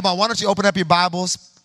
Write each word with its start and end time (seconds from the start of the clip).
Come 0.00 0.12
on, 0.12 0.16
why 0.16 0.28
don't 0.28 0.40
you 0.40 0.48
open 0.48 0.64
up 0.64 0.76
your 0.76 0.86
Bibles 0.86 1.60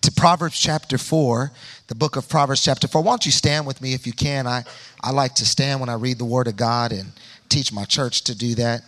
to 0.00 0.10
Proverbs 0.10 0.58
chapter 0.58 0.96
4, 0.96 1.52
the 1.88 1.94
book 1.94 2.16
of 2.16 2.26
Proverbs 2.26 2.64
chapter 2.64 2.88
4. 2.88 3.02
Why 3.02 3.12
don't 3.12 3.26
you 3.26 3.30
stand 3.30 3.66
with 3.66 3.82
me 3.82 3.92
if 3.92 4.06
you 4.06 4.14
can? 4.14 4.46
I, 4.46 4.64
I 5.02 5.10
like 5.10 5.34
to 5.34 5.44
stand 5.44 5.78
when 5.78 5.90
I 5.90 5.96
read 5.96 6.16
the 6.16 6.24
Word 6.24 6.48
of 6.48 6.56
God 6.56 6.92
and 6.92 7.12
teach 7.50 7.70
my 7.70 7.84
church 7.84 8.24
to 8.24 8.34
do 8.34 8.54
that. 8.54 8.80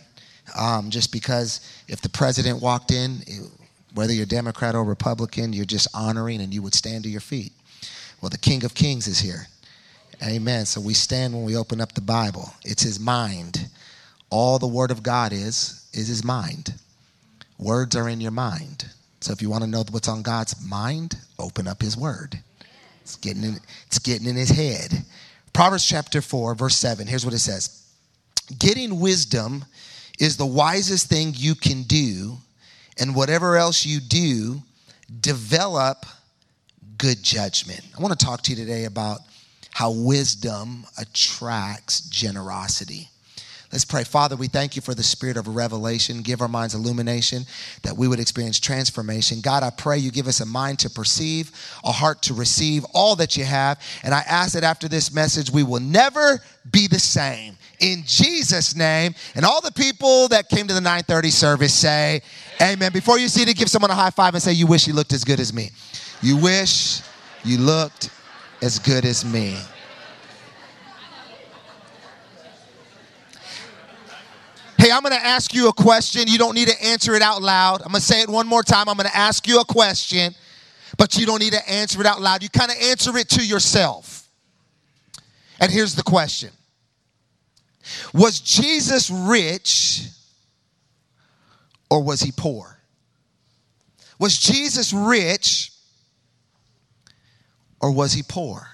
Um, 0.59 0.89
just 0.89 1.13
because 1.13 1.61
if 1.89 2.01
the 2.01 2.09
president 2.09 2.63
walked 2.63 2.91
in, 2.91 3.19
whether 3.93 4.15
you're 4.15 4.25
Democrat 4.25 4.75
or 4.75 4.83
Republican, 4.83 5.53
you're 5.53 5.67
just 5.67 5.89
honoring 5.95 6.41
and 6.41 6.55
you 6.55 6.63
would 6.63 6.73
stand 6.73 7.05
to 7.05 7.11
your 7.11 7.21
feet. 7.21 7.53
Well, 8.23 8.31
the 8.31 8.39
King 8.39 8.65
of 8.65 8.73
Kings 8.73 9.07
is 9.07 9.19
here. 9.19 9.47
Amen. 10.27 10.65
So 10.65 10.81
we 10.81 10.95
stand 10.95 11.35
when 11.35 11.45
we 11.45 11.55
open 11.55 11.83
up 11.83 11.93
the 11.93 12.01
Bible. 12.01 12.55
It's 12.65 12.83
his 12.83 12.99
mind. 12.99 13.69
All 14.31 14.59
the 14.59 14.67
Word 14.67 14.91
of 14.91 15.03
God 15.03 15.35
is, 15.35 15.87
is 15.93 16.09
his 16.09 16.25
mind. 16.25 16.73
Words 17.59 17.97
are 17.97 18.09
in 18.09 18.21
your 18.21 18.31
mind. 18.31 18.87
So 19.21 19.33
if 19.33 19.41
you 19.41 19.49
want 19.49 19.65
to 19.65 19.71
know 19.71 19.85
what's 19.91 20.09
on 20.09 20.23
God's 20.23 20.63
mind, 20.65 21.17
open 21.39 21.67
up 21.67 21.81
his 21.81 21.97
word. 21.97 22.39
It's 23.03 23.17
getting 23.17 23.45
in, 23.45 23.59
it's 23.87 23.99
getting 23.99 24.27
in 24.27 24.37
his 24.37 24.51
head. 24.51 25.05
Proverbs 25.53 25.87
chapter 25.87 26.21
4, 26.21 26.55
verse 26.55 26.77
7. 26.77 27.07
Here's 27.07 27.25
what 27.25 27.35
it 27.35 27.39
says. 27.39 27.87
Getting 28.59 29.01
wisdom 29.01 29.65
is 30.19 30.37
the 30.37 30.47
wisest 30.47 31.09
thing 31.09 31.33
you 31.35 31.55
can 31.55 31.83
do, 31.85 32.37
and 32.99 33.15
whatever 33.15 33.57
else 33.57 33.87
you 33.87 34.01
do, 34.01 34.63
develop 35.21 36.07
good 36.99 37.23
judgment. 37.23 37.81
I 37.97 38.03
want 38.03 38.19
to 38.19 38.27
talk 38.27 38.43
to 38.43 38.51
you 38.51 38.57
today 38.57 38.85
about 38.85 39.21
how 39.73 39.91
wisdom 39.91 40.87
attracts 40.99 42.01
generosity. 42.03 43.09
Let's 43.75 43.85
pray. 43.85 44.05
Father, 44.05 44.37
we 44.37 44.47
thank 44.47 44.77
you 44.77 44.83
for 44.83 44.95
the 44.95 45.03
spirit 45.03 45.37
of 45.37 45.49
revelation. 45.49 46.23
Give 46.23 46.41
our 46.41 46.47
minds 46.47 46.77
illumination 46.77 47.45
that 47.83 47.97
we 47.97 48.07
would 48.07 48.21
experience 48.21 48.61
transformation. 48.61 49.41
God, 49.41 49.65
I 49.65 49.71
pray 49.71 49.99
you 49.99 50.13
give 50.13 50.29
us 50.29 50.39
a 50.39 50.47
mind 50.47 50.79
to 50.79 50.91
perceive, 50.91 51.51
a 51.83 51.91
heart 51.91 52.23
to 52.23 52.35
receive 52.35 52.85
all 52.95 53.17
that 53.17 53.37
you 53.37 53.43
have. 53.43 53.81
And 54.05 54.15
I 54.15 54.21
ask 54.29 54.53
that 54.53 54.63
after 54.63 54.87
this 54.87 55.13
message, 55.13 55.51
we 55.51 55.65
will 55.65 55.81
never 55.81 56.41
be 56.71 56.87
the 56.87 57.01
same. 57.01 57.57
In 57.81 58.05
Jesus' 58.07 58.77
name. 58.77 59.13
And 59.35 59.45
all 59.45 59.61
the 59.61 59.73
people 59.73 60.29
that 60.29 60.49
came 60.49 60.69
to 60.69 60.75
the 60.75 60.81
930 60.81 61.31
service 61.31 61.75
say, 61.75 62.23
Amen. 62.63 62.93
Before 62.93 63.19
you 63.19 63.27
see 63.27 63.43
it, 63.43 63.57
give 63.57 63.69
someone 63.69 63.91
a 63.91 63.95
high 63.97 64.11
five 64.11 64.35
and 64.35 64.43
say, 64.43 64.53
You 64.53 64.69
wish 64.69 64.87
you 64.87 64.95
looked 64.95 65.13
as 65.13 65.25
good 65.25 65.41
as 65.41 65.53
me. 65.53 65.71
You 66.23 66.37
wish 66.37 67.01
you 67.45 67.59
looked 67.59 68.11
as 68.63 68.79
good 68.79 69.05
as 69.05 69.25
me. 69.25 69.59
I'm 74.95 75.03
going 75.03 75.13
to 75.13 75.27
ask 75.27 75.53
you 75.53 75.69
a 75.69 75.73
question. 75.73 76.29
You 76.29 76.39
don't 76.39 76.55
need 76.55 76.69
to 76.69 76.85
answer 76.85 77.15
it 77.15 77.23
out 77.23 77.43
loud. 77.43 77.83
I'm 77.83 77.89
going 77.89 78.01
to 78.01 78.07
say 78.07 78.23
it 78.23 78.29
one 78.29 78.47
more 78.47 78.63
time. 78.63 78.89
I'm 78.89 78.97
going 78.97 79.09
to 79.09 79.17
ask 79.17 79.49
you 79.49 79.59
a 79.59 79.65
question, 79.65 80.35
but 80.97 81.17
you 81.17 81.27
don't 81.27 81.41
need 81.41 81.53
to 81.53 81.69
answer 81.69 82.01
it 82.01 82.07
out 82.07 82.21
loud. 82.21 82.45
You 82.45 82.49
kind 82.49 82.71
of 82.71 82.77
answer 82.81 83.17
it 83.19 83.29
to 83.31 83.45
yourself. 83.45 84.29
And 85.61 85.73
here's 85.73 85.97
the 85.97 86.05
question 86.05 86.51
Was 88.13 88.39
Jesus 88.39 89.11
rich 89.11 90.03
or 91.91 92.01
was 92.01 92.21
he 92.21 92.31
poor? 92.31 92.79
Was 94.21 94.39
Jesus 94.39 94.93
rich 94.93 95.73
or 97.81 97.91
was 97.91 98.13
he 98.13 98.23
poor? 98.23 98.69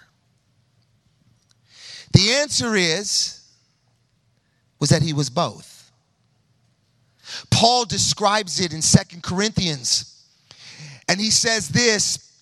The 2.12 2.32
answer 2.32 2.74
is 2.74 3.41
was 4.78 4.91
that 4.91 5.00
he 5.00 5.14
was 5.14 5.30
both. 5.30 5.69
Paul 7.50 7.84
describes 7.84 8.61
it 8.61 8.73
in 8.73 8.83
Second 8.83 9.23
Corinthians. 9.23 10.25
And 11.09 11.20
he 11.20 11.31
says 11.31 11.69
this 11.69 12.33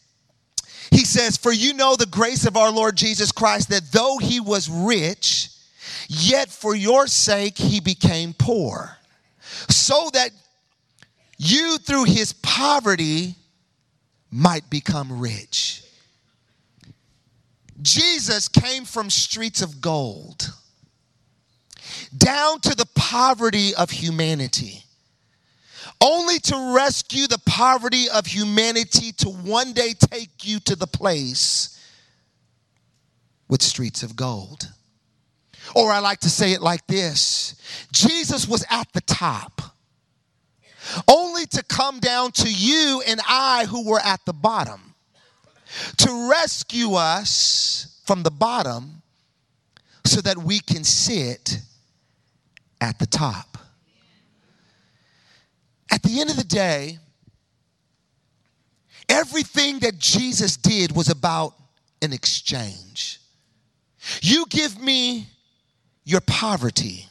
He 0.90 1.04
says, 1.04 1.36
For 1.36 1.52
you 1.52 1.74
know 1.74 1.96
the 1.96 2.06
grace 2.06 2.46
of 2.46 2.56
our 2.56 2.70
Lord 2.70 2.96
Jesus 2.96 3.32
Christ, 3.32 3.70
that 3.70 3.92
though 3.92 4.18
he 4.18 4.40
was 4.40 4.68
rich, 4.68 5.50
yet 6.08 6.48
for 6.48 6.74
your 6.74 7.06
sake 7.06 7.58
he 7.58 7.80
became 7.80 8.34
poor, 8.34 8.96
so 9.68 10.10
that 10.12 10.30
you 11.38 11.78
through 11.78 12.04
his 12.04 12.32
poverty 12.32 13.36
might 14.30 14.68
become 14.68 15.20
rich. 15.20 15.82
Jesus 17.80 18.48
came 18.48 18.84
from 18.84 19.08
streets 19.08 19.62
of 19.62 19.80
gold 19.80 20.52
down 22.16 22.60
to 22.60 22.74
the 22.74 22.86
poverty 22.94 23.74
of 23.74 23.90
humanity, 23.90 24.84
only 26.00 26.38
to 26.38 26.74
rescue 26.74 27.26
the 27.26 27.40
poverty 27.46 28.08
of 28.08 28.26
humanity 28.26 29.12
to 29.12 29.28
one 29.28 29.72
day 29.72 29.94
take 29.94 30.44
you 30.46 30.60
to 30.60 30.76
the 30.76 30.86
place 30.86 31.78
with 33.48 33.62
streets 33.62 34.02
of 34.02 34.14
gold. 34.14 34.68
Or 35.74 35.90
I 35.90 35.98
like 35.98 36.20
to 36.20 36.30
say 36.30 36.52
it 36.52 36.62
like 36.62 36.86
this 36.86 37.54
Jesus 37.92 38.46
was 38.46 38.64
at 38.70 38.92
the 38.92 39.00
top, 39.02 39.60
only 41.08 41.46
to 41.46 41.62
come 41.64 41.98
down 41.98 42.32
to 42.32 42.50
you 42.50 43.02
and 43.06 43.20
I 43.28 43.66
who 43.66 43.88
were 43.88 44.00
at 44.00 44.24
the 44.24 44.32
bottom, 44.32 44.94
to 45.98 46.30
rescue 46.30 46.94
us 46.94 48.00
from 48.06 48.22
the 48.22 48.30
bottom 48.30 49.02
so 50.04 50.20
that 50.22 50.38
we 50.38 50.60
can 50.60 50.84
sit 50.84 51.60
at 52.80 52.98
the 52.98 53.06
top. 53.06 53.47
At 55.90 56.02
the 56.02 56.20
end 56.20 56.30
of 56.30 56.36
the 56.36 56.44
day, 56.44 56.98
everything 59.08 59.78
that 59.80 59.98
Jesus 59.98 60.56
did 60.56 60.94
was 60.94 61.08
about 61.08 61.54
an 62.02 62.12
exchange. 62.12 63.20
You 64.20 64.46
give 64.48 64.80
me 64.80 65.26
your 66.04 66.20
poverty, 66.20 67.06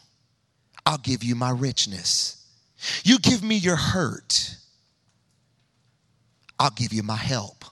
I'll 0.86 0.98
give 0.98 1.24
you 1.24 1.36
my 1.36 1.52
richness. 1.52 2.46
You 3.04 3.20
give 3.20 3.44
me 3.44 3.56
your 3.56 3.76
hurt, 3.76 4.56
I'll 6.60 6.72
give 6.72 6.94
you 6.94 7.04
my 7.04 7.16
help. 7.16 7.66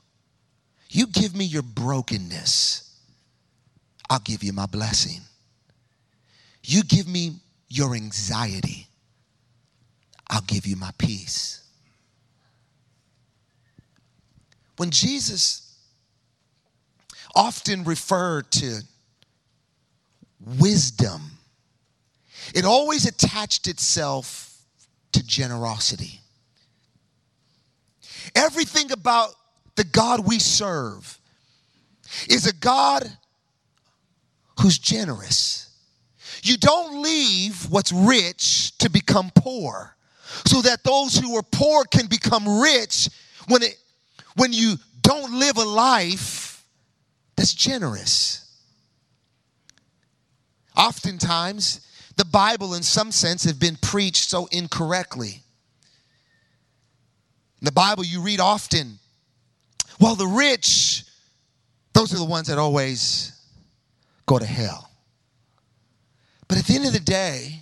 You 0.90 1.08
give 1.08 1.36
me 1.36 1.46
your 1.46 1.62
brokenness, 1.62 2.98
I'll 4.10 4.20
give 4.20 4.44
you 4.44 4.54
my 4.54 4.66
blessing. 4.66 5.22
You 6.64 6.84
give 6.84 7.08
me 7.08 7.36
your 7.70 7.96
anxiety, 7.96 8.88
I'll 10.30 10.42
give 10.42 10.66
you 10.66 10.76
my 10.76 10.92
peace. 10.98 11.62
When 14.78 14.90
Jesus 14.90 15.74
often 17.36 17.84
referred 17.84 18.52
to 18.52 18.82
wisdom, 20.60 21.22
it 22.54 22.66
always 22.66 23.06
attached 23.06 23.68
itself 23.68 24.62
to 25.14 25.26
generosity. 25.26 26.20
Everything 28.36 28.92
about 28.92 29.30
the 29.76 29.84
God 29.84 30.28
we 30.28 30.40
serve 30.40 31.20
is 32.30 32.48
a 32.48 32.54
God 32.54 33.10
who's 34.60 34.78
generous. 34.78 35.70
You 36.44 36.58
don't 36.58 37.02
leave 37.02 37.70
what's 37.70 37.92
rich 37.92 38.78
to 38.80 38.90
become 38.90 39.32
poor 39.36 39.95
so 40.46 40.62
that 40.62 40.84
those 40.84 41.18
who 41.18 41.36
are 41.38 41.44
poor 41.44 41.86
can 41.86 42.08
become 42.08 42.60
rich 42.60 43.10
when 43.48 43.64
it 43.64 43.78
when 44.36 44.52
you 44.52 44.76
don't 45.02 45.40
live 45.40 45.58
a 45.58 45.64
life 45.64 46.66
that's 47.36 47.54
generous. 47.54 48.42
Oftentimes, 50.76 51.82
the 52.18 52.26
Bible, 52.26 52.74
in 52.74 52.84
some 52.84 53.12
sense, 53.12 53.44
have 53.46 53.60
been 53.60 53.78
preached 53.82 54.30
so 54.30 54.48
incorrectly. 54.52 55.42
In 57.62 57.66
the 57.66 57.72
Bible, 57.72 58.04
you 58.04 58.22
read 58.22 58.40
often, 58.40 59.00
well, 60.00 60.16
the 60.16 60.28
rich, 60.28 61.04
those 61.94 62.14
are 62.14 62.18
the 62.18 62.26
ones 62.26 62.48
that 62.48 62.58
always 62.58 63.32
go 64.26 64.38
to 64.38 64.46
hell. 64.46 64.90
But 66.48 66.58
at 66.58 66.66
the 66.66 66.76
end 66.76 66.86
of 66.86 66.94
the 66.94 67.00
day, 67.00 67.62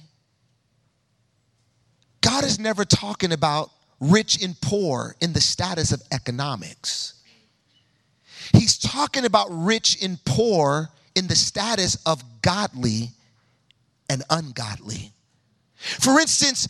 God 2.24 2.46
is 2.46 2.58
never 2.58 2.86
talking 2.86 3.34
about 3.34 3.70
rich 4.00 4.42
and 4.42 4.60
poor 4.62 5.16
in 5.22 5.34
the 5.34 5.42
status 5.42 5.92
of 5.92 6.02
economics. 6.12 7.16
He's 8.54 8.78
talking 8.78 9.26
about 9.26 9.48
rich 9.50 10.02
and 10.02 10.24
poor 10.26 10.90
in 11.16 11.28
the 11.28 11.36
status 11.36 11.96
of 12.06 12.24
godly 12.42 13.10
and 14.10 14.24
ungodly. 14.30 15.12
For 15.76 16.20
instance, 16.20 16.68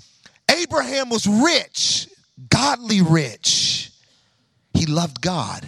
Abraham 0.50 1.10
was 1.10 1.28
rich, 1.28 2.08
godly 2.50 3.02
rich. 3.02 3.92
He 4.74 4.88
loved 4.88 5.22
God, 5.22 5.66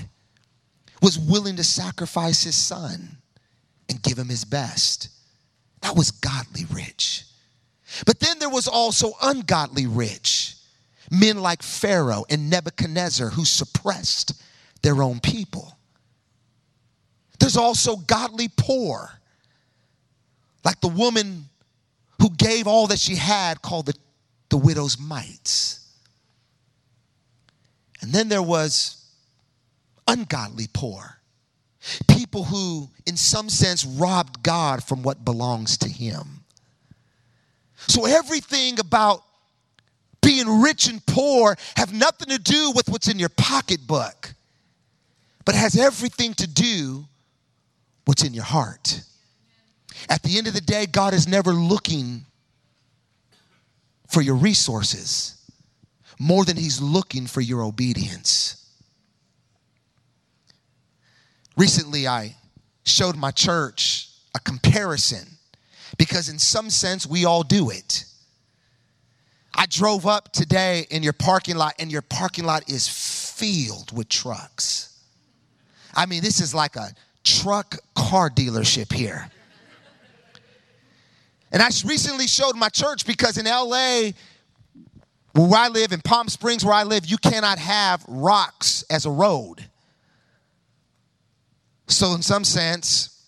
was 1.02 1.20
willing 1.20 1.58
to 1.58 1.64
sacrifice 1.64 2.44
his 2.44 2.56
son 2.56 3.18
and 3.88 4.02
give 4.02 4.18
him 4.18 4.30
his 4.30 4.46
best. 4.46 5.10
That 5.82 5.96
was 5.96 6.10
godly 6.10 6.66
rich. 6.72 7.26
But 8.06 8.20
then 8.20 8.40
there 8.40 8.50
was 8.50 8.68
also 8.68 9.14
ungodly 9.22 9.88
rich. 9.88 10.56
men 11.12 11.40
like 11.40 11.62
Pharaoh 11.64 12.26
and 12.30 12.50
Nebuchadnezzar 12.50 13.30
who 13.30 13.46
suppressed 13.46 14.42
their 14.82 15.02
own 15.02 15.20
people. 15.20 15.78
There's 17.40 17.58
also 17.58 17.98
godly 17.98 18.50
poor, 18.56 19.20
like 20.64 20.82
the 20.82 20.88
woman 20.88 21.50
who 22.20 22.30
gave 22.32 22.66
all 22.66 22.88
that 22.88 23.00
she 23.00 23.16
had, 23.16 23.62
called 23.62 23.88
the, 23.88 23.96
the 24.50 24.58
widow's 24.58 24.98
mites. 24.98 25.80
And 28.02 28.12
then 28.14 28.30
there 28.30 28.42
was 28.42 29.04
ungodly 30.08 30.68
poor, 30.74 31.20
people 32.08 32.46
who, 32.46 32.90
in 33.06 33.18
some 33.18 33.50
sense, 33.50 33.86
robbed 33.86 34.44
God 34.44 34.84
from 34.84 35.04
what 35.04 35.26
belongs 35.26 35.78
to 35.80 35.90
Him. 35.90 36.45
So 37.88 38.06
everything 38.06 38.80
about 38.80 39.24
being 40.22 40.62
rich 40.62 40.88
and 40.88 41.06
poor 41.06 41.56
have 41.76 41.94
nothing 41.94 42.30
to 42.30 42.40
do 42.40 42.72
with 42.76 42.90
what's 42.90 43.08
in 43.08 43.20
your 43.20 43.30
pocketbook, 43.30 44.34
but 45.46 45.56
has 45.56 45.78
everything 45.78 46.34
to 46.36 46.48
do 46.48 47.06
what's 48.06 48.24
in 48.24 48.34
your 48.34 48.44
heart. 48.44 49.02
At 50.10 50.24
the 50.24 50.38
end 50.38 50.48
of 50.48 50.54
the 50.54 50.62
day, 50.62 50.86
God 50.86 51.14
is 51.14 51.28
never 51.28 51.52
looking 51.52 52.26
for 54.08 54.22
your 54.22 54.36
resources 54.36 55.36
more 56.20 56.46
than 56.46 56.58
He's 56.58 56.82
looking 56.82 57.28
for 57.28 57.42
your 57.42 57.62
obedience. 57.64 58.62
Recently, 61.58 62.08
I 62.08 62.36
showed 62.84 63.16
my 63.16 63.32
church 63.32 64.10
a 64.36 64.40
comparison 64.40 65.35
because, 65.98 66.30
in 66.30 66.40
some 66.40 66.70
sense, 66.70 67.06
we 67.08 67.26
all 67.26 67.44
do 67.44 67.70
it. 67.70 68.06
I 69.56 69.66
drove 69.68 70.06
up 70.06 70.34
today 70.34 70.86
in 70.90 71.04
your 71.04 71.14
parking 71.14 71.56
lot, 71.56 71.76
and 71.80 71.92
your 71.92 72.02
parking 72.02 72.46
lot 72.46 72.70
is 72.70 72.88
filled 72.88 73.96
with 73.96 74.10
trucks. 74.10 75.00
I 75.94 76.06
mean, 76.06 76.22
this 76.22 76.42
is 76.42 76.54
like 76.54 76.76
a 76.76 76.90
truck 77.24 77.78
car 77.96 78.30
dealership 78.30 78.92
here. 78.92 79.30
And 81.52 81.62
I 81.62 81.68
recently 81.86 82.28
showed 82.28 82.56
my 82.56 82.68
church 82.68 83.06
because 83.06 83.38
in 83.38 83.46
LA, 83.46 84.12
where 85.34 85.60
I 85.60 85.70
live, 85.70 85.92
in 85.94 86.02
Palm 86.02 86.28
Springs, 86.28 86.66
where 86.66 86.74
I 86.74 86.84
live, 86.84 87.06
you 87.06 87.18
cannot 87.18 87.60
have 87.60 88.04
rocks 88.08 88.84
as 88.90 89.06
a 89.06 89.12
road. 89.12 89.66
So, 91.88 92.14
in 92.14 92.22
some 92.22 92.44
sense, 92.44 93.26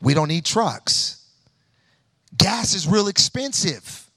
we 0.00 0.14
don't 0.14 0.28
need 0.28 0.44
trucks. 0.44 1.15
Gas 2.36 2.74
is 2.74 2.86
real 2.86 3.08
expensive. 3.08 4.08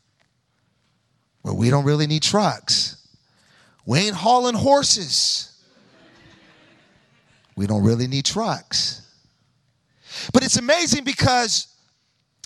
Well, 1.44 1.56
we 1.56 1.70
don't 1.70 1.86
really 1.86 2.08
need 2.08 2.24
trucks. 2.24 2.98
We 3.86 4.00
ain't 4.00 4.16
hauling 4.16 4.56
horses. 4.56 5.52
We 7.56 7.68
don't 7.68 7.84
really 7.84 8.08
need 8.08 8.26
trucks. 8.26 9.08
But 10.34 10.44
it's 10.44 10.58
amazing 10.58 11.04
because 11.04 11.68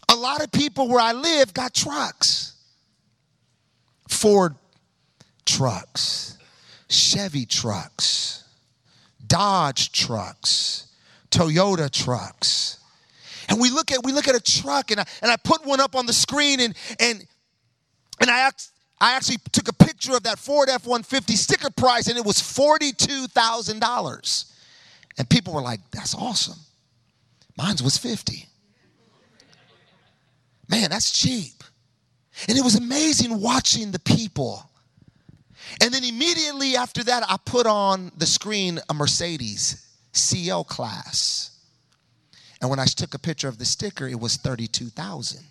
a 0.10 0.16
lot 0.16 0.44
of 0.44 0.52
people 0.52 0.88
where 0.88 1.00
I 1.00 1.14
live 1.14 1.54
got 1.54 1.74
trucks. 1.74 2.54
Ford 4.08 4.56
trucks, 5.46 6.38
Chevy 6.90 7.46
trucks, 7.46 8.44
Dodge 9.26 9.92
trucks, 9.92 10.88
Toyota 11.30 11.90
trucks. 11.90 12.80
And 13.50 13.60
we 13.60 13.70
look 13.70 13.92
at 13.92 14.04
we 14.04 14.12
look 14.12 14.28
at 14.28 14.36
a 14.36 14.42
truck 14.42 14.92
and 14.92 15.00
I, 15.00 15.06
and 15.22 15.32
I 15.32 15.38
put 15.38 15.66
one 15.66 15.80
up 15.80 15.96
on 15.96 16.06
the 16.06 16.14
screen 16.14 16.60
and 16.60 16.76
and 17.00 17.26
and 18.20 18.30
I 18.30 18.40
asked 18.40 18.72
I 19.00 19.16
actually 19.16 19.38
took 19.52 19.68
a 19.68 19.74
picture 19.74 20.16
of 20.16 20.24
that 20.24 20.40
Ford 20.40 20.70
F 20.70 20.86
150 20.86 21.36
sticker 21.36 21.70
price 21.70 22.08
and 22.08 22.18
it 22.18 22.24
was 22.24 22.38
$42,000. 22.38 24.52
And 25.18 25.30
people 25.30 25.54
were 25.54 25.62
like, 25.62 25.82
that's 25.92 26.16
awesome. 26.16 26.60
Mine 27.58 27.76
was 27.84 27.98
50. 27.98 28.48
Man, 30.70 30.90
that's 30.90 31.12
cheap. 31.12 31.64
And 32.48 32.58
it 32.58 32.64
was 32.64 32.76
amazing 32.76 33.42
watching 33.42 33.92
the 33.92 34.00
people. 34.00 34.70
And 35.82 35.94
then 35.94 36.04
immediately 36.04 36.76
after 36.76 37.04
that, 37.04 37.24
I 37.30 37.38
put 37.44 37.68
on 37.68 38.12
the 38.18 38.26
screen 38.26 38.80
a 38.90 38.94
Mercedes 38.94 39.86
CL 40.14 40.64
class. 40.64 41.52
And 42.64 42.70
when 42.70 42.80
I 42.80 42.86
took 42.86 43.14
a 43.14 43.20
picture 43.20 43.50
of 43.50 43.58
the 43.58 43.66
sticker, 43.66 44.08
it 44.08 44.18
was 44.18 44.38
32,000. 44.38 45.44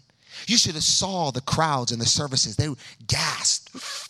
You 0.46 0.56
should 0.56 0.76
have 0.76 0.82
saw 0.82 1.30
the 1.30 1.42
crowds 1.42 1.92
and 1.92 2.00
the 2.00 2.06
services. 2.06 2.56
They 2.56 2.70
gasped. 3.06 4.08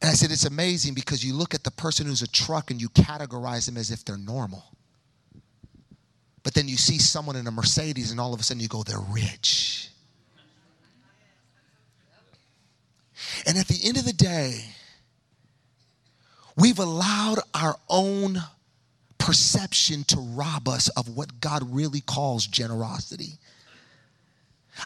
And 0.00 0.10
I 0.10 0.14
said, 0.14 0.30
it's 0.30 0.46
amazing 0.46 0.94
because 0.94 1.22
you 1.22 1.34
look 1.34 1.52
at 1.52 1.62
the 1.62 1.70
person 1.70 2.06
who's 2.06 2.22
a 2.22 2.26
truck 2.26 2.70
and 2.70 2.80
you 2.80 2.88
categorize 2.88 3.66
them 3.66 3.76
as 3.76 3.90
if 3.90 4.02
they're 4.02 4.16
normal. 4.16 4.64
But 6.42 6.54
then 6.54 6.66
you 6.66 6.78
see 6.78 6.96
someone 6.96 7.36
in 7.36 7.46
a 7.46 7.50
Mercedes 7.50 8.12
and 8.12 8.18
all 8.18 8.32
of 8.32 8.40
a 8.40 8.42
sudden 8.42 8.62
you 8.62 8.68
go, 8.68 8.82
they're 8.82 8.98
rich. 8.98 9.90
And 13.46 13.58
at 13.58 13.68
the 13.68 13.86
end 13.86 13.98
of 13.98 14.06
the 14.06 14.14
day, 14.14 14.64
we've 16.56 16.78
allowed 16.78 17.40
our 17.52 17.76
own 17.90 18.42
perception 19.22 20.02
to 20.02 20.16
rob 20.18 20.68
us 20.68 20.88
of 20.88 21.16
what 21.16 21.40
God 21.40 21.62
really 21.72 22.00
calls 22.00 22.44
generosity. 22.44 23.38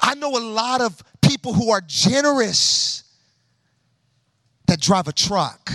I 0.03 0.15
know 0.15 0.37
a 0.37 0.45
lot 0.45 0.83
of 0.83 1.03
people 1.23 1.55
who 1.55 1.71
are 1.71 1.81
generous 1.81 3.03
that 4.67 4.79
drive 4.79 5.09
a 5.09 5.13
truck. 5.13 5.71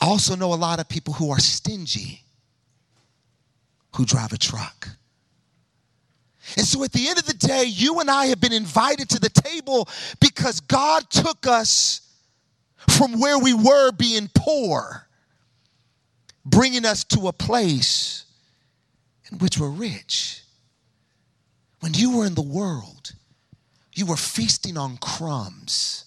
I 0.00 0.06
also 0.06 0.36
know 0.36 0.52
a 0.52 0.54
lot 0.54 0.78
of 0.78 0.88
people 0.88 1.14
who 1.14 1.30
are 1.30 1.40
stingy 1.40 2.22
who 3.96 4.04
drive 4.04 4.32
a 4.32 4.38
truck. 4.38 4.90
And 6.56 6.64
so 6.64 6.84
at 6.84 6.92
the 6.92 7.08
end 7.08 7.18
of 7.18 7.26
the 7.26 7.34
day, 7.34 7.64
you 7.64 7.98
and 7.98 8.08
I 8.08 8.26
have 8.26 8.40
been 8.40 8.52
invited 8.52 9.08
to 9.10 9.18
the 9.18 9.30
table 9.30 9.88
because 10.20 10.60
God 10.60 11.10
took 11.10 11.46
us 11.48 12.02
from 12.88 13.18
where 13.18 13.38
we 13.38 13.52
were 13.52 13.90
being 13.90 14.30
poor 14.32 15.08
bringing 16.44 16.84
us 16.84 17.04
to 17.04 17.28
a 17.28 17.32
place 17.32 18.24
in 19.30 19.38
which 19.38 19.58
we're 19.58 19.70
rich. 19.70 20.42
When 21.80 21.94
you 21.94 22.16
were 22.16 22.26
in 22.26 22.34
the 22.34 22.42
world, 22.42 23.12
you 23.94 24.06
were 24.06 24.16
feasting 24.16 24.76
on 24.76 24.96
crumbs. 24.98 26.04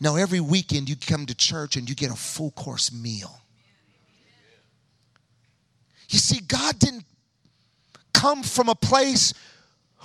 Now, 0.00 0.16
every 0.16 0.40
weekend 0.40 0.88
you 0.88 0.96
come 0.96 1.26
to 1.26 1.34
church 1.34 1.76
and 1.76 1.88
you 1.88 1.94
get 1.94 2.10
a 2.10 2.16
full 2.16 2.50
course 2.50 2.92
meal. 2.92 3.40
You 6.08 6.18
see, 6.18 6.40
God 6.40 6.78
didn't 6.78 7.04
come 8.12 8.42
from 8.42 8.68
a 8.68 8.74
place 8.74 9.32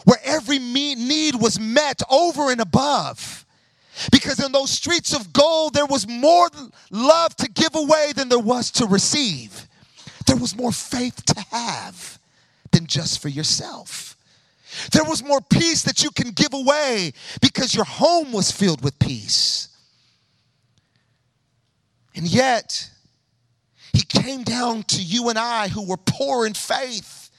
where 0.06 0.20
every 0.24 0.60
need 0.60 1.36
was 1.36 1.60
met 1.60 2.02
over 2.10 2.52
and 2.52 2.62
above. 2.62 3.46
Because 4.12 4.44
in 4.44 4.52
those 4.52 4.70
streets 4.70 5.14
of 5.14 5.34
gold, 5.34 5.74
there 5.74 5.86
was 5.86 6.08
more 6.08 6.50
love 6.92 7.36
to 7.38 7.50
give 7.50 7.76
away 7.76 8.14
than 8.16 8.30
there 8.30 8.40
was 8.40 8.72
to 8.72 8.86
receive. 8.86 9.68
There 10.26 10.38
was 10.38 10.56
more 10.56 10.72
faith 10.72 11.26
to 11.26 11.46
have 11.52 12.20
than 12.72 12.88
just 12.88 13.22
for 13.22 13.30
yourself. 13.30 14.16
There 14.92 15.04
was 15.04 15.24
more 15.24 15.42
peace 15.42 15.84
that 15.84 16.04
you 16.04 16.12
can 16.12 16.32
give 16.32 16.54
away 16.54 17.14
because 17.42 17.74
your 17.74 17.86
home 17.86 18.32
was 18.32 18.52
filled 18.52 18.84
with 18.84 19.00
peace. 19.00 19.70
And 22.16 22.28
yet, 22.28 22.90
he 23.94 24.02
came 24.02 24.44
down 24.44 24.84
to 24.84 25.02
you 25.02 25.30
and 25.30 25.40
I 25.40 25.68
who 25.68 25.88
were 25.88 25.98
poor 25.98 26.46
in 26.46 26.54
faith. 26.54 27.32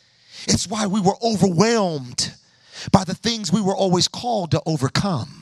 It's 0.48 0.66
why 0.66 0.86
we 0.86 1.00
were 1.00 1.16
overwhelmed 1.22 2.34
by 2.90 3.04
the 3.04 3.14
things 3.14 3.52
we 3.52 3.60
were 3.60 3.76
always 3.76 4.08
called 4.08 4.50
to 4.52 4.62
overcome. 4.66 5.39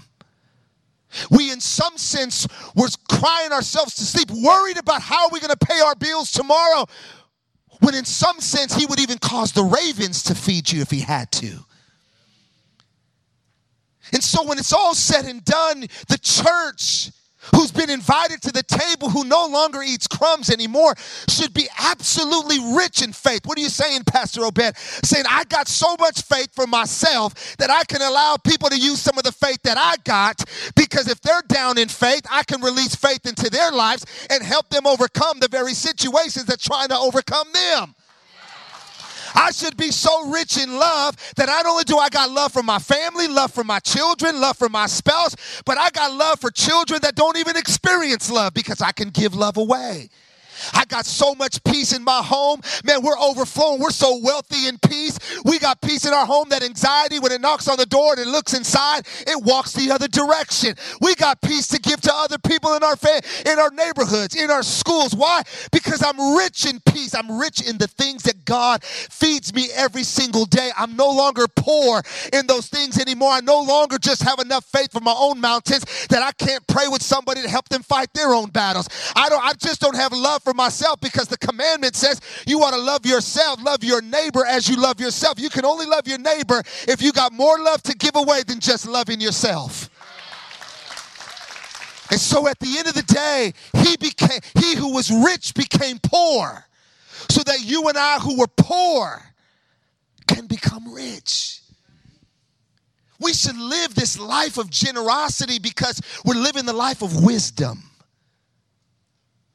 We, 1.30 1.50
in 1.50 1.60
some 1.60 1.96
sense, 1.96 2.46
were 2.74 2.88
crying 3.08 3.52
ourselves 3.52 3.94
to 3.96 4.04
sleep, 4.04 4.30
worried 4.30 4.76
about 4.76 5.02
how 5.02 5.26
are 5.26 5.30
we're 5.32 5.40
going 5.40 5.56
to 5.56 5.66
pay 5.66 5.80
our 5.80 5.94
bills 5.94 6.30
tomorrow, 6.30 6.86
when 7.80 7.94
in 7.94 8.04
some 8.04 8.40
sense, 8.40 8.74
He 8.74 8.86
would 8.86 9.00
even 9.00 9.18
cause 9.18 9.52
the 9.52 9.62
ravens 9.64 10.22
to 10.24 10.34
feed 10.34 10.70
you 10.70 10.80
if 10.82 10.90
He 10.90 11.00
had 11.00 11.30
to. 11.32 11.64
And 14.12 14.22
so, 14.22 14.46
when 14.46 14.58
it's 14.58 14.72
all 14.72 14.94
said 14.94 15.26
and 15.26 15.44
done, 15.44 15.80
the 16.08 16.18
church 16.18 17.10
who's 17.54 17.72
been 17.72 17.90
invited 17.90 18.42
to 18.42 18.52
the 18.52 18.62
table, 18.62 19.10
who 19.10 19.24
no 19.24 19.46
longer 19.46 19.82
eats 19.82 20.06
crumbs 20.06 20.50
anymore, 20.50 20.94
should 21.28 21.54
be 21.54 21.68
absolutely 21.78 22.58
rich 22.76 23.02
in 23.02 23.12
faith. 23.12 23.46
What 23.46 23.58
are 23.58 23.62
you 23.62 23.68
saying, 23.68 24.04
Pastor 24.04 24.44
Obed? 24.44 24.76
Saying, 24.76 25.24
I 25.28 25.44
got 25.44 25.68
so 25.68 25.96
much 25.98 26.22
faith 26.22 26.54
for 26.54 26.66
myself 26.66 27.56
that 27.58 27.70
I 27.70 27.84
can 27.84 28.02
allow 28.02 28.36
people 28.36 28.68
to 28.68 28.78
use 28.78 29.00
some 29.00 29.18
of 29.18 29.24
the 29.24 29.32
faith 29.32 29.62
that 29.62 29.78
I 29.78 29.96
got 30.04 30.44
because 30.76 31.08
if 31.08 31.20
they're 31.20 31.42
down 31.48 31.78
in 31.78 31.88
faith, 31.88 32.26
I 32.30 32.42
can 32.44 32.60
release 32.60 32.94
faith 32.94 33.26
into 33.26 33.50
their 33.50 33.70
lives 33.70 34.04
and 34.30 34.42
help 34.42 34.68
them 34.68 34.86
overcome 34.86 35.40
the 35.40 35.48
very 35.48 35.74
situations 35.74 36.46
that's 36.46 36.64
trying 36.64 36.88
to 36.88 36.98
overcome 36.98 37.48
them. 37.52 37.94
I 39.34 39.50
should 39.50 39.76
be 39.76 39.90
so 39.90 40.28
rich 40.28 40.56
in 40.56 40.76
love 40.76 41.16
that 41.36 41.46
not 41.46 41.66
only 41.66 41.84
do 41.84 41.98
I 41.98 42.08
got 42.08 42.30
love 42.30 42.52
for 42.52 42.62
my 42.62 42.78
family, 42.78 43.28
love 43.28 43.52
for 43.52 43.64
my 43.64 43.78
children, 43.80 44.40
love 44.40 44.56
for 44.56 44.68
my 44.68 44.86
spouse, 44.86 45.36
but 45.64 45.78
I 45.78 45.90
got 45.90 46.12
love 46.12 46.40
for 46.40 46.50
children 46.50 47.00
that 47.02 47.14
don't 47.14 47.36
even 47.36 47.56
experience 47.56 48.30
love 48.30 48.54
because 48.54 48.80
I 48.80 48.92
can 48.92 49.10
give 49.10 49.34
love 49.34 49.56
away. 49.56 50.08
I 50.74 50.84
got 50.86 51.06
so 51.06 51.34
much 51.34 51.62
peace 51.64 51.92
in 51.94 52.04
my 52.04 52.22
home. 52.22 52.60
Man, 52.84 53.02
we're 53.02 53.18
overflowing. 53.18 53.80
We're 53.80 53.90
so 53.90 54.18
wealthy 54.22 54.68
in 54.68 54.78
peace. 54.78 55.18
We 55.44 55.58
got 55.58 55.80
peace 55.80 56.06
in 56.06 56.14
our 56.14 56.26
home 56.26 56.48
that 56.50 56.62
anxiety, 56.62 57.18
when 57.18 57.32
it 57.32 57.40
knocks 57.40 57.68
on 57.68 57.76
the 57.76 57.86
door 57.86 58.12
and 58.12 58.20
it 58.20 58.28
looks 58.28 58.54
inside, 58.54 59.06
it 59.26 59.42
walks 59.44 59.72
the 59.72 59.90
other 59.90 60.08
direction. 60.08 60.74
We 61.00 61.14
got 61.14 61.40
peace 61.42 61.68
to 61.68 61.78
give 61.80 62.00
to 62.02 62.12
other 62.14 62.38
people 62.38 62.74
in 62.74 62.82
our 62.82 62.96
fa- 62.96 63.22
in 63.46 63.58
our 63.58 63.70
neighborhoods, 63.70 64.34
in 64.36 64.50
our 64.50 64.62
schools. 64.62 65.14
Why? 65.14 65.42
Because 65.72 66.02
I'm 66.02 66.36
rich 66.36 66.66
in 66.66 66.80
peace. 66.80 67.14
I'm 67.14 67.38
rich 67.38 67.60
in 67.68 67.78
the 67.78 67.88
things 67.88 68.22
that 68.24 68.44
God 68.44 68.82
feeds 68.84 69.54
me 69.54 69.68
every 69.74 70.04
single 70.04 70.46
day. 70.46 70.70
I'm 70.76 70.96
no 70.96 71.10
longer 71.10 71.46
poor 71.56 72.02
in 72.32 72.46
those 72.46 72.68
things 72.68 72.98
anymore. 72.98 73.30
I 73.32 73.40
no 73.40 73.60
longer 73.60 73.98
just 73.98 74.22
have 74.22 74.38
enough 74.40 74.64
faith 74.64 74.92
for 74.92 75.00
my 75.00 75.14
own 75.16 75.40
mountains 75.40 75.84
that 76.08 76.22
I 76.22 76.32
can't 76.32 76.66
pray 76.66 76.88
with 76.88 77.02
somebody 77.02 77.42
to 77.42 77.48
help 77.48 77.68
them 77.68 77.82
fight 77.82 78.12
their 78.14 78.34
own 78.34 78.50
battles. 78.50 78.88
I 79.16 79.28
don't 79.28 79.44
I 79.44 79.52
just 79.54 79.80
don't 79.80 79.96
have 79.96 80.12
love 80.12 80.42
for 80.48 80.54
myself 80.54 80.98
because 81.00 81.28
the 81.28 81.36
commandment 81.36 81.94
says 81.94 82.22
you 82.46 82.58
want 82.58 82.74
to 82.74 82.80
love 82.80 83.04
yourself, 83.04 83.62
love 83.62 83.84
your 83.84 84.00
neighbor 84.00 84.46
as 84.46 84.66
you 84.66 84.80
love 84.80 84.98
yourself. 84.98 85.38
You 85.38 85.50
can 85.50 85.66
only 85.66 85.84
love 85.84 86.08
your 86.08 86.16
neighbor 86.18 86.62
if 86.88 87.02
you 87.02 87.12
got 87.12 87.34
more 87.34 87.58
love 87.58 87.82
to 87.82 87.94
give 87.94 88.16
away 88.16 88.44
than 88.44 88.58
just 88.58 88.88
loving 88.88 89.20
yourself. 89.20 89.90
And 92.10 92.18
so 92.18 92.48
at 92.48 92.58
the 92.60 92.78
end 92.78 92.88
of 92.88 92.94
the 92.94 93.02
day, 93.02 93.52
he 93.84 93.98
became 93.98 94.40
he 94.54 94.74
who 94.74 94.94
was 94.94 95.10
rich 95.10 95.52
became 95.52 95.98
poor. 96.02 96.64
So 97.28 97.42
that 97.42 97.60
you 97.60 97.86
and 97.88 97.98
I 97.98 98.18
who 98.18 98.38
were 98.38 98.48
poor 98.56 99.22
can 100.26 100.46
become 100.46 100.94
rich. 100.94 101.60
We 103.20 103.34
should 103.34 103.58
live 103.58 103.94
this 103.94 104.18
life 104.18 104.56
of 104.56 104.70
generosity 104.70 105.58
because 105.58 106.00
we're 106.24 106.40
living 106.40 106.64
the 106.64 106.72
life 106.72 107.02
of 107.02 107.22
wisdom. 107.22 107.87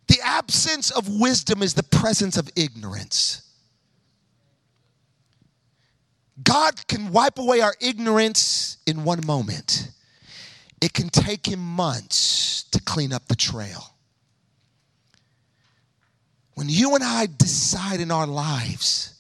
The 0.08 0.20
absence 0.24 0.92
of 0.92 1.08
wisdom 1.08 1.64
is 1.64 1.74
the 1.74 1.84
presence 1.84 2.38
of 2.38 2.50
ignorance. 2.56 3.42
God 6.42 6.88
can 6.88 7.12
wipe 7.12 7.38
away 7.38 7.62
our 7.62 7.76
ignorance 7.80 8.78
in 8.86 9.04
one 9.04 9.26
moment. 9.26 9.90
It 10.82 10.94
can 10.94 11.10
take 11.10 11.48
him 11.48 11.60
months 11.60 12.64
to 12.72 12.82
clean 12.82 13.14
up 13.14 13.28
the 13.28 13.36
trail. 13.36 13.94
When 16.56 16.70
you 16.70 16.94
and 16.96 17.04
I 17.04 17.28
decide 17.38 18.00
in 18.00 18.12
our 18.12 18.28
lives 18.28 19.16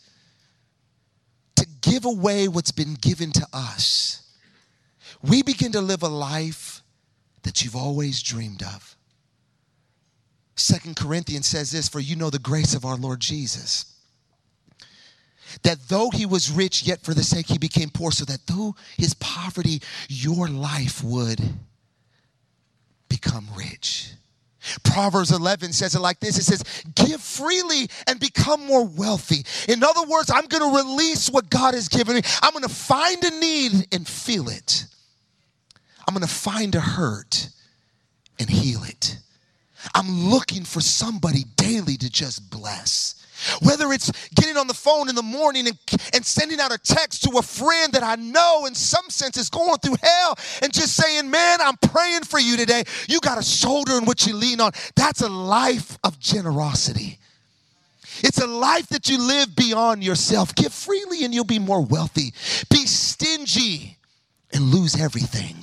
to 1.55 1.65
give 1.81 2.05
away 2.05 2.47
what's 2.47 2.71
been 2.71 2.95
given 2.95 3.31
to 3.31 3.47
us, 3.53 4.23
we 5.21 5.41
begin 5.41 5.71
to 5.71 5.81
live 5.81 6.03
a 6.03 6.09
life 6.09 6.81
that 7.43 7.63
you've 7.63 7.75
always 7.75 8.21
dreamed 8.21 8.63
of. 8.63 8.92
Second 10.55 10.95
Corinthians 10.95 11.47
says 11.47 11.71
this 11.71 11.89
For 11.89 11.99
you 11.99 12.15
know 12.15 12.29
the 12.29 12.39
grace 12.39 12.73
of 12.73 12.85
our 12.85 12.97
Lord 12.97 13.19
Jesus. 13.19 13.85
That 15.61 15.77
though 15.87 16.09
he 16.09 16.25
was 16.25 16.51
rich, 16.51 16.83
yet 16.83 17.01
for 17.01 17.13
the 17.13 17.23
sake 17.23 17.47
he 17.47 17.57
became 17.57 17.89
poor, 17.89 18.11
so 18.11 18.25
that 18.25 18.41
through 18.41 18.75
his 18.97 19.13
poverty, 19.15 19.81
your 20.09 20.47
life 20.47 21.03
would 21.03 21.39
become 23.07 23.47
rich. 23.55 24.13
Proverbs 24.83 25.31
11 25.31 25.73
says 25.73 25.93
it 25.93 25.99
like 25.99 26.19
this 26.19 26.37
it 26.37 26.43
says, 26.43 26.63
Give 26.95 27.21
freely 27.21 27.89
and 28.07 28.19
become 28.19 28.65
more 28.65 28.85
wealthy. 28.85 29.45
In 29.71 29.83
other 29.83 30.07
words, 30.07 30.31
I'm 30.33 30.45
going 30.47 30.63
to 30.63 30.77
release 30.77 31.29
what 31.29 31.49
God 31.49 31.73
has 31.73 31.89
given 31.89 32.15
me. 32.15 32.21
I'm 32.41 32.53
going 32.53 32.63
to 32.63 32.69
find 32.69 33.23
a 33.23 33.39
need 33.39 33.87
and 33.91 34.07
feel 34.07 34.47
it. 34.47 34.85
I'm 36.07 36.13
going 36.13 36.25
to 36.25 36.33
find 36.33 36.73
a 36.75 36.79
hurt 36.79 37.49
and 38.39 38.49
heal 38.49 38.83
it. 38.83 39.17
I'm 39.93 40.29
looking 40.29 40.63
for 40.63 40.81
somebody 40.81 41.43
daily 41.55 41.97
to 41.97 42.09
just 42.09 42.49
bless. 42.49 43.15
Whether 43.61 43.91
it's 43.91 44.11
getting 44.35 44.55
on 44.57 44.67
the 44.67 44.73
phone 44.73 45.09
in 45.09 45.15
the 45.15 45.23
morning 45.23 45.67
and, 45.67 45.77
and 46.13 46.25
sending 46.25 46.59
out 46.59 46.71
a 46.71 46.77
text 46.77 47.23
to 47.23 47.37
a 47.37 47.41
friend 47.41 47.91
that 47.91 48.03
I 48.03 48.15
know 48.15 48.65
in 48.65 48.75
some 48.75 49.09
sense 49.09 49.37
is 49.37 49.49
going 49.49 49.77
through 49.79 49.95
hell 50.01 50.37
and 50.61 50.73
just 50.73 50.95
saying, 50.95 51.29
Man, 51.29 51.59
I'm 51.61 51.75
praying 51.77 52.23
for 52.23 52.39
you 52.39 52.55
today. 52.55 52.83
You 53.09 53.19
got 53.19 53.37
a 53.37 53.43
shoulder 53.43 53.97
in 53.97 54.05
which 54.05 54.25
you 54.27 54.33
lean 54.33 54.61
on. 54.61 54.71
That's 54.95 55.21
a 55.21 55.29
life 55.29 55.97
of 56.03 56.19
generosity. 56.19 57.19
It's 58.19 58.37
a 58.39 58.47
life 58.47 58.87
that 58.89 59.09
you 59.09 59.17
live 59.17 59.55
beyond 59.55 60.03
yourself. 60.03 60.53
Give 60.55 60.71
freely 60.71 61.25
and 61.25 61.33
you'll 61.33 61.43
be 61.43 61.59
more 61.59 61.83
wealthy. 61.83 62.33
Be 62.69 62.85
stingy 62.85 63.97
and 64.53 64.65
lose 64.65 64.99
everything. 64.99 65.57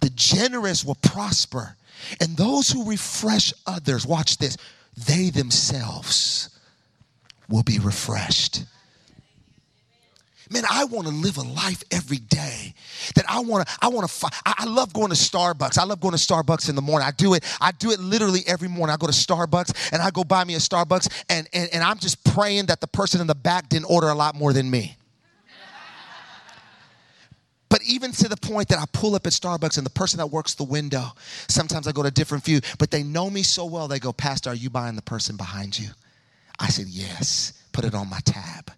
The 0.00 0.10
generous 0.10 0.84
will 0.84 0.96
prosper 0.96 1.76
and 2.20 2.36
those 2.36 2.68
who 2.70 2.88
refresh 2.88 3.52
others, 3.66 4.06
watch 4.06 4.38
this, 4.38 4.56
they 5.06 5.30
themselves 5.30 6.50
will 7.48 7.62
be 7.62 7.78
refreshed. 7.78 8.64
Man, 10.50 10.64
I 10.70 10.84
want 10.84 11.06
to 11.06 11.12
live 11.14 11.38
a 11.38 11.42
life 11.42 11.82
every 11.90 12.18
day 12.18 12.74
that 13.14 13.24
I 13.26 13.40
want 13.40 13.66
to. 13.66 13.74
I 13.80 13.88
want 13.88 14.08
to. 14.08 14.30
I 14.44 14.64
love 14.66 14.92
going 14.92 15.08
to 15.08 15.14
Starbucks. 15.14 15.78
I 15.78 15.84
love 15.84 15.98
going 16.00 16.12
to 16.12 16.18
Starbucks 16.18 16.68
in 16.68 16.74
the 16.74 16.82
morning. 16.82 17.08
I 17.08 17.10
do 17.10 17.32
it. 17.32 17.42
I 17.58 17.72
do 17.72 17.90
it 17.90 18.00
literally 18.00 18.40
every 18.46 18.68
morning. 18.68 18.92
I 18.92 18.98
go 18.98 19.06
to 19.06 19.14
Starbucks 19.14 19.92
and 19.92 20.02
I 20.02 20.10
go 20.10 20.24
buy 20.24 20.44
me 20.44 20.54
a 20.54 20.58
Starbucks, 20.58 21.24
and 21.30 21.48
and, 21.54 21.70
and 21.72 21.82
I'm 21.82 21.98
just 21.98 22.22
praying 22.24 22.66
that 22.66 22.82
the 22.82 22.86
person 22.86 23.22
in 23.22 23.26
the 23.26 23.34
back 23.34 23.70
didn't 23.70 23.86
order 23.86 24.08
a 24.08 24.14
lot 24.14 24.34
more 24.34 24.52
than 24.52 24.70
me. 24.70 24.96
But 27.72 27.80
even 27.84 28.12
to 28.12 28.28
the 28.28 28.36
point 28.36 28.68
that 28.68 28.78
I 28.78 28.84
pull 28.92 29.14
up 29.14 29.26
at 29.26 29.32
Starbucks 29.32 29.78
and 29.78 29.86
the 29.86 29.90
person 29.90 30.18
that 30.18 30.26
works 30.26 30.52
the 30.52 30.62
window, 30.62 31.06
sometimes 31.48 31.88
I 31.88 31.92
go 31.92 32.02
to 32.02 32.10
different 32.10 32.44
view, 32.44 32.60
but 32.78 32.90
they 32.90 33.02
know 33.02 33.30
me 33.30 33.42
so 33.42 33.64
well, 33.64 33.88
they 33.88 33.98
go, 33.98 34.12
Pastor, 34.12 34.50
are 34.50 34.54
you 34.54 34.68
buying 34.68 34.94
the 34.94 35.00
person 35.00 35.38
behind 35.38 35.78
you? 35.78 35.88
I 36.60 36.68
said, 36.68 36.88
Yes, 36.88 37.54
put 37.72 37.86
it 37.86 37.94
on 37.94 38.10
my 38.10 38.20
tab. 38.26 38.70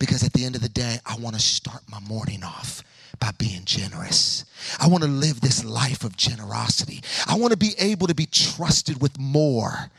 Because 0.00 0.24
at 0.24 0.32
the 0.32 0.44
end 0.44 0.56
of 0.56 0.62
the 0.62 0.68
day, 0.68 0.98
I 1.06 1.14
want 1.14 1.36
to 1.36 1.40
start 1.40 1.82
my 1.88 2.00
morning 2.00 2.42
off 2.42 2.82
by 3.20 3.30
being 3.38 3.64
generous. 3.64 4.44
I 4.80 4.88
want 4.88 5.04
to 5.04 5.08
live 5.08 5.40
this 5.40 5.64
life 5.64 6.02
of 6.02 6.16
generosity. 6.16 7.04
I 7.28 7.36
want 7.36 7.52
to 7.52 7.56
be 7.56 7.74
able 7.78 8.08
to 8.08 8.16
be 8.16 8.26
trusted 8.26 9.00
with 9.00 9.16
more 9.16 9.92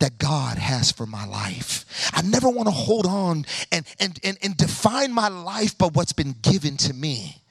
that 0.00 0.18
God 0.18 0.58
has 0.58 0.92
for 0.92 1.06
my 1.06 1.26
life. 1.26 2.10
I 2.12 2.22
never 2.22 2.48
want 2.48 2.68
to 2.68 2.74
hold 2.74 3.06
on 3.06 3.44
and, 3.72 3.86
and, 3.98 4.18
and, 4.22 4.38
and 4.42 4.56
define 4.56 5.12
my 5.12 5.28
life 5.28 5.76
by 5.76 5.86
what's 5.86 6.12
been 6.12 6.36
given 6.42 6.76
to 6.78 6.94
me 6.94 7.42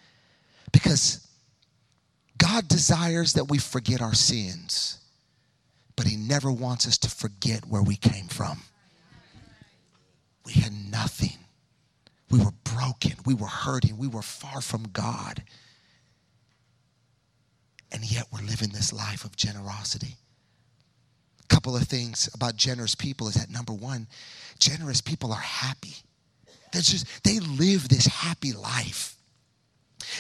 because 0.72 1.28
God 2.38 2.68
desires 2.68 3.34
that 3.34 3.50
we 3.50 3.58
forget 3.58 4.02
our 4.02 4.14
sins, 4.14 5.00
but 5.96 6.08
He 6.08 6.16
never 6.16 6.52
wants 6.52 6.88
us 6.88 6.98
to 7.00 7.10
forget 7.10 7.66
where 7.66 7.84
we 7.84 7.96
came 7.96 8.28
from. 8.28 8.62
We 10.46 10.54
had 10.54 10.74
nothing. 10.92 11.38
We 12.30 12.40
were 12.40 12.54
broken. 12.64 13.14
We 13.26 13.34
were 13.34 13.48
hurting. 13.48 13.98
We 13.98 14.08
were 14.08 14.22
far 14.22 14.62
from 14.62 14.84
God. 14.94 15.44
And 17.92 18.10
yet 18.10 18.28
we're 18.32 18.46
living 18.46 18.70
this 18.70 18.94
life 18.94 19.26
of 19.26 19.36
generosity 19.36 20.18
couple 21.50 21.76
of 21.76 21.84
things 21.84 22.30
about 22.34 22.56
generous 22.56 22.96
people 22.96 23.28
is 23.28 23.36
that 23.36 23.50
number 23.50 23.74
one, 23.74 24.08
generous 24.60 25.02
people 25.02 25.32
are 25.32 25.40
happy. 25.40 25.96
They're 26.72 26.82
just, 26.82 27.24
they 27.24 27.40
live 27.40 27.88
this 27.90 28.06
happy 28.06 28.54
life. 28.54 29.16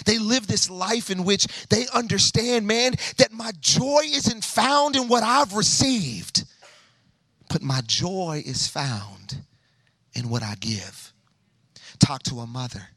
They 0.05 0.17
live 0.19 0.47
this 0.47 0.69
life 0.69 1.09
in 1.09 1.23
which 1.23 1.47
they 1.69 1.85
understand, 1.93 2.67
man, 2.67 2.93
that 3.17 3.31
my 3.31 3.51
joy 3.59 4.01
isn't 4.05 4.43
found 4.43 4.95
in 4.95 5.07
what 5.07 5.23
I've 5.23 5.53
received, 5.53 6.45
but 7.49 7.61
my 7.61 7.81
joy 7.85 8.43
is 8.45 8.67
found 8.67 9.37
in 10.13 10.29
what 10.29 10.43
I 10.43 10.55
give. 10.59 11.13
Talk 11.99 12.23
to 12.23 12.39
a 12.39 12.47
mother. 12.47 12.87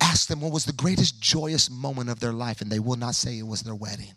Ask 0.00 0.28
them 0.28 0.40
what 0.40 0.52
was 0.52 0.64
the 0.64 0.72
greatest 0.72 1.20
joyous 1.20 1.70
moment 1.70 2.10
of 2.10 2.20
their 2.20 2.32
life, 2.32 2.60
and 2.60 2.70
they 2.70 2.78
will 2.78 2.96
not 2.96 3.14
say 3.14 3.38
it 3.38 3.46
was 3.46 3.62
their 3.62 3.74
wedding. 3.74 4.12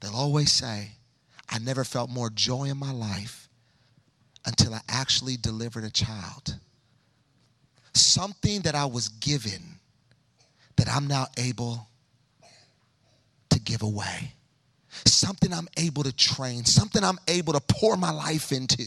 They'll 0.00 0.14
always 0.14 0.52
say, 0.52 0.90
I 1.48 1.58
never 1.58 1.84
felt 1.84 2.10
more 2.10 2.30
joy 2.30 2.64
in 2.64 2.76
my 2.76 2.92
life 2.92 3.48
until 4.44 4.74
I 4.74 4.80
actually 4.88 5.36
delivered 5.36 5.84
a 5.84 5.90
child. 5.90 6.56
Something 7.94 8.62
that 8.62 8.74
I 8.74 8.86
was 8.86 9.08
given 9.08 9.62
that 10.76 10.88
I'm 10.88 11.06
now 11.06 11.26
able 11.36 11.88
to 13.50 13.60
give 13.60 13.82
away. 13.82 14.34
Something 15.04 15.52
I'm 15.52 15.68
able 15.76 16.02
to 16.04 16.12
train, 16.14 16.64
something 16.64 17.02
I'm 17.02 17.18
able 17.28 17.52
to 17.52 17.60
pour 17.60 17.96
my 17.96 18.10
life 18.10 18.52
into. 18.52 18.84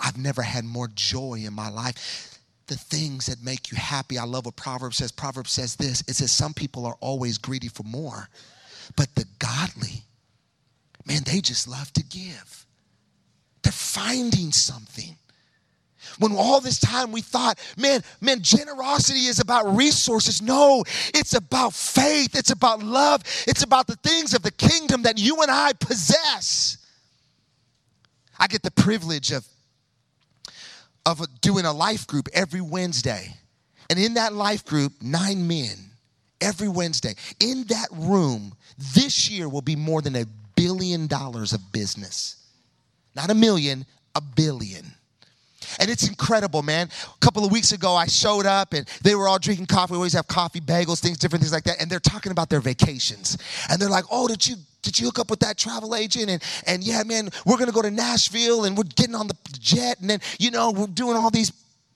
I've 0.00 0.18
never 0.18 0.42
had 0.42 0.64
more 0.64 0.88
joy 0.94 1.42
in 1.44 1.52
my 1.52 1.68
life. 1.68 2.38
The 2.66 2.76
things 2.76 3.26
that 3.26 3.42
make 3.42 3.70
you 3.70 3.76
happy. 3.76 4.16
I 4.18 4.24
love 4.24 4.46
what 4.46 4.56
Proverbs 4.56 4.96
says. 4.96 5.12
Proverbs 5.12 5.50
says 5.50 5.76
this 5.76 6.00
it 6.08 6.14
says, 6.14 6.32
Some 6.32 6.54
people 6.54 6.86
are 6.86 6.96
always 7.00 7.36
greedy 7.36 7.68
for 7.68 7.82
more, 7.82 8.28
but 8.96 9.14
the 9.14 9.26
godly 9.38 10.04
man, 11.06 11.22
they 11.24 11.40
just 11.40 11.68
love 11.68 11.92
to 11.94 12.02
give. 12.04 12.66
They're 13.62 13.72
finding 13.72 14.52
something 14.52 15.16
When 16.18 16.32
all 16.32 16.60
this 16.60 16.78
time 16.78 17.12
we 17.12 17.20
thought, 17.20 17.58
man, 17.76 18.02
man, 18.20 18.40
generosity 18.42 19.20
is 19.20 19.40
about 19.40 19.76
resources. 19.76 20.40
No, 20.42 20.84
it's 21.12 21.34
about 21.34 21.72
faith. 21.72 22.36
It's 22.36 22.50
about 22.50 22.82
love. 22.82 23.22
It's 23.46 23.62
about 23.62 23.86
the 23.86 23.96
things 23.96 24.34
of 24.34 24.42
the 24.42 24.50
kingdom 24.50 25.02
that 25.02 25.18
you 25.18 25.42
and 25.42 25.50
I 25.50 25.72
possess. 25.72 26.78
I 28.38 28.46
get 28.46 28.62
the 28.62 28.70
privilege 28.70 29.32
of, 29.32 29.46
of 31.06 31.20
doing 31.40 31.64
a 31.64 31.72
life 31.72 32.06
group 32.06 32.28
every 32.32 32.60
Wednesday. 32.60 33.34
And 33.90 33.98
in 33.98 34.14
that 34.14 34.32
life 34.32 34.64
group, 34.64 34.92
nine 35.02 35.46
men 35.46 35.76
every 36.40 36.68
Wednesday. 36.68 37.14
In 37.40 37.64
that 37.68 37.88
room, 37.92 38.54
this 38.94 39.30
year 39.30 39.48
will 39.48 39.62
be 39.62 39.76
more 39.76 40.02
than 40.02 40.16
a 40.16 40.24
billion 40.54 41.06
dollars 41.06 41.52
of 41.52 41.72
business. 41.72 42.36
Not 43.14 43.30
a 43.30 43.34
million, 43.34 43.86
a 44.14 44.20
billion. 44.20 44.86
And 45.80 45.90
it's 45.90 46.06
incredible, 46.08 46.62
man. 46.62 46.88
A 47.06 47.18
couple 47.20 47.44
of 47.44 47.50
weeks 47.52 47.72
ago, 47.72 47.94
I 47.94 48.06
showed 48.06 48.46
up 48.46 48.74
and 48.74 48.86
they 49.02 49.14
were 49.14 49.28
all 49.28 49.38
drinking 49.38 49.66
coffee. 49.66 49.92
We 49.92 49.96
always 49.96 50.12
have 50.12 50.26
coffee, 50.26 50.60
bagels, 50.60 51.00
things, 51.00 51.18
different 51.18 51.42
things 51.42 51.52
like 51.52 51.64
that. 51.64 51.80
And 51.80 51.90
they're 51.90 52.00
talking 52.00 52.32
about 52.32 52.50
their 52.50 52.60
vacations. 52.60 53.38
And 53.70 53.80
they're 53.80 53.88
like, 53.88 54.04
oh, 54.10 54.28
did 54.28 54.46
you 54.46 54.56
did 54.82 54.98
you 54.98 55.06
hook 55.06 55.18
up 55.18 55.30
with 55.30 55.40
that 55.40 55.56
travel 55.56 55.94
agent? 55.94 56.28
And 56.28 56.42
and 56.66 56.84
yeah, 56.84 57.02
man, 57.04 57.30
we're 57.46 57.56
gonna 57.56 57.72
go 57.72 57.82
to 57.82 57.90
Nashville 57.90 58.64
and 58.64 58.76
we're 58.76 58.84
getting 58.84 59.14
on 59.14 59.28
the 59.28 59.36
jet, 59.58 59.98
and 60.00 60.10
then 60.10 60.20
you 60.38 60.50
know, 60.50 60.70
we're 60.70 60.86
doing 60.86 61.16
all 61.16 61.30
these 61.30 61.50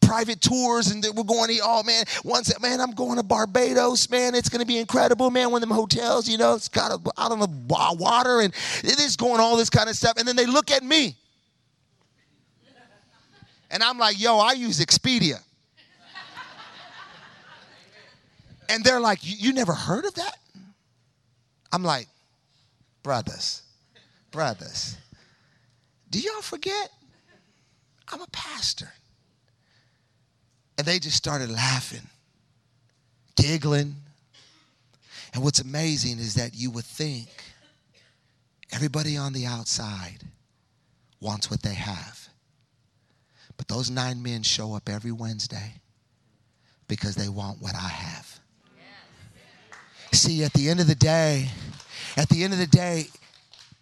private 0.08 0.40
tours 0.40 0.90
and 0.90 1.04
we're 1.14 1.22
going 1.22 1.48
to 1.48 1.60
oh 1.62 1.82
man 1.82 2.04
once 2.24 2.58
man 2.60 2.80
i'm 2.80 2.92
going 2.92 3.16
to 3.16 3.22
barbados 3.22 4.08
man 4.10 4.34
it's 4.34 4.48
going 4.48 4.60
to 4.60 4.66
be 4.66 4.78
incredible 4.78 5.30
man 5.30 5.50
one 5.50 5.62
of 5.62 5.68
them 5.68 5.76
hotels 5.76 6.28
you 6.28 6.38
know 6.38 6.54
it's 6.54 6.68
got 6.68 6.90
a, 6.90 7.20
out 7.20 7.30
on 7.30 7.38
the 7.40 7.48
water 7.68 8.40
and 8.40 8.54
it 8.82 8.98
is 9.00 9.16
going 9.16 9.40
all 9.40 9.56
this 9.56 9.68
kind 9.68 9.88
of 9.88 9.94
stuff 9.94 10.16
and 10.16 10.26
then 10.26 10.34
they 10.34 10.46
look 10.46 10.70
at 10.70 10.82
me 10.82 11.14
and 13.70 13.82
I'm 13.82 13.98
like, 13.98 14.18
yo, 14.20 14.38
I 14.38 14.52
use 14.52 14.80
Expedia. 14.80 15.40
And 18.70 18.84
they're 18.84 19.00
like, 19.00 19.20
you 19.22 19.52
never 19.52 19.72
heard 19.72 20.04
of 20.04 20.14
that? 20.14 20.36
I'm 21.72 21.82
like, 21.82 22.06
brothers, 23.02 23.62
brothers, 24.30 24.96
do 26.10 26.20
y'all 26.20 26.42
forget? 26.42 26.90
I'm 28.12 28.20
a 28.20 28.26
pastor. 28.26 28.92
And 30.78 30.86
they 30.86 31.00
just 31.00 31.16
started 31.16 31.50
laughing, 31.50 32.06
giggling. 33.36 33.96
And 35.34 35.42
what's 35.42 35.58
amazing 35.60 36.18
is 36.18 36.34
that 36.34 36.54
you 36.54 36.70
would 36.70 36.84
think 36.84 37.28
everybody 38.72 39.16
on 39.16 39.32
the 39.32 39.44
outside 39.44 40.18
wants 41.20 41.50
what 41.50 41.62
they 41.62 41.74
have. 41.74 42.28
But 43.56 43.66
those 43.66 43.90
nine 43.90 44.22
men 44.22 44.44
show 44.44 44.74
up 44.74 44.88
every 44.88 45.10
Wednesday 45.10 45.74
because 46.86 47.16
they 47.16 47.28
want 47.28 47.60
what 47.60 47.74
I 47.74 47.88
have. 47.88 48.40
See, 50.12 50.44
at 50.44 50.52
the 50.52 50.70
end 50.70 50.80
of 50.80 50.86
the 50.86 50.94
day, 50.94 51.50
at 52.16 52.28
the 52.28 52.44
end 52.44 52.52
of 52.52 52.58
the 52.58 52.66
day, 52.66 53.08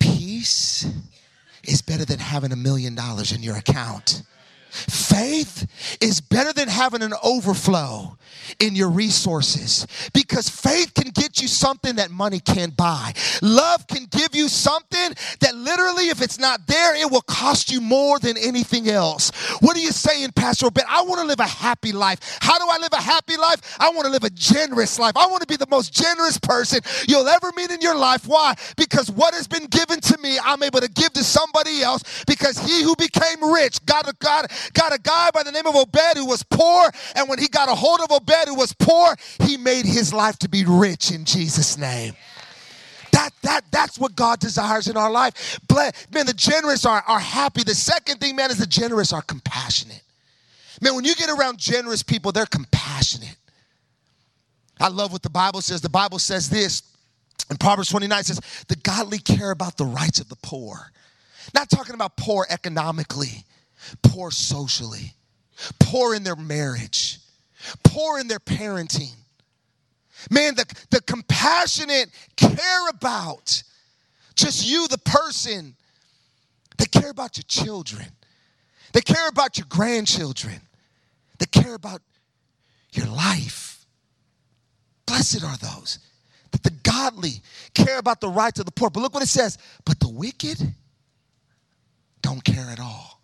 peace 0.00 0.86
is 1.62 1.82
better 1.82 2.04
than 2.04 2.18
having 2.18 2.52
a 2.52 2.56
million 2.56 2.94
dollars 2.94 3.32
in 3.32 3.42
your 3.42 3.56
account. 3.56 4.22
Faith 4.70 5.98
is 6.00 6.20
better 6.20 6.52
than 6.52 6.68
having 6.68 7.02
an 7.02 7.14
overflow 7.22 8.16
in 8.60 8.74
your 8.74 8.90
resources 8.90 9.86
because 10.12 10.48
faith 10.48 10.94
can 10.94 11.10
get 11.10 11.40
you 11.40 11.48
something 11.48 11.96
that 11.96 12.10
money 12.10 12.40
can't 12.40 12.76
buy. 12.76 13.12
Love 13.42 13.86
can 13.86 14.06
give 14.10 14.34
you 14.34 14.48
something 14.48 15.14
that 15.40 15.54
literally, 15.54 16.08
if 16.08 16.22
it's 16.22 16.38
not 16.38 16.66
there, 16.66 16.94
it 16.96 17.10
will 17.10 17.22
cost 17.22 17.70
you 17.70 17.80
more 17.80 18.18
than 18.18 18.36
anything 18.36 18.88
else. 18.88 19.30
What 19.60 19.76
are 19.76 19.80
you 19.80 19.92
saying, 19.92 20.32
Pastor 20.32 20.66
Obed? 20.66 20.82
I 20.88 21.02
want 21.02 21.20
to 21.20 21.26
live 21.26 21.40
a 21.40 21.44
happy 21.44 21.92
life. 21.92 22.38
How 22.40 22.58
do 22.58 22.66
I 22.68 22.78
live 22.78 22.92
a 22.92 23.02
happy 23.02 23.36
life? 23.36 23.76
I 23.80 23.90
want 23.90 24.06
to 24.06 24.10
live 24.10 24.24
a 24.24 24.30
generous 24.30 24.98
life. 24.98 25.16
I 25.16 25.26
want 25.26 25.42
to 25.42 25.46
be 25.46 25.56
the 25.56 25.66
most 25.68 25.92
generous 25.92 26.38
person 26.38 26.80
you'll 27.08 27.28
ever 27.28 27.52
meet 27.56 27.70
in 27.70 27.80
your 27.80 27.96
life. 27.96 28.26
Why? 28.26 28.54
Because 28.76 29.10
what 29.10 29.34
has 29.34 29.48
been 29.48 29.66
given 29.66 30.00
to 30.00 30.18
me, 30.18 30.38
I'm 30.42 30.62
able 30.62 30.80
to 30.80 30.88
give 30.90 31.12
to 31.14 31.24
somebody 31.24 31.82
else 31.82 32.24
because 32.26 32.58
he 32.58 32.82
who 32.82 32.94
became 32.96 33.52
rich 33.52 33.84
got 33.86 34.08
a, 34.08 34.14
got, 34.72 34.94
a 34.94 34.98
guy 34.98 35.30
by 35.32 35.42
the 35.42 35.52
name 35.52 35.66
of 35.66 35.74
Obed 35.74 36.16
who 36.16 36.26
was 36.26 36.42
poor. 36.42 36.90
And 37.14 37.28
when 37.28 37.38
he 37.38 37.48
got 37.48 37.68
a 37.68 37.74
hold 37.74 38.00
of 38.00 38.10
Obed, 38.10 38.48
who 38.48 38.54
was 38.54 38.72
poor, 38.72 39.16
he 39.40 39.56
made 39.56 39.86
his 39.86 40.12
life 40.12 40.38
to 40.40 40.48
be 40.48 40.64
rich 40.66 41.10
in 41.10 41.24
Jesus' 41.24 41.78
name. 41.78 42.14
That, 43.12 43.30
that, 43.42 43.62
that's 43.70 43.98
what 43.98 44.14
God 44.14 44.40
desires 44.40 44.88
in 44.88 44.96
our 44.96 45.10
life. 45.10 45.58
Man, 45.70 46.26
the 46.26 46.34
generous 46.34 46.84
are, 46.84 47.02
are 47.06 47.18
happy. 47.18 47.62
The 47.62 47.74
second 47.74 48.20
thing, 48.20 48.36
man, 48.36 48.50
is 48.50 48.58
the 48.58 48.66
generous 48.66 49.12
are 49.12 49.22
compassionate. 49.22 50.02
Man, 50.82 50.94
when 50.94 51.04
you 51.04 51.14
get 51.14 51.30
around 51.30 51.58
generous 51.58 52.02
people, 52.02 52.32
they're 52.32 52.44
compassionate. 52.46 53.36
I 54.78 54.88
love 54.88 55.12
what 55.12 55.22
the 55.22 55.30
Bible 55.30 55.62
says. 55.62 55.80
The 55.80 55.88
Bible 55.88 56.18
says 56.18 56.50
this 56.50 56.82
in 57.50 57.56
Proverbs 57.56 57.88
29 57.88 58.24
says, 58.24 58.40
the 58.68 58.76
godly 58.76 59.18
care 59.18 59.50
about 59.50 59.76
the 59.76 59.84
rights 59.84 60.20
of 60.20 60.28
the 60.28 60.36
poor. 60.36 60.90
Not 61.54 61.70
talking 61.70 61.94
about 61.94 62.16
poor 62.16 62.46
economically, 62.50 63.44
poor 64.02 64.30
socially, 64.30 65.12
poor 65.80 66.14
in 66.14 66.22
their 66.22 66.36
marriage, 66.36 67.18
poor 67.84 68.18
in 68.18 68.28
their 68.28 68.40
parenting. 68.40 69.14
Man, 70.30 70.54
the, 70.54 70.64
the 70.90 71.00
compassionate 71.02 72.10
care 72.36 72.88
about 72.88 73.62
just 74.34 74.66
you, 74.66 74.88
the 74.88 74.98
person. 74.98 75.76
They 76.78 76.86
care 76.86 77.10
about 77.10 77.36
your 77.36 77.44
children. 77.44 78.06
They 78.92 79.00
care 79.00 79.28
about 79.28 79.58
your 79.58 79.66
grandchildren. 79.68 80.60
They 81.38 81.46
care 81.46 81.74
about 81.74 82.02
your 82.92 83.06
life. 83.06 83.86
Blessed 85.06 85.44
are 85.44 85.56
those 85.56 85.98
that 86.50 86.62
the 86.62 86.70
godly 86.82 87.42
care 87.74 87.98
about 87.98 88.20
the 88.20 88.28
rights 88.28 88.58
of 88.58 88.66
the 88.66 88.72
poor. 88.72 88.90
But 88.90 89.00
look 89.00 89.14
what 89.14 89.22
it 89.22 89.28
says. 89.28 89.58
But 89.84 90.00
the 90.00 90.08
wicked 90.08 90.74
don't 92.22 92.42
care 92.42 92.68
at 92.70 92.80
all. 92.80 93.15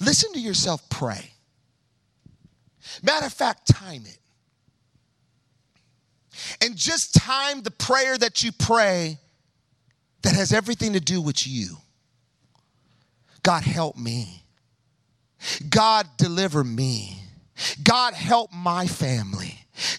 Listen 0.00 0.32
to 0.32 0.40
yourself 0.40 0.88
pray. 0.88 1.32
Matter 3.02 3.26
of 3.26 3.32
fact, 3.32 3.66
time 3.66 4.02
it. 4.06 4.18
And 6.60 6.76
just 6.76 7.14
time 7.14 7.62
the 7.62 7.70
prayer 7.70 8.18
that 8.18 8.42
you 8.42 8.52
pray 8.52 9.18
that 10.22 10.34
has 10.34 10.52
everything 10.52 10.94
to 10.94 11.00
do 11.00 11.20
with 11.20 11.46
you. 11.46 11.76
God, 13.42 13.62
help 13.62 13.96
me. 13.96 14.42
God, 15.68 16.08
deliver 16.16 16.64
me. 16.64 17.18
God, 17.82 18.14
help 18.14 18.52
my 18.52 18.86
family. 18.86 19.58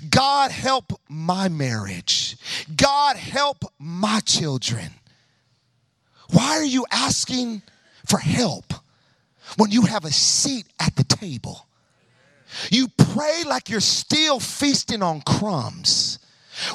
God, 0.10 0.52
help 0.52 1.00
my 1.08 1.48
marriage. 1.48 2.38
God, 2.76 3.18
help 3.18 3.66
my 3.80 4.20
children. 4.22 4.90
Why 6.32 6.58
are 6.58 6.66
you 6.66 6.86
asking 6.92 7.62
for 8.06 8.18
help 8.18 8.74
when 9.58 9.72
you 9.72 9.84
have 9.84 10.06
a 10.06 10.12
seat 10.12 10.66
at 10.80 10.96
the 10.96 11.04
table? 11.04 11.68
You 12.72 12.88
pray 12.98 13.44
like 13.46 13.70
you're 13.70 13.80
still 13.80 14.40
feasting 14.40 15.02
on 15.02 15.22
crumbs. 15.22 16.20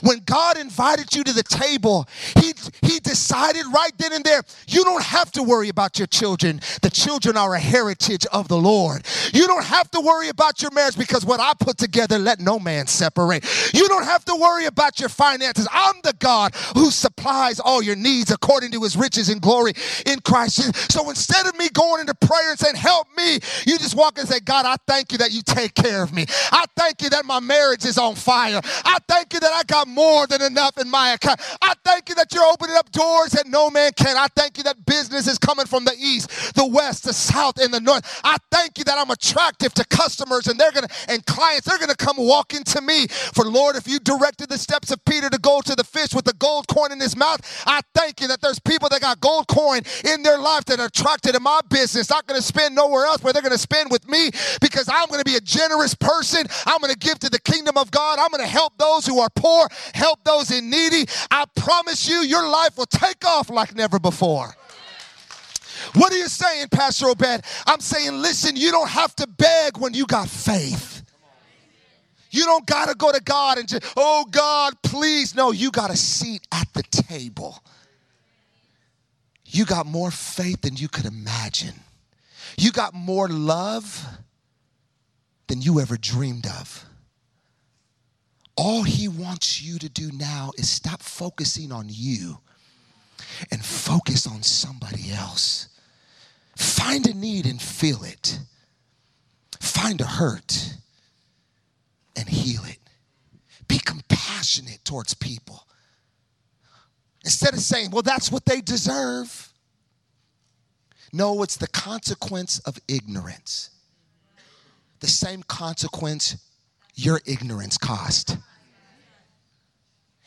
When 0.02 0.20
God 0.24 0.58
invited 0.58 1.14
you 1.14 1.24
to 1.24 1.32
the 1.32 1.42
table, 1.42 2.08
he, 2.38 2.52
he 2.82 3.00
decided 3.00 3.64
right 3.72 3.92
then 3.98 4.12
and 4.12 4.24
there, 4.24 4.42
you 4.68 4.84
don't 4.84 5.02
have 5.02 5.30
to 5.32 5.42
worry 5.42 5.68
about 5.68 5.98
your 5.98 6.06
children. 6.06 6.60
The 6.82 6.90
children 6.90 7.36
are 7.36 7.54
a 7.54 7.60
heritage 7.60 8.26
of 8.32 8.48
the 8.48 8.56
Lord. 8.56 9.06
You 9.32 9.46
don't 9.46 9.64
have 9.64 9.90
to 9.92 10.00
worry 10.00 10.28
about 10.28 10.62
your 10.62 10.70
marriage 10.72 10.96
because 10.96 11.24
what 11.24 11.40
I 11.40 11.52
put 11.58 11.78
together, 11.78 12.18
let 12.18 12.40
no 12.40 12.58
man 12.58 12.86
separate. 12.86 13.44
You 13.74 13.88
don't 13.88 14.04
have 14.04 14.24
to 14.26 14.36
worry 14.36 14.66
about 14.66 15.00
your 15.00 15.08
finances. 15.08 15.68
I'm 15.70 15.96
the 16.02 16.14
God 16.18 16.54
who 16.74 16.90
supplies 16.90 17.60
all 17.60 17.82
your 17.82 17.96
needs 17.96 18.30
according 18.30 18.72
to 18.72 18.82
his 18.82 18.96
riches 18.96 19.28
and 19.28 19.40
glory 19.40 19.72
in 20.06 20.20
Christ. 20.20 20.90
So 20.90 21.08
instead 21.10 21.46
of 21.46 21.56
me 21.56 21.68
going 21.70 22.00
into 22.00 22.14
prayer 22.14 22.50
and 22.50 22.58
saying, 22.58 22.76
Help 22.76 23.08
me, 23.16 23.34
you 23.66 23.78
just 23.78 23.96
walk 23.96 24.18
and 24.18 24.28
say, 24.28 24.40
God, 24.40 24.66
I 24.66 24.76
thank 24.86 25.12
you 25.12 25.18
that 25.18 25.32
you 25.32 25.42
take 25.42 25.74
care 25.74 26.02
of 26.02 26.12
me. 26.12 26.26
I 26.52 26.64
thank 26.76 27.02
you 27.02 27.10
that 27.10 27.24
my 27.24 27.40
marriage 27.40 27.84
is 27.84 27.98
on 27.98 28.14
fire. 28.14 28.60
I 28.84 28.98
thank 29.08 29.32
you 29.32 29.40
that 29.40 29.52
I 29.52 29.62
got 29.70 29.88
more 29.88 30.26
than 30.26 30.42
enough 30.42 30.78
in 30.78 30.90
my 30.90 31.10
account. 31.10 31.40
I 31.62 31.74
thank 31.84 32.08
you 32.08 32.14
that 32.16 32.34
you're 32.34 32.44
opening 32.44 32.76
up 32.76 32.90
doors 32.90 33.30
that 33.32 33.46
no 33.46 33.70
man 33.70 33.92
can. 33.96 34.16
I 34.16 34.26
thank 34.36 34.58
you 34.58 34.64
that 34.64 34.84
business 34.84 35.28
is 35.28 35.38
coming 35.38 35.66
from 35.66 35.84
the 35.84 35.94
east, 35.98 36.54
the 36.56 36.66
west, 36.66 37.04
the 37.04 37.12
south, 37.12 37.58
and 37.60 37.72
the 37.72 37.80
north. 37.80 38.20
I 38.24 38.36
thank 38.50 38.78
you 38.78 38.84
that 38.84 38.98
I'm 38.98 39.10
attractive 39.10 39.72
to 39.74 39.84
customers 39.86 40.48
and 40.48 40.58
they're 40.58 40.72
gonna 40.72 40.88
and 41.08 41.24
clients, 41.26 41.68
they're 41.68 41.78
gonna 41.78 41.94
come 41.94 42.16
walking 42.18 42.64
to 42.64 42.80
me. 42.80 43.06
For 43.06 43.44
Lord, 43.44 43.76
if 43.76 43.86
you 43.86 44.00
directed 44.00 44.48
the 44.48 44.58
steps 44.58 44.90
of 44.90 45.04
Peter 45.04 45.30
to 45.30 45.38
go 45.38 45.60
to 45.60 45.76
the 45.76 45.84
fish 45.84 46.14
with 46.14 46.24
the 46.24 46.34
gold 46.34 46.66
coin 46.68 46.92
in 46.92 47.00
his 47.00 47.16
mouth, 47.16 47.40
I 47.66 47.80
thank 47.94 48.20
you 48.20 48.28
that 48.28 48.40
there's 48.40 48.58
people 48.58 48.88
that 48.88 49.00
got 49.00 49.20
gold 49.20 49.46
coin 49.48 49.82
in 50.04 50.22
their 50.22 50.38
life 50.38 50.64
that 50.66 50.80
are 50.80 50.86
attracted 50.86 51.34
to 51.34 51.40
my 51.40 51.60
business. 51.70 52.10
Not 52.10 52.26
gonna 52.26 52.42
spend 52.42 52.74
nowhere 52.74 53.06
else, 53.06 53.18
but 53.18 53.32
they're 53.34 53.42
gonna 53.42 53.58
spend 53.58 53.90
with 53.90 54.08
me 54.08 54.30
because 54.60 54.88
I'm 54.88 55.08
gonna 55.08 55.24
be 55.24 55.36
a 55.36 55.40
generous 55.40 55.94
person. 55.94 56.44
I'm 56.66 56.80
gonna 56.80 56.94
give 56.96 57.18
to 57.20 57.30
the 57.30 57.40
kingdom 57.40 57.76
of 57.76 57.90
God. 57.90 58.18
I'm 58.18 58.30
gonna 58.30 58.46
help 58.46 58.76
those 58.78 59.06
who 59.06 59.20
are 59.20 59.28
poor 59.36 59.59
help 59.94 60.22
those 60.24 60.50
in 60.50 60.70
needy, 60.70 61.06
I 61.30 61.44
promise 61.56 62.08
you, 62.08 62.20
your 62.22 62.48
life 62.48 62.76
will 62.76 62.86
take 62.86 63.24
off 63.26 63.50
like 63.50 63.74
never 63.74 63.98
before. 63.98 64.54
What 65.94 66.12
are 66.12 66.18
you 66.18 66.28
saying, 66.28 66.68
Pastor 66.70 67.08
Obed? 67.08 67.42
I'm 67.66 67.80
saying, 67.80 68.20
listen, 68.20 68.56
you 68.56 68.70
don't 68.70 68.88
have 68.88 69.14
to 69.16 69.26
beg 69.26 69.78
when 69.78 69.94
you 69.94 70.06
got 70.06 70.28
faith. 70.28 71.02
You 72.30 72.44
don't 72.44 72.66
got 72.66 72.88
to 72.88 72.94
go 72.94 73.10
to 73.10 73.20
God 73.20 73.58
and 73.58 73.68
just, 73.68 73.82
oh 73.96 74.24
God, 74.30 74.74
please. 74.82 75.34
No, 75.34 75.50
you 75.50 75.70
got 75.70 75.90
a 75.90 75.96
seat 75.96 76.46
at 76.52 76.72
the 76.74 76.82
table. 76.84 77.58
You 79.46 79.64
got 79.64 79.86
more 79.86 80.12
faith 80.12 80.60
than 80.60 80.76
you 80.76 80.86
could 80.86 81.06
imagine. 81.06 81.74
You 82.56 82.70
got 82.70 82.94
more 82.94 83.28
love 83.28 84.06
than 85.48 85.60
you 85.60 85.80
ever 85.80 85.96
dreamed 85.96 86.46
of. 86.46 86.84
All 88.62 88.82
he 88.82 89.08
wants 89.08 89.62
you 89.62 89.78
to 89.78 89.88
do 89.88 90.10
now 90.12 90.50
is 90.58 90.68
stop 90.68 91.00
focusing 91.00 91.72
on 91.72 91.86
you 91.88 92.40
and 93.50 93.64
focus 93.64 94.26
on 94.26 94.42
somebody 94.42 95.10
else. 95.12 95.68
Find 96.58 97.06
a 97.06 97.14
need 97.14 97.46
and 97.46 97.58
feel 97.60 98.04
it. 98.04 98.38
Find 99.60 99.98
a 100.02 100.04
hurt 100.04 100.74
and 102.14 102.28
heal 102.28 102.60
it. 102.66 102.76
Be 103.66 103.78
compassionate 103.78 104.84
towards 104.84 105.14
people. 105.14 105.66
Instead 107.24 107.54
of 107.54 107.60
saying, 107.60 107.92
well, 107.92 108.02
that's 108.02 108.30
what 108.30 108.44
they 108.44 108.60
deserve. 108.60 109.54
No, 111.14 111.42
it's 111.42 111.56
the 111.56 111.68
consequence 111.68 112.58
of 112.58 112.78
ignorance. 112.88 113.70
The 114.98 115.06
same 115.06 115.42
consequence 115.44 116.36
your 116.94 117.22
ignorance 117.24 117.78
cost. 117.78 118.36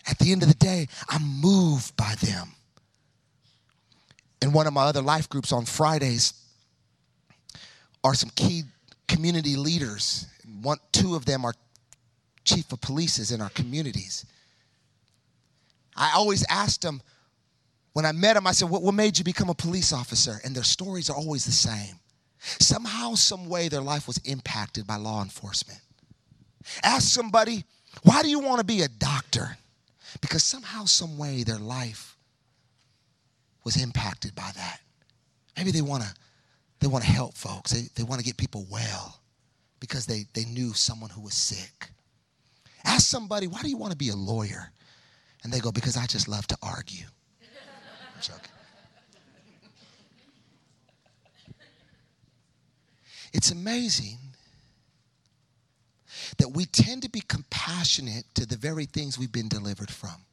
At 0.08 0.20
the 0.20 0.32
end 0.32 0.44
of 0.44 0.50
the 0.50 0.56
day, 0.56 0.88
I'm 1.10 1.24
moved 1.42 1.96
by 1.96 2.16
them. 2.22 2.50
In 4.42 4.52
one 4.52 4.68
of 4.68 4.74
my 4.74 4.84
other 4.84 5.02
life 5.02 5.30
groups 5.30 5.52
on 5.54 5.66
Fridays 5.66 6.34
are 8.04 8.14
some 8.14 8.30
key 8.36 8.64
community 9.08 9.56
leaders. 9.56 10.28
One, 10.62 10.78
two 10.92 11.16
of 11.16 11.26
them 11.26 11.46
are 11.46 11.54
chief 12.44 12.72
of 12.74 12.82
polices 12.82 13.34
in 13.34 13.42
our 13.42 13.50
communities. 13.50 14.26
I 15.96 16.12
always 16.16 16.46
asked 16.50 16.82
them, 16.82 17.02
when 17.94 18.06
I 18.06 18.12
met 18.12 18.34
them, 18.34 18.48
I 18.48 18.52
said, 18.52 18.70
what, 18.70 18.82
what 18.82 18.94
made 18.96 19.18
you 19.18 19.24
become 19.24 19.50
a 19.50 19.54
police 19.54 19.94
officer? 19.94 20.42
And 20.44 20.56
their 20.56 20.64
stories 20.64 21.10
are 21.10 21.16
always 21.16 21.46
the 21.46 21.52
same. 21.52 22.00
Somehow, 22.40 23.14
some 23.14 23.48
way, 23.48 23.70
their 23.70 23.82
life 23.82 24.08
was 24.08 24.18
impacted 24.26 24.86
by 24.86 24.98
law 24.98 25.22
enforcement. 25.22 25.80
Ask 26.84 27.14
somebody, 27.14 27.64
why 28.02 28.24
do 28.24 28.30
you 28.30 28.40
want 28.40 28.60
to 28.60 28.66
be 28.66 28.82
a 28.82 28.88
doctor? 28.88 29.58
Because 30.22 30.44
somehow, 30.44 30.86
some 30.86 31.18
way, 31.18 31.44
their 31.44 31.60
life 31.60 32.18
was 33.64 33.82
impacted 33.82 34.36
by 34.36 34.52
that. 34.56 34.80
Maybe 35.58 35.72
they 35.72 35.82
want 35.82 36.04
to 36.04 36.14
they 36.80 36.88
want 36.88 37.06
to 37.06 37.10
help 37.10 37.36
folks. 37.36 37.72
They, 37.72 37.88
they 37.96 38.04
want 38.04 38.20
to 38.20 38.26
get 38.26 38.36
people 38.36 38.68
well 38.70 39.22
because 39.80 40.06
they, 40.06 40.26
they 40.34 40.44
knew 40.44 40.74
someone 40.74 41.10
who 41.10 41.22
was 41.22 41.34
sick. 41.34 41.92
Ask 42.84 43.08
somebody, 43.08 43.48
why 43.48 43.62
do 43.62 43.70
you 43.70 43.78
want 43.78 43.92
to 43.92 43.98
be 43.98 44.10
a 44.10 44.16
lawyer? 44.16 44.72
And 45.44 45.54
they 45.54 45.62
go, 45.62 45.72
because 45.72 45.96
I 45.96 46.06
just 46.08 46.28
love 46.28 46.46
to 46.48 46.58
argue. 46.62 47.06
I'm 47.42 48.22
joking. 48.22 48.52
It's 53.32 53.52
amazing 53.52 54.18
that 56.38 56.50
we 56.50 56.66
tend 56.66 57.04
to 57.04 57.10
be 57.10 57.22
compassionate 57.22 58.26
to 58.36 58.46
the 58.46 58.58
very 58.58 58.86
things 58.86 59.18
we've 59.18 59.32
been 59.32 59.50
delivered 59.50 59.92
from. 59.92 60.26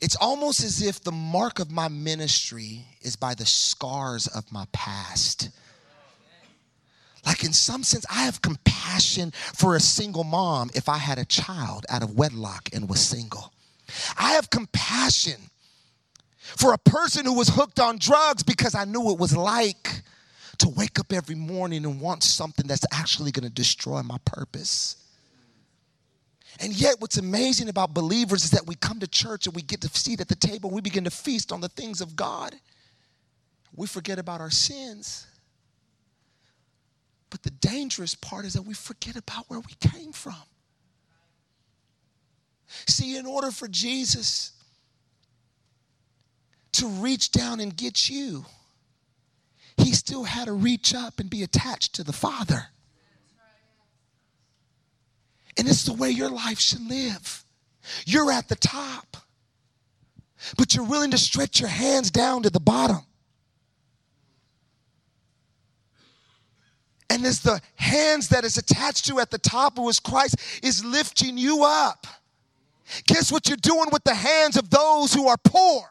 It's 0.00 0.16
almost 0.16 0.62
as 0.62 0.82
if 0.82 1.02
the 1.02 1.12
mark 1.12 1.58
of 1.58 1.70
my 1.70 1.88
ministry 1.88 2.84
is 3.02 3.16
by 3.16 3.34
the 3.34 3.46
scars 3.46 4.26
of 4.26 4.50
my 4.52 4.66
past. 4.72 5.50
Like, 7.24 7.44
in 7.44 7.52
some 7.52 7.84
sense, 7.84 8.04
I 8.10 8.24
have 8.24 8.42
compassion 8.42 9.32
for 9.54 9.76
a 9.76 9.80
single 9.80 10.24
mom 10.24 10.70
if 10.74 10.88
I 10.88 10.98
had 10.98 11.18
a 11.18 11.24
child 11.24 11.86
out 11.88 12.02
of 12.02 12.16
wedlock 12.16 12.68
and 12.72 12.88
was 12.88 13.00
single. 13.00 13.52
I 14.18 14.32
have 14.32 14.50
compassion 14.50 15.50
for 16.38 16.72
a 16.72 16.78
person 16.78 17.24
who 17.24 17.34
was 17.34 17.48
hooked 17.48 17.78
on 17.78 17.98
drugs 17.98 18.42
because 18.42 18.74
I 18.74 18.84
knew 18.84 19.10
it 19.10 19.18
was 19.18 19.36
like 19.36 20.02
to 20.58 20.68
wake 20.68 20.98
up 20.98 21.12
every 21.12 21.34
morning 21.34 21.84
and 21.84 22.00
want 22.00 22.22
something 22.22 22.66
that's 22.66 22.84
actually 22.92 23.30
going 23.30 23.44
to 23.44 23.54
destroy 23.54 24.02
my 24.02 24.18
purpose. 24.24 24.96
And 26.60 26.74
yet, 26.74 26.96
what's 26.98 27.16
amazing 27.16 27.68
about 27.68 27.94
believers 27.94 28.44
is 28.44 28.50
that 28.50 28.66
we 28.66 28.74
come 28.74 29.00
to 29.00 29.06
church 29.06 29.46
and 29.46 29.56
we 29.56 29.62
get 29.62 29.80
to 29.80 29.88
seat 29.88 30.20
at 30.20 30.28
the 30.28 30.36
table, 30.36 30.70
we 30.70 30.80
begin 30.80 31.04
to 31.04 31.10
feast 31.10 31.50
on 31.50 31.60
the 31.60 31.68
things 31.68 32.00
of 32.00 32.14
God. 32.14 32.54
We 33.74 33.86
forget 33.86 34.18
about 34.18 34.40
our 34.40 34.50
sins. 34.50 35.26
But 37.30 37.42
the 37.42 37.50
dangerous 37.50 38.14
part 38.14 38.44
is 38.44 38.52
that 38.52 38.62
we 38.62 38.74
forget 38.74 39.16
about 39.16 39.48
where 39.48 39.60
we 39.60 39.74
came 39.80 40.12
from. 40.12 40.36
See, 42.86 43.16
in 43.16 43.24
order 43.24 43.50
for 43.50 43.68
Jesus 43.68 44.52
to 46.72 46.86
reach 46.86 47.30
down 47.30 47.60
and 47.60 47.74
get 47.74 48.08
you, 48.08 48.44
he 49.82 49.92
still 49.92 50.24
had 50.24 50.46
to 50.46 50.52
reach 50.52 50.94
up 50.94 51.18
and 51.18 51.28
be 51.28 51.42
attached 51.42 51.94
to 51.94 52.04
the 52.04 52.12
Father. 52.12 52.66
And 55.58 55.68
it's 55.68 55.84
the 55.84 55.92
way 55.92 56.10
your 56.10 56.30
life 56.30 56.58
should 56.58 56.86
live. 56.88 57.44
You're 58.06 58.30
at 58.30 58.48
the 58.48 58.56
top, 58.56 59.16
but 60.56 60.74
you're 60.74 60.84
willing 60.84 61.10
to 61.10 61.18
stretch 61.18 61.60
your 61.60 61.68
hands 61.68 62.10
down 62.10 62.42
to 62.44 62.50
the 62.50 62.60
bottom. 62.60 63.00
And 67.10 67.26
as 67.26 67.40
the 67.40 67.60
hands 67.74 68.28
that 68.28 68.44
is 68.44 68.56
attached 68.56 69.04
to 69.06 69.20
at 69.20 69.30
the 69.30 69.38
top, 69.38 69.76
who 69.76 69.86
is 69.90 70.00
Christ, 70.00 70.36
is 70.62 70.82
lifting 70.82 71.36
you 71.36 71.64
up. 71.64 72.06
Guess 73.06 73.30
what 73.30 73.48
you're 73.48 73.56
doing 73.58 73.88
with 73.92 74.04
the 74.04 74.14
hands 74.14 74.56
of 74.56 74.70
those 74.70 75.12
who 75.12 75.28
are 75.28 75.36
poor? 75.44 75.82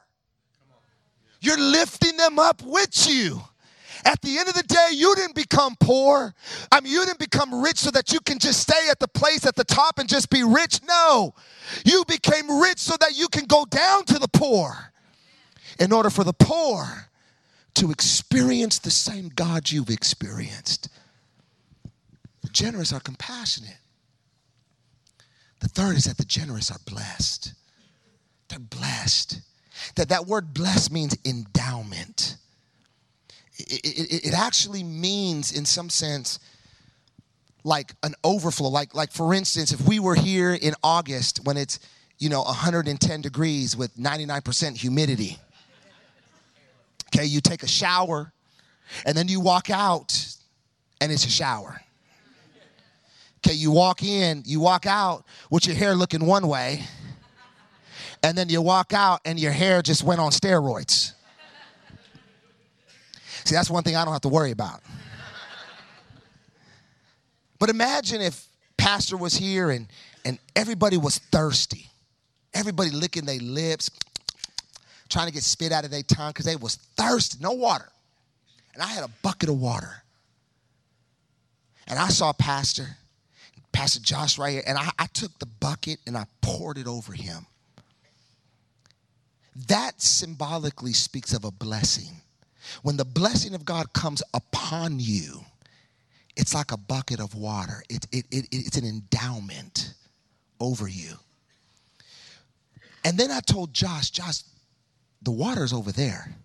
You're 1.39 1.59
lifting 1.59 2.17
them 2.17 2.39
up 2.39 2.63
with 2.63 3.07
you. 3.07 3.41
At 4.05 4.21
the 4.21 4.37
end 4.37 4.47
of 4.49 4.55
the 4.55 4.63
day, 4.63 4.89
you 4.93 5.15
didn't 5.15 5.35
become 5.35 5.75
poor. 5.79 6.33
I 6.71 6.81
mean, 6.81 6.91
you 6.91 7.05
didn't 7.05 7.19
become 7.19 7.61
rich 7.61 7.77
so 7.77 7.91
that 7.91 8.11
you 8.11 8.19
can 8.19 8.39
just 8.39 8.61
stay 8.61 8.89
at 8.89 8.99
the 8.99 9.07
place 9.07 9.45
at 9.45 9.55
the 9.55 9.63
top 9.63 9.99
and 9.99 10.09
just 10.09 10.29
be 10.29 10.43
rich. 10.43 10.79
No. 10.87 11.33
You 11.85 12.03
became 12.07 12.61
rich 12.61 12.79
so 12.79 12.95
that 12.99 13.15
you 13.15 13.27
can 13.27 13.45
go 13.45 13.65
down 13.65 14.05
to 14.05 14.19
the 14.19 14.27
poor 14.27 14.91
in 15.79 15.91
order 15.91 16.09
for 16.09 16.23
the 16.23 16.33
poor 16.33 17.09
to 17.75 17.91
experience 17.91 18.79
the 18.79 18.91
same 18.91 19.29
God 19.29 19.71
you've 19.71 19.89
experienced. 19.89 20.89
The 22.41 22.49
generous 22.49 22.91
are 22.91 22.99
compassionate. 22.99 23.77
The 25.59 25.69
third 25.69 25.95
is 25.95 26.05
that 26.05 26.17
the 26.17 26.25
generous 26.25 26.71
are 26.71 26.79
blessed. 26.85 27.53
They're 28.49 28.59
blessed. 28.59 29.41
That 29.95 30.09
that 30.09 30.25
word 30.25 30.53
blessed 30.53 30.91
means 30.91 31.15
endowment 31.23 32.37
it, 33.67 33.85
it, 33.85 34.27
it 34.27 34.33
actually 34.33 34.83
means, 34.83 35.51
in 35.51 35.65
some 35.65 35.89
sense, 35.89 36.39
like 37.63 37.93
an 38.03 38.13
overflow. 38.23 38.69
Like, 38.69 38.95
like 38.95 39.11
for 39.11 39.33
instance, 39.33 39.71
if 39.71 39.81
we 39.87 39.99
were 39.99 40.15
here 40.15 40.53
in 40.53 40.73
August 40.83 41.41
when 41.43 41.57
it's, 41.57 41.79
you 42.17 42.29
know, 42.29 42.41
110 42.43 43.21
degrees 43.21 43.75
with 43.75 43.95
99% 43.97 44.77
humidity, 44.77 45.37
okay, 47.07 47.25
you 47.25 47.41
take 47.41 47.63
a 47.63 47.67
shower 47.67 48.31
and 49.05 49.17
then 49.17 49.27
you 49.27 49.39
walk 49.39 49.69
out 49.69 50.35
and 50.99 51.11
it's 51.11 51.25
a 51.25 51.29
shower. 51.29 51.81
Okay, 53.43 53.55
you 53.55 53.71
walk 53.71 54.03
in, 54.03 54.43
you 54.45 54.59
walk 54.59 54.85
out 54.85 55.25
with 55.49 55.65
your 55.65 55.75
hair 55.75 55.95
looking 55.95 56.27
one 56.27 56.47
way, 56.47 56.83
and 58.21 58.37
then 58.37 58.49
you 58.49 58.61
walk 58.61 58.93
out 58.93 59.19
and 59.25 59.39
your 59.39 59.51
hair 59.51 59.81
just 59.81 60.03
went 60.03 60.21
on 60.21 60.31
steroids. 60.31 61.13
See, 63.43 63.55
that's 63.55 63.69
one 63.69 63.83
thing 63.83 63.95
I 63.95 64.03
don't 64.03 64.13
have 64.13 64.21
to 64.21 64.29
worry 64.29 64.51
about. 64.51 64.81
But 67.59 67.69
imagine 67.69 68.21
if 68.21 68.47
pastor 68.77 69.17
was 69.17 69.35
here 69.35 69.69
and, 69.69 69.87
and 70.25 70.39
everybody 70.55 70.97
was 70.97 71.19
thirsty. 71.19 71.85
Everybody 72.53 72.89
licking 72.89 73.25
their 73.25 73.39
lips, 73.39 73.91
trying 75.09 75.27
to 75.27 75.33
get 75.33 75.43
spit 75.43 75.71
out 75.71 75.85
of 75.85 75.91
their 75.91 76.01
tongue 76.01 76.31
because 76.31 76.45
they 76.45 76.55
was 76.55 76.75
thirsty, 76.97 77.37
no 77.39 77.51
water. 77.51 77.87
And 78.73 78.81
I 78.81 78.87
had 78.87 79.03
a 79.03 79.09
bucket 79.21 79.49
of 79.49 79.59
water. 79.59 80.01
And 81.87 81.99
I 81.99 82.07
saw 82.07 82.33
Pastor, 82.33 82.87
Pastor 83.71 83.99
Josh 83.99 84.37
right 84.37 84.53
here, 84.53 84.63
and 84.65 84.77
I, 84.77 84.89
I 84.97 85.05
took 85.07 85.37
the 85.39 85.45
bucket 85.45 85.99
and 86.07 86.17
I 86.17 86.25
poured 86.41 86.77
it 86.77 86.87
over 86.87 87.13
him. 87.13 87.45
That 89.67 90.01
symbolically 90.01 90.93
speaks 90.93 91.33
of 91.33 91.43
a 91.43 91.51
blessing. 91.51 92.21
When 92.83 92.97
the 92.97 93.05
blessing 93.05 93.53
of 93.53 93.65
God 93.65 93.93
comes 93.93 94.21
upon 94.33 94.99
you, 94.99 95.41
it's 96.35 96.53
like 96.53 96.71
a 96.71 96.77
bucket 96.77 97.19
of 97.19 97.35
water. 97.35 97.83
It, 97.89 98.05
it, 98.11 98.25
it, 98.31 98.47
it's 98.51 98.77
an 98.77 98.85
endowment 98.85 99.93
over 100.59 100.87
you. 100.87 101.13
And 103.03 103.17
then 103.17 103.31
I 103.31 103.39
told 103.39 103.73
Josh, 103.73 104.11
Josh, 104.11 104.43
the 105.21 105.31
water's 105.31 105.73
over 105.73 105.91
there. 105.91 106.35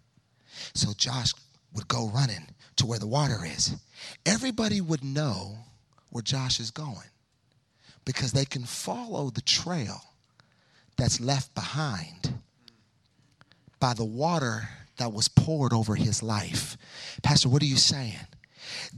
So 0.74 0.92
Josh 0.96 1.32
would 1.74 1.88
go 1.88 2.08
running 2.08 2.46
to 2.76 2.86
where 2.86 2.98
the 2.98 3.06
water 3.06 3.40
is. 3.44 3.76
Everybody 4.24 4.80
would 4.80 5.04
know 5.04 5.56
where 6.10 6.22
Josh 6.22 6.60
is 6.60 6.70
going 6.70 7.08
because 8.04 8.32
they 8.32 8.44
can 8.44 8.64
follow 8.64 9.30
the 9.30 9.42
trail 9.42 10.00
that's 10.96 11.20
left 11.20 11.54
behind 11.54 12.34
by 13.78 13.92
the 13.92 14.04
water 14.04 14.68
that 14.98 15.12
was 15.12 15.28
poured 15.28 15.72
over 15.72 15.94
his 15.94 16.22
life. 16.22 16.76
Pastor, 17.22 17.48
what 17.48 17.62
are 17.62 17.66
you 17.66 17.76
saying? 17.76 18.18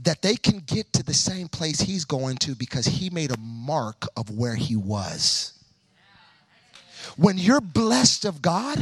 That 0.01 0.21
they 0.21 0.35
can 0.35 0.59
get 0.59 0.91
to 0.93 1.03
the 1.03 1.13
same 1.13 1.47
place 1.47 1.79
he's 1.79 2.05
going 2.05 2.37
to 2.37 2.55
because 2.55 2.85
he 2.85 3.09
made 3.09 3.31
a 3.31 3.39
mark 3.39 4.07
of 4.17 4.31
where 4.31 4.55
he 4.55 4.75
was. 4.75 5.58
When 7.17 7.37
you're 7.37 7.61
blessed 7.61 8.25
of 8.25 8.41
God, 8.41 8.77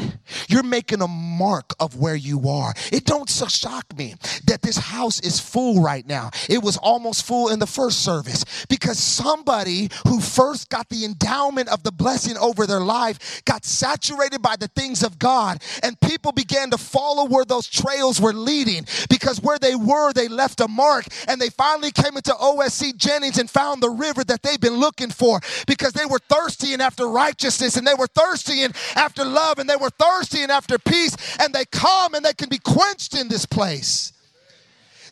you're 0.47 0.63
making 0.63 1.01
a 1.01 1.07
mark 1.07 1.73
of 1.79 1.97
where 1.97 2.15
you 2.15 2.49
are. 2.49 2.73
It 2.91 3.05
don't 3.05 3.29
shock 3.29 3.85
me 3.97 4.15
that 4.45 4.61
this 4.61 4.77
house 4.77 5.19
is 5.21 5.39
full 5.39 5.81
right 5.81 6.05
now. 6.07 6.31
It 6.49 6.63
was 6.63 6.77
almost 6.77 7.25
full 7.25 7.49
in 7.49 7.59
the 7.59 7.67
first 7.67 8.03
service 8.03 8.45
because 8.69 8.99
somebody 8.99 9.89
who 10.07 10.19
first 10.19 10.69
got 10.69 10.89
the 10.89 11.05
endowment 11.05 11.69
of 11.69 11.83
the 11.83 11.91
blessing 11.91 12.37
over 12.37 12.65
their 12.65 12.79
life 12.79 13.41
got 13.45 13.65
saturated 13.65 14.41
by 14.41 14.55
the 14.55 14.67
things 14.69 15.03
of 15.03 15.19
God 15.19 15.61
and 15.83 15.99
people 16.01 16.31
began 16.31 16.69
to 16.71 16.77
follow 16.77 17.25
where 17.25 17.45
those 17.45 17.67
trails 17.67 18.19
were 18.19 18.33
leading 18.33 18.85
because 19.09 19.41
where 19.41 19.59
they 19.59 19.75
were, 19.75 20.13
they 20.13 20.27
left 20.27 20.61
a 20.61 20.67
mark 20.67 21.05
and 21.27 21.39
they 21.39 21.49
finally 21.49 21.91
came 21.91 22.15
into 22.17 22.31
OSC 22.31 22.95
Jennings 22.97 23.37
and 23.37 23.49
found 23.49 23.81
the 23.81 23.89
river 23.89 24.23
that 24.23 24.43
they've 24.43 24.59
been 24.59 24.77
looking 24.77 25.09
for 25.09 25.39
because 25.67 25.93
they 25.93 26.05
were 26.05 26.19
thirsty 26.29 26.73
and 26.73 26.81
after 26.81 27.07
righteousness 27.07 27.77
and 27.77 27.85
they 27.85 27.93
were 27.93 28.06
thirsty 28.07 28.63
and 28.63 28.75
after 28.95 29.23
love 29.23 29.59
and 29.59 29.69
they 29.69 29.75
were 29.75 29.89
thirsty 29.89 30.43
and 30.43 30.51
after 30.51 30.77
peace 30.77 31.15
and 31.39 31.53
they 31.53 31.65
come 31.65 32.13
and 32.13 32.23
they 32.25 32.33
can 32.33 32.49
be 32.49 32.59
quenched 32.59 33.15
in 33.15 33.27
this 33.27 33.45
place. 33.45 34.13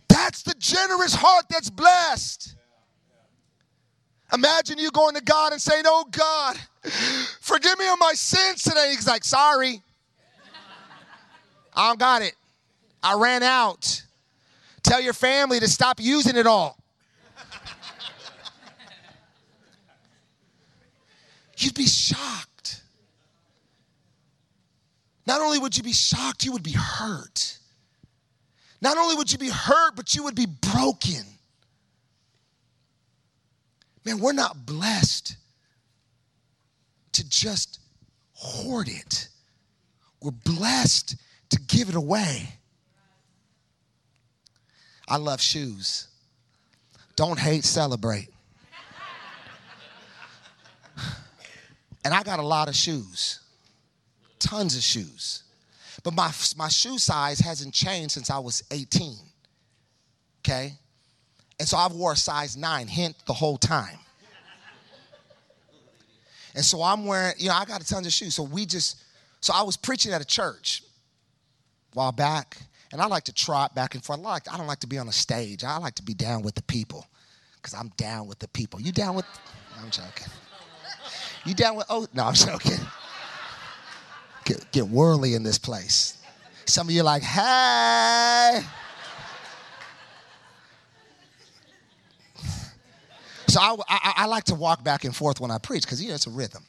That's 0.08 0.44
the 0.44 0.54
generous 0.58 1.16
heart 1.16 1.46
that's 1.50 1.70
blessed. 1.70 2.56
Imagine 4.34 4.78
you 4.78 4.92
going 4.92 5.16
to 5.16 5.22
God 5.22 5.52
and 5.52 5.62
saying, 5.62 5.84
Oh 5.86 6.06
God, 6.12 6.58
forgive 7.42 7.78
me 7.78 7.88
of 7.88 8.00
my 8.00 8.14
sins 8.14 8.64
today. 8.64 8.90
He's 8.92 9.08
like, 9.08 9.24
Sorry. 9.24 9.82
I 11.74 11.90
don't 11.90 12.00
got 12.00 12.22
it. 12.22 12.34
I 13.04 13.16
ran 13.16 13.44
out. 13.44 14.02
Tell 14.82 15.02
your 15.02 15.14
family 15.14 15.60
to 15.60 15.68
stop 15.68 16.00
using 16.00 16.36
it 16.38 16.48
all. 16.48 16.78
You'd 21.58 21.74
be 21.74 21.88
shocked. 21.88 22.55
Not 25.26 25.42
only 25.42 25.58
would 25.58 25.76
you 25.76 25.84
be 25.84 25.94
shocked, 25.94 26.46
you 26.46 26.52
would 26.52 26.64
be 26.64 26.74
hurt. 26.74 27.58
Not 28.82 28.98
only 28.98 29.16
would 29.16 29.32
you 29.32 29.38
be 29.38 29.50
hurt, 29.50 29.96
but 29.96 30.14
you 30.14 30.24
would 30.24 30.36
be 30.36 30.46
broken. 30.46 31.24
Man, 34.06 34.20
we're 34.20 34.34
not 34.34 34.66
blessed 34.66 35.36
to 37.14 37.28
just 37.28 37.80
hoard 38.34 38.88
it. 38.88 39.30
We're 40.22 40.32
blessed 40.32 41.16
to 41.50 41.60
give 41.62 41.90
it 41.90 41.96
away. 41.96 42.50
I 45.08 45.18
love 45.18 45.42
shoes. 45.42 46.08
Don't 47.16 47.40
hate, 47.40 47.64
celebrate. 47.64 48.30
And 52.04 52.14
I 52.14 52.22
got 52.22 52.38
a 52.38 52.44
lot 52.44 52.70
of 52.70 52.76
shoes 52.76 53.40
tons 54.40 54.76
of 54.76 54.84
shoes. 54.84 55.44
But 56.04 56.14
my, 56.14 56.32
my 56.56 56.70
shoe 56.70 57.00
size 57.00 57.40
hasn't 57.40 57.74
changed 57.74 58.12
since 58.12 58.30
I 58.30 58.38
was 58.40 58.64
18. 58.72 59.16
Okay? 60.42 60.74
And 61.60 61.68
so 61.68 61.78
I've 61.78 61.94
wore 61.94 62.14
a 62.14 62.18
size 62.18 62.56
nine, 62.56 62.88
hint, 62.88 63.16
the 63.26 63.34
whole 63.34 63.58
time. 63.58 63.98
And 66.54 66.64
so 66.64 66.82
I'm 66.84 67.06
wearing, 67.06 67.34
you 67.38 67.50
know, 67.50 67.56
I 67.56 67.66
got 67.66 67.82
a 67.82 67.86
tons 67.86 68.06
of 68.06 68.14
shoes. 68.14 68.36
So 68.36 68.44
we 68.44 68.66
just, 68.66 69.02
so 69.42 69.54
I 69.54 69.64
was 69.64 69.76
preaching 69.76 70.14
at 70.14 70.22
a 70.22 70.26
church 70.26 70.84
a 71.94 71.98
while 71.98 72.12
back, 72.12 72.58
and 72.92 73.02
I 73.02 73.08
like 73.08 73.24
to 73.26 73.34
trot 73.34 73.76
back 73.76 73.96
and 73.96 74.04
forth. 74.04 74.20
I, 74.20 74.22
like, 74.22 74.54
I 74.54 74.58
don't 74.58 74.68
like 74.68 74.80
to 74.80 74.88
be 74.88 74.98
on 74.98 75.08
a 75.08 75.14
stage. 75.14 75.64
I 75.64 75.78
like 75.78 75.96
to 75.96 76.04
be 76.04 76.14
down 76.14 76.44
with 76.44 76.56
the 76.56 76.64
people 76.64 77.08
because 77.58 77.74
I'm 77.74 77.90
down 77.98 78.28
with 78.28 78.40
the 78.40 78.48
people. 78.50 78.80
You 78.80 78.92
down 78.92 79.16
with, 79.16 79.26
I'm 79.82 79.90
joking. 79.90 80.28
You 81.46 81.56
down 81.56 81.76
with, 81.76 81.88
oh, 81.90 82.08
no, 82.14 82.24
I'm 82.24 82.34
joking 82.34 82.80
get, 84.46 84.72
get 84.72 84.88
worldly 84.88 85.34
in 85.34 85.44
this 85.44 85.58
place. 85.58 86.18
Some 86.66 86.88
of 86.88 86.94
you 86.94 87.02
are 87.02 87.04
like, 87.04 87.24
hey. 87.24 88.62
So 93.48 93.60
I, 93.60 93.76
I, 93.88 94.14
I, 94.18 94.26
like 94.26 94.44
to 94.46 94.56
walk 94.56 94.84
back 94.84 95.06
and 95.06 95.16
forth 95.16 95.40
when 95.40 95.52
I 95.52 95.60
preach 95.60 95.84
because, 95.84 96.02
you 96.02 96.10
know, 96.10 96.16
it's 96.16 96.28
a 96.28 96.32
rhythm. 96.32 96.64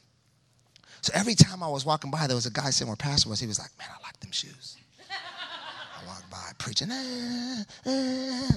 So 1.01 1.11
every 1.15 1.35
time 1.35 1.63
I 1.63 1.67
was 1.67 1.85
walking 1.85 2.11
by, 2.11 2.27
there 2.27 2.35
was 2.35 2.45
a 2.45 2.51
guy 2.51 2.69
sitting 2.69 2.87
where 2.87 2.95
Pastor 2.95 3.29
was. 3.29 3.39
He 3.39 3.47
was 3.47 3.59
like, 3.59 3.71
man, 3.77 3.89
I 3.91 4.01
like 4.05 4.19
them 4.19 4.31
shoes. 4.31 4.77
I 5.09 6.07
walked 6.07 6.29
by 6.29 6.51
preaching, 6.59 6.91
eh, 6.91 7.63
eh. 7.85 8.51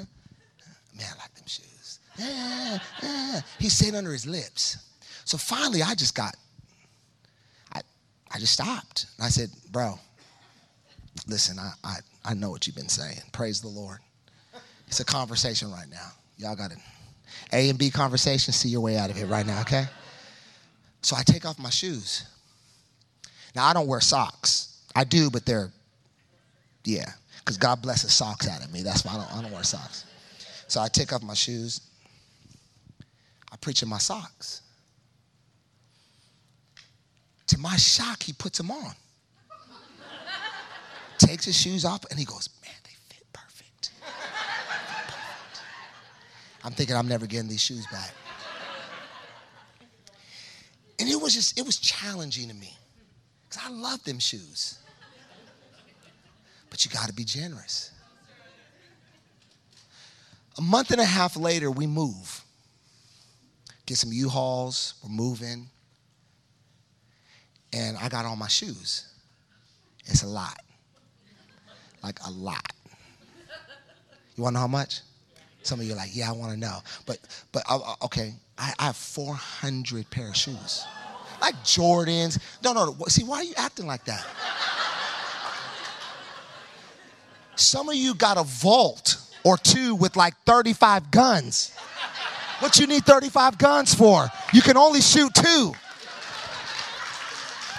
man, 0.94 1.06
I 1.06 1.18
like 1.18 1.34
them 1.34 1.46
shoes. 1.46 1.98
Eh, 2.20 2.78
eh. 3.02 3.40
He's 3.58 3.72
saying 3.72 3.94
under 3.94 4.12
his 4.12 4.26
lips. 4.26 4.76
So 5.24 5.38
finally, 5.38 5.82
I 5.82 5.94
just 5.94 6.14
got 6.14 6.36
I 8.32 8.38
just 8.38 8.52
stopped. 8.52 9.06
And 9.18 9.26
I 9.26 9.28
said, 9.28 9.50
Bro, 9.70 9.98
listen, 11.26 11.58
I, 11.58 11.72
I, 11.84 11.96
I 12.24 12.34
know 12.34 12.50
what 12.50 12.66
you've 12.66 12.76
been 12.76 12.88
saying. 12.88 13.20
Praise 13.32 13.60
the 13.60 13.68
Lord. 13.68 13.98
It's 14.86 15.00
a 15.00 15.04
conversation 15.04 15.70
right 15.70 15.88
now. 15.90 16.08
Y'all 16.36 16.56
got 16.56 16.72
it. 16.72 16.78
A 17.52 17.68
and 17.68 17.78
B 17.78 17.90
conversation, 17.90 18.52
see 18.52 18.68
your 18.68 18.80
way 18.80 18.96
out 18.96 19.10
of 19.10 19.16
it 19.16 19.26
right 19.26 19.46
now, 19.46 19.60
okay? 19.60 19.84
So 21.02 21.16
I 21.16 21.22
take 21.22 21.46
off 21.46 21.58
my 21.58 21.70
shoes. 21.70 22.24
Now, 23.54 23.66
I 23.66 23.72
don't 23.72 23.86
wear 23.86 24.00
socks. 24.00 24.82
I 24.94 25.04
do, 25.04 25.30
but 25.30 25.46
they're, 25.46 25.70
yeah, 26.84 27.06
because 27.38 27.56
God 27.56 27.82
blesses 27.82 28.12
socks 28.12 28.48
out 28.48 28.64
of 28.64 28.72
me. 28.72 28.82
That's 28.82 29.04
why 29.04 29.12
I 29.12 29.16
don't, 29.16 29.36
I 29.36 29.42
don't 29.42 29.52
wear 29.52 29.62
socks. 29.62 30.04
So 30.68 30.80
I 30.80 30.88
take 30.88 31.12
off 31.12 31.22
my 31.22 31.34
shoes. 31.34 31.80
I 33.52 33.56
preach 33.56 33.82
in 33.82 33.88
my 33.88 33.98
socks. 33.98 34.62
To 37.50 37.58
my 37.58 37.74
shock, 37.74 38.22
he 38.22 38.32
puts 38.32 38.58
them 38.58 38.70
on. 38.70 38.92
Takes 41.18 41.44
his 41.44 41.60
shoes 41.60 41.84
off 41.84 42.04
and 42.08 42.16
he 42.16 42.24
goes, 42.24 42.48
Man, 42.62 42.72
they 42.84 42.90
fit 43.12 43.26
perfect. 43.32 43.90
perfect. 44.00 45.62
I'm 46.62 46.70
thinking 46.70 46.94
I'm 46.94 47.08
never 47.08 47.26
getting 47.26 47.48
these 47.48 47.60
shoes 47.60 47.84
back. 47.88 48.14
And 51.00 51.08
it 51.08 51.20
was 51.20 51.34
just, 51.34 51.58
it 51.58 51.66
was 51.66 51.78
challenging 51.78 52.46
to 52.46 52.54
me 52.54 52.72
because 53.48 53.64
I 53.66 53.70
love 53.70 54.04
them 54.04 54.20
shoes. 54.20 54.78
But 56.70 56.84
you 56.84 56.90
got 56.92 57.08
to 57.08 57.12
be 57.12 57.24
generous. 57.24 57.90
A 60.56 60.60
month 60.62 60.92
and 60.92 61.00
a 61.00 61.04
half 61.04 61.36
later, 61.36 61.68
we 61.68 61.88
move. 61.88 62.44
Get 63.86 63.96
some 63.96 64.12
U-Hauls, 64.12 64.94
we're 65.02 65.10
moving 65.10 65.68
and 67.72 67.96
I 67.96 68.08
got 68.08 68.24
on 68.24 68.38
my 68.38 68.48
shoes. 68.48 69.06
It's 70.06 70.22
a 70.22 70.26
lot. 70.26 70.58
Like 72.02 72.18
a 72.26 72.30
lot. 72.30 72.72
You 74.36 74.42
want 74.42 74.54
to 74.54 74.58
know 74.58 74.60
how 74.60 74.66
much? 74.66 75.00
Some 75.62 75.80
of 75.80 75.86
you 75.86 75.92
are 75.92 75.96
like, 75.96 76.10
yeah, 76.14 76.30
I 76.30 76.32
want 76.32 76.52
to 76.52 76.58
know. 76.58 76.78
But, 77.04 77.18
but 77.52 77.62
uh, 77.68 77.78
uh, 77.78 77.94
okay, 78.04 78.32
I, 78.56 78.72
I 78.78 78.84
have 78.86 78.96
400 78.96 80.08
pair 80.10 80.28
of 80.28 80.36
shoes. 80.36 80.84
Like 81.40 81.54
Jordans. 81.56 82.38
No, 82.64 82.72
No, 82.72 82.86
no, 82.86 83.04
see, 83.08 83.24
why 83.24 83.38
are 83.38 83.44
you 83.44 83.54
acting 83.56 83.86
like 83.86 84.04
that? 84.06 84.26
Some 87.56 87.90
of 87.90 87.94
you 87.94 88.14
got 88.14 88.38
a 88.38 88.42
vault 88.42 89.18
or 89.44 89.58
two 89.58 89.94
with 89.94 90.16
like 90.16 90.34
35 90.46 91.10
guns. 91.10 91.74
What 92.60 92.78
you 92.78 92.86
need 92.86 93.04
35 93.04 93.58
guns 93.58 93.94
for? 93.94 94.28
You 94.52 94.62
can 94.62 94.76
only 94.76 95.00
shoot 95.00 95.32
two. 95.34 95.72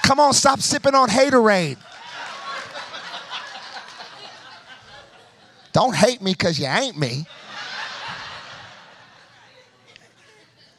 Come 0.03 0.19
on, 0.19 0.33
stop 0.33 0.59
sipping 0.59 0.95
on 0.95 1.09
haterade. 1.09 1.77
Don't 5.71 5.95
hate 5.95 6.21
me 6.21 6.33
because 6.33 6.59
you 6.59 6.65
ain't 6.65 6.97
me. 6.97 7.25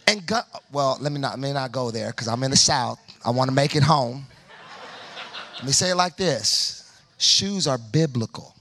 And 0.07 0.27
go, 0.27 0.41
well, 0.71 0.99
let 1.01 1.13
me 1.13 1.21
not 1.21 1.33
let 1.33 1.41
me 1.41 1.53
not 1.53 1.73
go 1.73 1.91
there 1.91 2.11
because 2.11 2.29
I'm 2.29 2.43
in 2.43 2.51
the 2.51 2.57
South. 2.57 2.99
I 3.25 3.31
want 3.31 3.49
to 3.49 3.55
make 3.55 3.77
it 3.77 3.83
home. 3.83 4.27
Let 5.55 5.65
me 5.65 5.73
say 5.73 5.91
it 5.91 5.95
like 5.95 6.17
this: 6.17 7.01
shoes 7.17 7.67
are 7.67 7.79
biblical. 7.79 8.55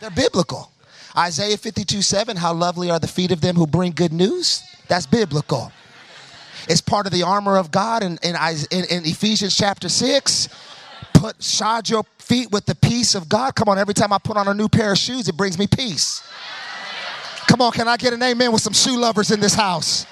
They're 0.00 0.10
biblical. 0.10 0.72
Isaiah 1.16 1.56
52 1.56 2.02
7, 2.02 2.36
how 2.36 2.54
lovely 2.54 2.90
are 2.90 2.98
the 2.98 3.06
feet 3.06 3.30
of 3.30 3.40
them 3.40 3.54
who 3.54 3.66
bring 3.66 3.92
good 3.92 4.12
news. 4.12 4.62
That's 4.88 5.06
biblical. 5.06 5.70
It's 6.68 6.80
part 6.80 7.06
of 7.06 7.12
the 7.12 7.22
armor 7.22 7.56
of 7.56 7.70
God 7.70 8.02
in, 8.02 8.18
in, 8.22 8.36
in, 8.70 8.84
in 8.84 9.06
Ephesians 9.06 9.56
chapter 9.56 9.88
6. 9.88 10.48
Put 11.14 11.42
shod 11.42 11.88
your 11.88 12.04
feet 12.18 12.50
with 12.50 12.66
the 12.66 12.74
peace 12.74 13.14
of 13.14 13.28
God. 13.28 13.54
Come 13.54 13.68
on, 13.68 13.78
every 13.78 13.94
time 13.94 14.12
I 14.12 14.18
put 14.18 14.36
on 14.36 14.48
a 14.48 14.54
new 14.54 14.68
pair 14.68 14.92
of 14.92 14.98
shoes, 14.98 15.28
it 15.28 15.36
brings 15.36 15.58
me 15.58 15.66
peace. 15.66 16.22
Come 17.48 17.60
on, 17.60 17.72
can 17.72 17.88
I 17.88 17.96
get 17.96 18.12
an 18.12 18.22
amen 18.22 18.52
with 18.52 18.62
some 18.62 18.72
shoe 18.72 18.96
lovers 18.96 19.30
in 19.30 19.40
this 19.40 19.54
house? 19.54 20.06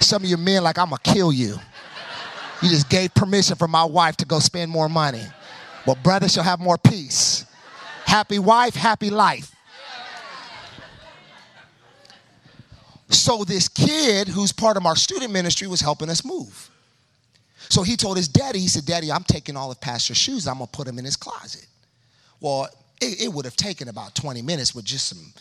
Some 0.00 0.22
of 0.22 0.28
you 0.28 0.36
men, 0.36 0.62
like, 0.62 0.78
I'm 0.78 0.90
gonna 0.90 1.00
kill 1.02 1.32
you. 1.32 1.58
You 2.62 2.68
just 2.68 2.88
gave 2.88 3.14
permission 3.14 3.56
for 3.56 3.68
my 3.68 3.84
wife 3.84 4.16
to 4.18 4.24
go 4.24 4.38
spend 4.38 4.70
more 4.70 4.88
money. 4.88 5.22
Well, 5.86 5.96
brother 6.02 6.28
shall 6.28 6.44
have 6.44 6.60
more 6.60 6.78
peace. 6.78 7.46
Happy 8.04 8.38
wife, 8.38 8.74
happy 8.74 9.10
life. 9.10 9.53
So, 13.14 13.44
this 13.44 13.68
kid 13.68 14.28
who's 14.28 14.52
part 14.52 14.76
of 14.76 14.86
our 14.86 14.96
student 14.96 15.32
ministry 15.32 15.66
was 15.66 15.80
helping 15.80 16.10
us 16.10 16.24
move. 16.24 16.70
So 17.68 17.82
he 17.82 17.96
told 17.96 18.16
his 18.16 18.28
daddy, 18.28 18.58
he 18.58 18.68
said, 18.68 18.84
Daddy, 18.84 19.10
I'm 19.10 19.24
taking 19.24 19.56
all 19.56 19.70
of 19.70 19.80
Pastor's 19.80 20.16
shoes, 20.16 20.46
I'm 20.46 20.56
gonna 20.58 20.66
put 20.66 20.86
them 20.86 20.98
in 20.98 21.04
his 21.04 21.16
closet. 21.16 21.66
Well, 22.40 22.68
it, 23.00 23.22
it 23.22 23.32
would 23.32 23.44
have 23.44 23.56
taken 23.56 23.88
about 23.88 24.14
20 24.14 24.42
minutes 24.42 24.74
with 24.74 24.84
just 24.84 25.08
some, 25.08 25.32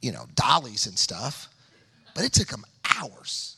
you 0.00 0.12
know, 0.12 0.26
dollies 0.34 0.86
and 0.86 0.98
stuff, 0.98 1.48
but 2.14 2.24
it 2.24 2.32
took 2.32 2.50
him 2.50 2.64
hours. 2.96 3.56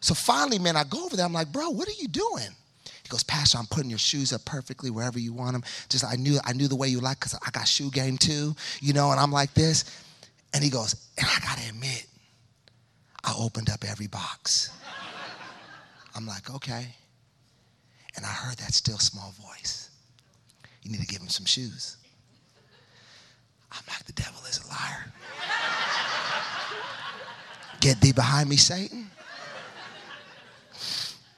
So 0.00 0.14
finally, 0.14 0.58
man, 0.58 0.76
I 0.76 0.84
go 0.84 1.04
over 1.04 1.16
there, 1.16 1.26
I'm 1.26 1.32
like, 1.32 1.52
Bro, 1.52 1.70
what 1.70 1.88
are 1.88 2.00
you 2.00 2.08
doing? 2.08 2.48
He 2.84 3.08
goes, 3.08 3.22
Pastor, 3.22 3.58
I'm 3.58 3.66
putting 3.66 3.90
your 3.90 3.98
shoes 3.98 4.32
up 4.32 4.44
perfectly 4.44 4.90
wherever 4.90 5.18
you 5.18 5.32
want 5.32 5.52
them. 5.54 5.64
Just 5.88 6.04
I 6.04 6.16
knew 6.16 6.38
I 6.44 6.52
knew 6.52 6.68
the 6.68 6.76
way 6.76 6.88
you 6.88 7.00
like 7.00 7.18
because 7.18 7.34
I 7.34 7.50
got 7.50 7.66
shoe 7.66 7.90
game 7.90 8.18
too, 8.18 8.54
you 8.80 8.92
know, 8.92 9.10
and 9.10 9.18
I'm 9.18 9.32
like 9.32 9.52
this. 9.54 9.84
And 10.54 10.62
he 10.62 10.70
goes, 10.70 10.94
and 11.18 11.26
I 11.26 11.40
gotta 11.40 11.68
admit, 11.68 12.06
I 13.24 13.34
opened 13.38 13.70
up 13.70 13.84
every 13.86 14.06
box. 14.06 14.70
I'm 16.14 16.26
like, 16.26 16.50
okay. 16.50 16.88
And 18.16 18.24
I 18.24 18.30
heard 18.30 18.56
that 18.58 18.72
still 18.74 18.98
small 18.98 19.32
voice. 19.40 19.90
You 20.82 20.90
need 20.90 21.00
to 21.00 21.06
give 21.06 21.20
him 21.20 21.28
some 21.28 21.46
shoes. 21.46 21.96
I'm 23.70 23.82
like, 23.88 24.04
the 24.04 24.12
devil 24.12 24.40
is 24.48 24.60
a 24.64 24.68
liar. 24.68 25.12
Get 27.80 28.00
thee 28.00 28.12
behind 28.12 28.48
me, 28.48 28.56
Satan. 28.56 29.10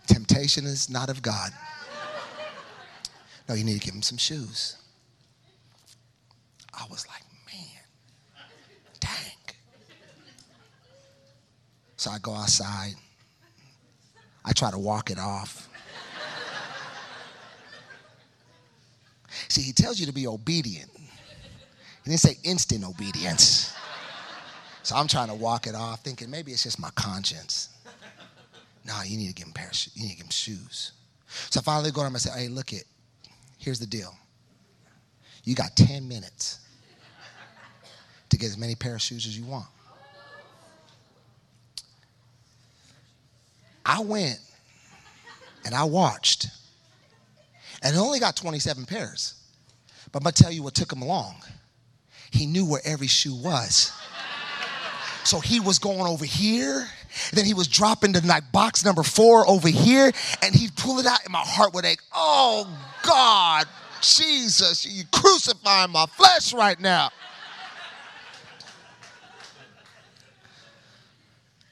Temptation 0.07 0.65
is 0.65 0.89
not 0.89 1.11
of 1.11 1.23
God. 1.23 1.53
No, 3.49 3.55
you 3.55 3.65
need 3.65 3.81
to 3.81 3.85
give 3.85 3.95
him 3.95 4.03
some 4.03 4.19
shoes. 4.19 4.77
I 6.73 6.85
was 6.91 7.07
like, 7.09 7.23
man, 7.47 7.83
dang. 9.01 9.11
So 12.01 12.11
I 12.11 12.19
go 12.19 12.33
outside. 12.33 12.95
I 14.43 14.53
try 14.55 14.71
to 14.71 14.79
walk 14.79 15.11
it 15.11 15.19
off. 15.19 15.69
See, 19.49 19.61
he 19.61 19.73
tells 19.73 20.01
you 20.01 20.07
to 20.07 20.13
be 20.13 20.27
obedient. 20.27 20.91
He 20.97 22.11
didn't 22.11 22.21
say 22.21 22.39
instant 22.43 22.85
obedience. 22.89 23.75
So 24.83 24.97
I'm 24.97 25.09
trying 25.09 25.29
to 25.29 25.35
walk 25.35 25.67
it 25.67 25.75
off, 25.75 26.03
thinking 26.03 26.31
maybe 26.31 26.53
it's 26.53 26.63
just 26.63 26.81
my 26.81 26.89
conscience. 26.95 27.69
No, 28.87 28.95
you 29.05 29.19
need 29.19 29.29
to 29.29 29.35
give 29.35 29.49
him 29.49 29.53
parachute. 29.53 29.95
You 29.95 30.05
need 30.05 30.13
to 30.13 30.17
give 30.17 30.25
him 30.25 30.31
shoes. 30.31 30.93
So 31.51 31.61
I 31.61 31.63
finally 31.63 31.91
go 31.91 32.01
to 32.01 32.07
him 32.07 32.15
and 32.15 32.23
say, 32.23 32.31
hey, 32.45 32.49
look 32.49 32.73
it. 32.73 32.85
Here's 33.59 33.79
the 33.79 33.85
deal. 33.85 34.17
You 35.45 35.55
got 35.55 35.77
10 35.77 36.09
minutes 36.09 36.61
to 38.31 38.39
get 38.39 38.47
as 38.47 38.57
many 38.57 38.75
pair 38.75 38.95
of 38.95 39.03
shoes 39.03 39.27
as 39.27 39.39
you 39.39 39.45
want. 39.45 39.67
I 43.91 43.99
went 43.99 44.39
and 45.65 45.75
I 45.75 45.83
watched, 45.83 46.47
and 47.83 47.97
it 47.97 47.99
only 47.99 48.21
got 48.21 48.37
27 48.37 48.87
pairs. 48.87 49.35
But 50.13 50.21
I'm 50.21 50.23
gonna 50.23 50.33
tell 50.33 50.53
you 50.53 50.63
what 50.63 50.75
took 50.75 50.93
him 50.93 51.01
long. 51.01 51.35
He 52.31 52.47
knew 52.47 52.65
where 52.65 52.81
every 52.85 53.09
shoe 53.09 53.35
was. 53.35 53.91
So 55.25 55.41
he 55.41 55.59
was 55.59 55.81
going 55.81 56.03
over 56.03 56.25
here, 56.25 56.87
then 57.33 57.45
he 57.45 57.53
was 57.53 57.67
dropping 57.67 58.13
to 58.13 58.25
like 58.25 58.53
box 58.53 58.85
number 58.85 59.03
four 59.03 59.45
over 59.49 59.67
here, 59.67 60.13
and 60.41 60.55
he'd 60.55 60.77
pull 60.77 61.01
it 61.01 61.07
out, 61.07 61.25
and 61.25 61.33
my 61.33 61.43
heart 61.45 61.75
would 61.75 61.85
ache. 61.85 62.01
Oh 62.15 62.69
God, 63.03 63.67
Jesus, 64.03 64.87
you 64.87 65.03
crucifying 65.11 65.91
my 65.91 66.07
flesh 66.07 66.53
right 66.53 66.79
now. 66.79 67.11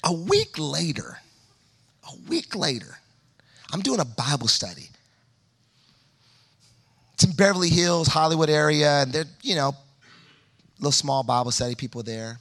A 0.02 0.12
week 0.12 0.58
later, 0.58 1.18
a 2.08 2.28
week 2.28 2.54
later, 2.54 2.98
I'm 3.72 3.80
doing 3.80 4.00
a 4.00 4.04
Bible 4.04 4.48
study. 4.48 4.88
It's 7.14 7.24
in 7.24 7.32
Beverly 7.32 7.68
Hills, 7.68 8.06
Hollywood 8.06 8.48
area, 8.48 9.02
and 9.02 9.12
they're, 9.12 9.24
you 9.42 9.56
know, 9.56 9.72
little 10.78 10.92
small 10.92 11.22
Bible 11.22 11.50
study, 11.50 11.74
people 11.74 12.02
there. 12.02 12.38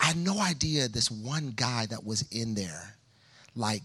I 0.00 0.06
had 0.06 0.16
no 0.16 0.40
idea 0.40 0.88
this 0.88 1.10
one 1.10 1.52
guy 1.56 1.86
that 1.86 2.04
was 2.04 2.22
in 2.30 2.54
there, 2.54 2.96
like, 3.54 3.82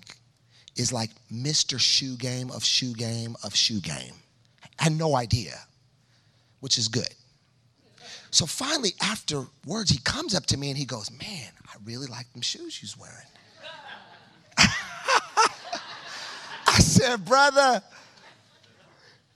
is 0.75 0.91
like 0.91 1.11
Mr. 1.31 1.79
Shoe 1.79 2.17
Game 2.17 2.51
of 2.51 2.63
Shoe 2.63 2.93
Game 2.93 3.35
of 3.43 3.55
Shoe 3.55 3.79
Game. 3.79 4.13
I 4.79 4.85
had 4.85 4.93
no 4.93 5.15
idea, 5.15 5.53
which 6.59 6.77
is 6.77 6.87
good. 6.87 7.13
So 8.31 8.45
finally, 8.45 8.91
afterwards, 9.01 9.91
he 9.91 9.99
comes 9.99 10.33
up 10.33 10.45
to 10.47 10.57
me 10.57 10.69
and 10.69 10.77
he 10.77 10.85
goes, 10.85 11.11
Man, 11.11 11.51
I 11.67 11.75
really 11.85 12.07
like 12.07 12.31
them 12.33 12.41
shoes 12.41 12.81
you's 12.81 12.97
wearing. 12.97 13.15
Said, 16.91 17.25
Brother, 17.25 17.81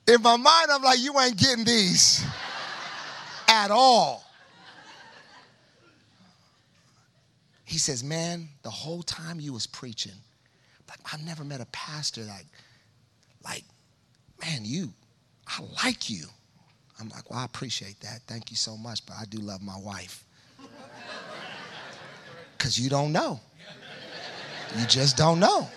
in 0.08 0.22
my 0.22 0.38
mind, 0.38 0.68
I'm 0.72 0.84
like, 0.84 1.00
You 1.00 1.20
ain't 1.20 1.38
getting 1.38 1.66
these 1.66 2.24
at 3.48 3.72
all. 3.72 4.24
He 7.64 7.78
says, 7.78 8.04
Man, 8.04 8.50
the 8.64 8.70
whole 8.70 9.02
time 9.04 9.40
you 9.40 9.54
was 9.54 9.66
preaching, 9.66 10.14
like 10.90 11.00
I've 11.12 11.26
never 11.26 11.44
met 11.44 11.62
a 11.62 11.68
pastor 11.68 12.22
like, 12.24 12.46
like, 13.44 13.64
man, 14.42 14.62
you, 14.64 14.94
I 15.48 15.62
like 15.84 16.10
you. 16.10 16.26
I'm 17.00 17.10
like, 17.10 17.30
well, 17.30 17.40
I 17.40 17.46
appreciate 17.46 18.00
that. 18.02 18.22
Thank 18.26 18.52
you 18.52 18.58
so 18.58 18.78
much, 18.78 19.06
but 19.06 19.16
I 19.20 19.26
do 19.26 19.38
love 19.40 19.62
my 19.62 19.78
wife. 19.78 20.24
Because 22.58 22.80
you 22.80 22.90
don't 22.90 23.12
know. 23.12 23.40
You 24.80 24.86
just 24.88 25.18
don't 25.18 25.40
know. 25.40 25.70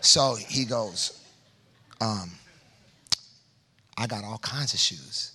So 0.00 0.34
he 0.34 0.64
goes, 0.64 1.20
um, 2.00 2.30
I 3.96 4.06
got 4.06 4.24
all 4.24 4.38
kinds 4.38 4.72
of 4.72 4.80
shoes. 4.80 5.32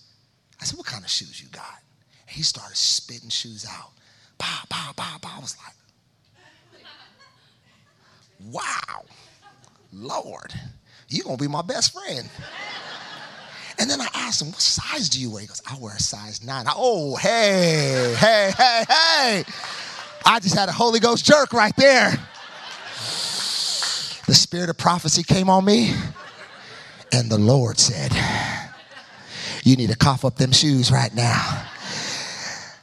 I 0.60 0.66
said, 0.66 0.78
What 0.78 0.88
kind 0.88 1.04
of 1.04 1.10
shoes 1.10 1.42
you 1.42 1.48
got? 1.50 1.82
And 2.28 2.36
he 2.36 2.44
started 2.44 2.76
spitting 2.76 3.30
shoes 3.30 3.66
out. 3.70 3.92
Pow, 4.38 4.64
pow, 4.70 4.92
pow, 4.96 5.18
pow. 5.22 5.38
I 5.38 5.40
was 5.40 5.56
like, 5.64 6.84
Wow, 8.52 9.06
Lord, 9.94 10.54
you're 11.10 11.24
going 11.24 11.38
to 11.38 11.44
be 11.44 11.48
my 11.48 11.62
best 11.62 11.94
friend. 11.94 12.30
And 13.78 13.90
then 13.90 14.00
I 14.02 14.08
asked 14.14 14.42
him, 14.42 14.48
What 14.48 14.62
size 14.62 15.10
do 15.10 15.20
you 15.20 15.30
wear? 15.30 15.42
He 15.42 15.48
goes, 15.48 15.62
I 15.70 15.78
wear 15.80 15.94
a 15.94 16.00
size 16.00 16.44
nine. 16.44 16.66
I, 16.68 16.74
oh, 16.76 17.16
hey, 17.18 18.16
hey, 18.18 18.52
hey, 18.58 18.84
hey. 18.90 19.44
I 20.26 20.40
just 20.40 20.56
had 20.56 20.70
a 20.70 20.72
Holy 20.72 21.00
Ghost 21.00 21.24
jerk 21.24 21.54
right 21.54 21.76
there. 21.76 22.18
The 24.36 24.42
spirit 24.42 24.70
of 24.70 24.78
prophecy 24.78 25.24
came 25.24 25.50
on 25.50 25.64
me, 25.64 25.94
and 27.14 27.32
the 27.32 27.38
Lord 27.38 27.80
said, 27.80 28.12
You 29.64 29.78
need 29.78 29.92
to 29.92 29.96
cough 29.96 30.26
up 30.26 30.36
them 30.36 30.52
shoes 30.52 30.92
right 30.92 31.16
now. 31.16 31.66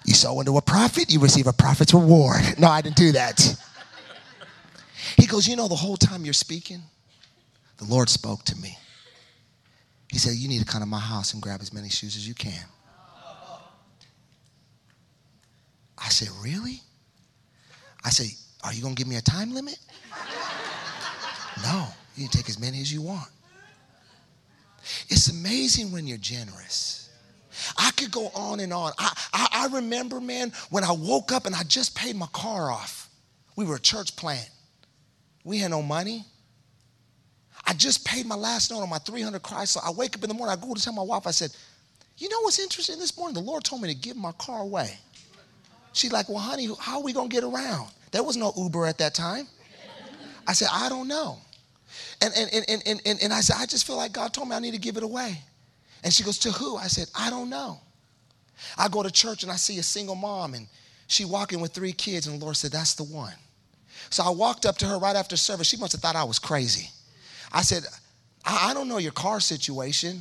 You 0.06 0.14
sow 0.14 0.40
into 0.40 0.56
a 0.56 0.62
prophet, 0.62 1.12
you 1.12 1.20
receive 1.20 1.46
a 1.46 1.52
prophet's 1.52 1.92
reward. 1.92 2.40
No, 2.58 2.68
I 2.68 2.80
didn't 2.80 2.96
do 2.96 3.12
that. 3.12 3.54
He 5.18 5.26
goes, 5.26 5.46
You 5.46 5.56
know, 5.56 5.68
the 5.68 5.74
whole 5.74 5.98
time 5.98 6.24
you're 6.24 6.32
speaking, 6.32 6.80
the 7.76 7.84
Lord 7.84 8.08
spoke 8.08 8.44
to 8.44 8.56
me. 8.56 8.78
He 10.10 10.16
said, 10.16 10.36
You 10.36 10.48
need 10.48 10.60
to 10.60 10.64
come 10.64 10.80
to 10.80 10.86
my 10.86 11.00
house 11.00 11.34
and 11.34 11.42
grab 11.42 11.60
as 11.60 11.70
many 11.70 11.90
shoes 11.90 12.16
as 12.16 12.26
you 12.26 12.32
can. 12.32 12.64
I 15.98 16.08
said, 16.08 16.28
Really? 16.42 16.80
I 18.02 18.08
said, 18.08 18.28
Are 18.64 18.72
you 18.72 18.80
going 18.80 18.94
to 18.94 18.98
give 18.98 19.06
me 19.06 19.16
a 19.16 19.20
time 19.20 19.52
limit? 19.52 19.78
No, 21.62 21.86
you 22.16 22.28
can 22.28 22.38
take 22.38 22.48
as 22.48 22.58
many 22.58 22.80
as 22.80 22.92
you 22.92 23.02
want. 23.02 23.28
It's 25.08 25.28
amazing 25.28 25.92
when 25.92 26.06
you're 26.06 26.18
generous. 26.18 27.10
I 27.76 27.90
could 27.92 28.10
go 28.10 28.28
on 28.34 28.60
and 28.60 28.72
on. 28.72 28.92
I, 28.98 29.12
I, 29.32 29.48
I, 29.52 29.74
remember, 29.74 30.20
man, 30.20 30.52
when 30.70 30.84
I 30.84 30.92
woke 30.92 31.32
up 31.32 31.46
and 31.46 31.54
I 31.54 31.62
just 31.64 31.94
paid 31.94 32.16
my 32.16 32.26
car 32.32 32.70
off. 32.70 33.08
We 33.56 33.64
were 33.64 33.76
a 33.76 33.80
church 33.80 34.16
plant. 34.16 34.48
We 35.44 35.58
had 35.58 35.70
no 35.70 35.82
money. 35.82 36.24
I 37.66 37.74
just 37.74 38.04
paid 38.04 38.26
my 38.26 38.34
last 38.34 38.70
note 38.70 38.80
on 38.80 38.88
my 38.88 38.98
300 38.98 39.42
Chrysler. 39.42 39.86
I 39.86 39.90
wake 39.90 40.16
up 40.16 40.22
in 40.22 40.28
the 40.28 40.34
morning, 40.34 40.56
I 40.56 40.60
go 40.60 40.74
to 40.74 40.82
tell 40.82 40.92
my 40.92 41.02
wife, 41.02 41.26
I 41.26 41.30
said, 41.30 41.54
You 42.16 42.28
know 42.28 42.40
what's 42.40 42.58
interesting 42.58 42.98
this 42.98 43.16
morning? 43.16 43.34
The 43.34 43.40
Lord 43.40 43.62
told 43.62 43.82
me 43.82 43.88
to 43.88 43.94
give 43.94 44.16
my 44.16 44.32
car 44.32 44.62
away. 44.62 44.98
She's 45.92 46.12
like, 46.12 46.28
Well, 46.28 46.38
honey, 46.38 46.68
how 46.80 46.98
are 46.98 47.02
we 47.02 47.12
going 47.12 47.28
to 47.28 47.34
get 47.34 47.44
around? 47.44 47.88
There 48.10 48.22
was 48.22 48.36
no 48.36 48.52
Uber 48.56 48.86
at 48.86 48.98
that 48.98 49.14
time. 49.14 49.46
I 50.46 50.52
said, 50.52 50.68
I 50.72 50.88
don't 50.88 51.08
know. 51.08 51.38
And, 52.20 52.32
and, 52.36 52.50
and, 52.52 52.82
and, 52.86 53.02
and, 53.04 53.22
and 53.22 53.32
I 53.32 53.40
said, 53.40 53.56
I 53.58 53.66
just 53.66 53.86
feel 53.86 53.96
like 53.96 54.12
God 54.12 54.32
told 54.32 54.48
me 54.48 54.56
I 54.56 54.60
need 54.60 54.74
to 54.74 54.80
give 54.80 54.96
it 54.96 55.02
away. 55.02 55.38
And 56.04 56.12
she 56.12 56.22
goes, 56.22 56.38
To 56.38 56.52
who? 56.52 56.76
I 56.76 56.86
said, 56.86 57.08
I 57.16 57.30
don't 57.30 57.50
know. 57.50 57.80
I 58.78 58.88
go 58.88 59.02
to 59.02 59.10
church 59.10 59.42
and 59.42 59.52
I 59.52 59.56
see 59.56 59.78
a 59.78 59.82
single 59.82 60.14
mom 60.14 60.54
and 60.54 60.66
she 61.08 61.24
walking 61.24 61.60
with 61.60 61.72
three 61.72 61.92
kids, 61.92 62.26
and 62.26 62.40
the 62.40 62.44
Lord 62.44 62.56
said, 62.56 62.72
That's 62.72 62.94
the 62.94 63.04
one. 63.04 63.34
So 64.10 64.24
I 64.24 64.30
walked 64.30 64.66
up 64.66 64.78
to 64.78 64.86
her 64.86 64.98
right 64.98 65.16
after 65.16 65.36
service. 65.36 65.68
She 65.68 65.76
must 65.76 65.92
have 65.92 66.00
thought 66.00 66.16
I 66.16 66.24
was 66.24 66.38
crazy. 66.38 66.88
I 67.52 67.62
said, 67.62 67.84
I, 68.44 68.70
I 68.70 68.74
don't 68.74 68.88
know 68.88 68.98
your 68.98 69.12
car 69.12 69.40
situation. 69.40 70.20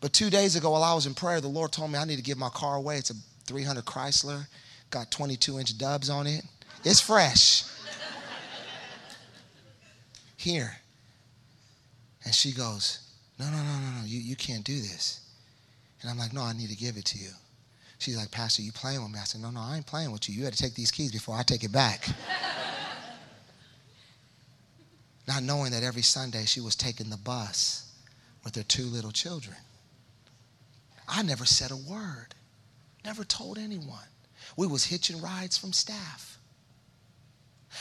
But 0.00 0.12
two 0.12 0.30
days 0.30 0.54
ago, 0.54 0.70
while 0.70 0.82
I 0.82 0.94
was 0.94 1.06
in 1.06 1.14
prayer, 1.14 1.40
the 1.40 1.48
Lord 1.48 1.72
told 1.72 1.90
me 1.90 1.98
I 1.98 2.04
need 2.04 2.16
to 2.16 2.22
give 2.22 2.38
my 2.38 2.50
car 2.50 2.76
away. 2.76 2.98
It's 2.98 3.10
a 3.10 3.14
300 3.46 3.84
Chrysler, 3.84 4.46
got 4.90 5.10
22 5.10 5.58
inch 5.58 5.78
dubs 5.78 6.10
on 6.10 6.26
it. 6.26 6.42
It's 6.84 7.00
fresh. 7.00 7.64
Here. 10.44 10.76
And 12.22 12.34
she 12.34 12.52
goes, 12.52 12.98
No, 13.38 13.46
no, 13.46 13.56
no, 13.56 13.62
no, 13.62 14.00
no, 14.00 14.04
you, 14.04 14.20
you 14.20 14.36
can't 14.36 14.62
do 14.62 14.78
this. 14.78 15.20
And 16.02 16.10
I'm 16.10 16.18
like, 16.18 16.34
No, 16.34 16.42
I 16.42 16.52
need 16.52 16.68
to 16.68 16.76
give 16.76 16.98
it 16.98 17.06
to 17.06 17.18
you. 17.18 17.30
She's 17.98 18.18
like, 18.18 18.30
Pastor, 18.30 18.60
you 18.60 18.70
playing 18.70 19.02
with 19.02 19.10
me? 19.10 19.18
I 19.18 19.24
said, 19.24 19.40
No, 19.40 19.50
no, 19.50 19.60
I 19.60 19.76
ain't 19.76 19.86
playing 19.86 20.12
with 20.12 20.28
you. 20.28 20.34
You 20.34 20.44
had 20.44 20.52
to 20.52 20.62
take 20.62 20.74
these 20.74 20.90
keys 20.90 21.12
before 21.12 21.34
I 21.34 21.44
take 21.44 21.64
it 21.64 21.72
back. 21.72 22.06
Not 25.26 25.42
knowing 25.42 25.72
that 25.72 25.82
every 25.82 26.02
Sunday 26.02 26.44
she 26.44 26.60
was 26.60 26.76
taking 26.76 27.08
the 27.08 27.16
bus 27.16 27.90
with 28.44 28.54
her 28.56 28.62
two 28.62 28.84
little 28.84 29.12
children. 29.12 29.56
I 31.08 31.22
never 31.22 31.46
said 31.46 31.70
a 31.70 31.76
word, 31.76 32.34
never 33.02 33.24
told 33.24 33.56
anyone. 33.56 34.08
We 34.58 34.66
was 34.66 34.84
hitching 34.84 35.22
rides 35.22 35.56
from 35.56 35.72
staff. 35.72 36.36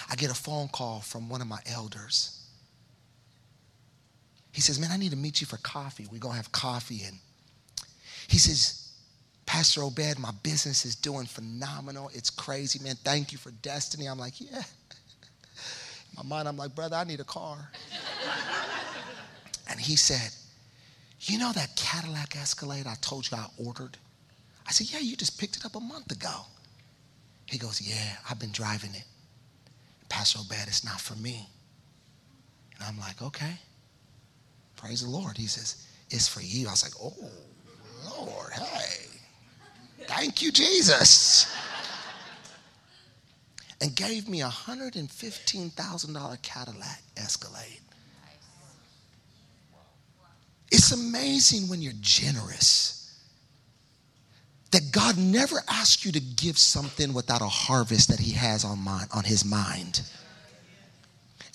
I 0.09 0.15
get 0.15 0.31
a 0.31 0.33
phone 0.33 0.69
call 0.69 1.01
from 1.01 1.27
one 1.27 1.41
of 1.41 1.47
my 1.47 1.59
elders. 1.65 2.39
He 4.53 4.61
says, 4.61 4.79
Man, 4.79 4.91
I 4.91 4.97
need 4.97 5.09
to 5.09 5.17
meet 5.17 5.41
you 5.41 5.47
for 5.47 5.57
coffee. 5.57 6.07
We're 6.09 6.19
going 6.19 6.33
to 6.33 6.37
have 6.37 6.51
coffee. 6.51 7.01
And 7.05 7.17
he 8.27 8.37
says, 8.37 8.91
Pastor 9.47 9.81
Obed, 9.83 10.19
my 10.19 10.31
business 10.43 10.85
is 10.85 10.95
doing 10.95 11.25
phenomenal. 11.25 12.09
It's 12.13 12.29
crazy, 12.29 12.79
man. 12.81 12.95
Thank 13.03 13.31
you 13.31 13.37
for 13.39 13.51
destiny. 13.51 14.05
I'm 14.05 14.19
like, 14.19 14.39
Yeah. 14.39 14.57
In 14.57 16.17
my 16.17 16.23
mind, 16.23 16.47
I'm 16.47 16.55
like, 16.55 16.75
Brother, 16.75 16.95
I 16.95 17.03
need 17.03 17.19
a 17.19 17.23
car. 17.25 17.57
and 19.69 19.79
he 19.79 19.95
said, 19.95 20.29
You 21.21 21.39
know 21.39 21.51
that 21.51 21.75
Cadillac 21.75 22.37
Escalade 22.37 22.85
I 22.85 22.95
told 23.01 23.29
you 23.29 23.37
I 23.37 23.47
ordered? 23.57 23.97
I 24.67 24.71
said, 24.71 24.91
Yeah, 24.91 24.99
you 24.99 25.15
just 25.15 25.39
picked 25.39 25.57
it 25.57 25.65
up 25.65 25.75
a 25.75 25.79
month 25.79 26.11
ago. 26.11 26.45
He 27.47 27.57
goes, 27.57 27.81
Yeah, 27.81 28.17
I've 28.29 28.39
been 28.39 28.51
driving 28.51 28.93
it. 28.93 29.05
Pastor 30.09 30.37
Obed, 30.41 30.67
it's 30.67 30.85
not 30.85 31.01
for 31.01 31.15
me. 31.15 31.49
And 32.75 32.83
I'm 32.83 32.99
like, 32.99 33.19
Okay. 33.19 33.57
Praise 34.83 35.01
the 35.01 35.09
Lord. 35.09 35.37
He 35.37 35.47
says, 35.47 35.87
It's 36.09 36.27
for 36.27 36.41
you. 36.41 36.67
I 36.67 36.71
was 36.71 36.83
like, 36.83 36.91
Oh, 37.01 37.15
Lord, 38.19 38.51
hey. 38.51 39.05
Thank 40.07 40.41
you, 40.41 40.51
Jesus. 40.51 41.49
And 43.79 43.95
gave 43.95 44.27
me 44.27 44.41
a 44.41 44.49
$115,000 44.49 46.41
Cadillac 46.41 47.01
Escalade. 47.15 47.79
It's 50.69 50.91
amazing 50.91 51.69
when 51.69 51.81
you're 51.81 51.93
generous 52.01 52.99
that 54.71 54.91
God 54.91 55.17
never 55.17 55.61
asks 55.69 56.03
you 56.03 56.11
to 56.11 56.19
give 56.19 56.57
something 56.57 57.13
without 57.13 57.41
a 57.41 57.47
harvest 57.47 58.09
that 58.09 58.19
He 58.19 58.33
has 58.33 58.65
on, 58.65 58.79
mind, 58.79 59.07
on 59.13 59.23
His 59.23 59.45
mind. 59.45 60.01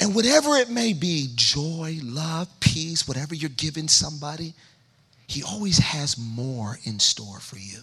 And 0.01 0.15
whatever 0.15 0.57
it 0.57 0.71
may 0.71 0.93
be 0.93 1.29
joy, 1.35 1.99
love, 2.03 2.49
peace, 2.61 3.09
whatever 3.09 3.35
you're 3.35 3.51
giving 3.51 3.89
somebody 3.89 4.55
He 5.29 5.43
always 5.43 5.79
has 5.79 6.17
more 6.19 6.79
in 6.85 6.99
store 6.99 7.39
for 7.39 7.59
you. 7.59 7.81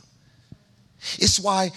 It's 1.20 1.40
why 1.40 1.72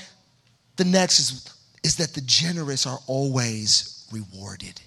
the 0.77 0.85
next 0.85 1.21
is, 1.21 1.55
is 1.85 1.97
that 1.97 2.15
the 2.15 2.23
generous 2.23 2.87
are 2.87 2.99
always 3.07 4.09
rewarded. 4.11 4.81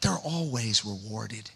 They're 0.00 0.12
always 0.24 0.84
rewarded. 0.84 1.50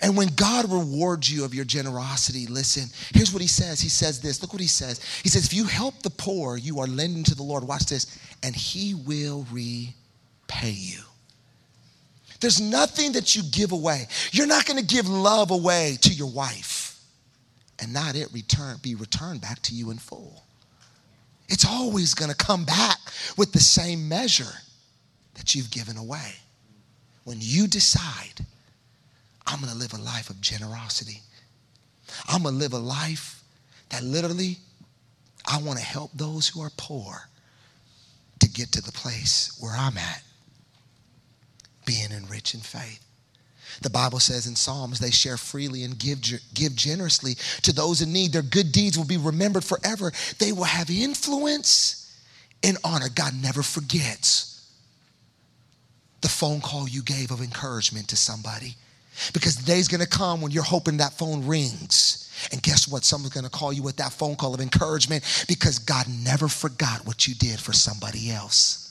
And 0.00 0.16
when 0.16 0.28
God 0.34 0.72
rewards 0.72 1.30
you 1.30 1.44
of 1.44 1.54
your 1.54 1.66
generosity, 1.66 2.46
listen, 2.46 2.88
here's 3.12 3.32
what 3.32 3.42
he 3.42 3.48
says. 3.48 3.80
He 3.80 3.90
says 3.90 4.20
this. 4.20 4.40
Look 4.40 4.52
what 4.52 4.62
he 4.62 4.66
says. 4.66 5.00
He 5.22 5.28
says, 5.28 5.44
if 5.44 5.52
you 5.52 5.64
help 5.64 6.02
the 6.02 6.10
poor, 6.10 6.56
you 6.56 6.80
are 6.80 6.86
lending 6.86 7.22
to 7.24 7.34
the 7.34 7.42
Lord. 7.42 7.64
Watch 7.64 7.84
this. 7.84 8.18
And 8.42 8.56
he 8.56 8.94
will 8.94 9.46
repay 9.52 10.70
you. 10.70 11.00
There's 12.44 12.60
nothing 12.60 13.12
that 13.12 13.34
you 13.34 13.42
give 13.42 13.72
away. 13.72 14.06
You're 14.30 14.46
not 14.46 14.66
going 14.66 14.78
to 14.78 14.84
give 14.84 15.08
love 15.08 15.50
away 15.50 15.96
to 16.02 16.12
your 16.12 16.30
wife 16.30 17.00
and 17.78 17.90
not 17.90 18.16
it 18.16 18.28
return 18.34 18.76
be 18.82 18.94
returned 18.94 19.40
back 19.40 19.62
to 19.62 19.74
you 19.74 19.90
in 19.90 19.96
full. 19.96 20.44
It's 21.48 21.64
always 21.64 22.12
going 22.12 22.30
to 22.30 22.36
come 22.36 22.66
back 22.66 22.98
with 23.38 23.52
the 23.52 23.60
same 23.60 24.10
measure 24.10 24.52
that 25.36 25.54
you've 25.54 25.70
given 25.70 25.96
away. 25.96 26.34
When 27.24 27.38
you 27.40 27.66
decide 27.66 28.44
I'm 29.46 29.60
going 29.60 29.72
to 29.72 29.78
live 29.78 29.94
a 29.94 30.02
life 30.02 30.28
of 30.28 30.38
generosity. 30.42 31.22
I'm 32.28 32.42
going 32.42 32.56
to 32.56 32.60
live 32.60 32.74
a 32.74 32.78
life 32.78 33.42
that 33.88 34.04
literally 34.04 34.58
I 35.46 35.62
want 35.62 35.78
to 35.78 35.84
help 35.86 36.10
those 36.12 36.46
who 36.46 36.60
are 36.60 36.72
poor 36.76 37.26
to 38.40 38.50
get 38.50 38.70
to 38.72 38.82
the 38.82 38.92
place 38.92 39.56
where 39.60 39.72
I'm 39.74 39.96
at, 39.96 40.22
being 41.84 42.10
enriched 42.12 42.54
in 42.54 42.60
faith. 42.60 43.00
The 43.82 43.90
Bible 43.90 44.20
says 44.20 44.46
in 44.46 44.56
Psalms, 44.56 44.98
they 44.98 45.10
share 45.10 45.36
freely 45.36 45.82
and 45.82 45.98
give, 45.98 46.20
give 46.54 46.76
generously 46.76 47.34
to 47.62 47.72
those 47.72 48.02
in 48.02 48.12
need. 48.12 48.32
Their 48.32 48.42
good 48.42 48.72
deeds 48.72 48.96
will 48.96 49.04
be 49.04 49.16
remembered 49.16 49.64
forever. 49.64 50.12
They 50.38 50.52
will 50.52 50.64
have 50.64 50.90
influence 50.90 52.00
and 52.62 52.78
honor. 52.84 53.08
God 53.12 53.32
never 53.40 53.62
forgets 53.62 54.54
the 56.20 56.28
phone 56.28 56.60
call 56.60 56.88
you 56.88 57.02
gave 57.02 57.30
of 57.30 57.42
encouragement 57.42 58.08
to 58.08 58.16
somebody. 58.16 58.76
Because 59.32 59.56
the 59.56 59.64
day's 59.64 59.88
gonna 59.88 60.06
come 60.06 60.40
when 60.40 60.52
you're 60.52 60.62
hoping 60.62 60.96
that 60.96 61.12
phone 61.12 61.46
rings. 61.46 62.30
And 62.50 62.62
guess 62.62 62.88
what? 62.88 63.04
Someone's 63.04 63.34
gonna 63.34 63.50
call 63.50 63.72
you 63.72 63.82
with 63.82 63.96
that 63.98 64.12
phone 64.12 64.34
call 64.34 64.54
of 64.54 64.60
encouragement 64.60 65.22
because 65.46 65.78
God 65.78 66.06
never 66.08 66.48
forgot 66.48 67.06
what 67.06 67.28
you 67.28 67.34
did 67.34 67.60
for 67.60 67.72
somebody 67.72 68.30
else. 68.30 68.83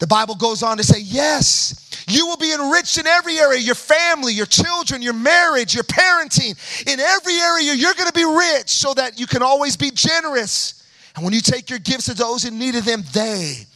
The 0.00 0.06
Bible 0.06 0.34
goes 0.34 0.62
on 0.62 0.78
to 0.78 0.82
say, 0.82 0.98
yes, 0.98 2.04
you 2.08 2.26
will 2.26 2.38
be 2.38 2.52
enriched 2.52 2.98
in 2.98 3.06
every 3.06 3.38
area 3.38 3.60
your 3.60 3.74
family, 3.74 4.32
your 4.32 4.46
children, 4.46 5.02
your 5.02 5.12
marriage, 5.12 5.74
your 5.74 5.84
parenting. 5.84 6.56
In 6.90 6.98
every 6.98 7.34
area, 7.34 7.74
you're 7.74 7.94
going 7.94 8.08
to 8.08 8.12
be 8.12 8.24
rich 8.24 8.70
so 8.70 8.94
that 8.94 9.20
you 9.20 9.26
can 9.26 9.42
always 9.42 9.76
be 9.76 9.90
generous. 9.90 10.88
And 11.14 11.24
when 11.24 11.34
you 11.34 11.42
take 11.42 11.68
your 11.68 11.78
gifts 11.78 12.06
to 12.06 12.14
those 12.14 12.46
in 12.46 12.58
need 12.58 12.76
of 12.76 12.86
them, 12.86 13.04
they 13.12 13.66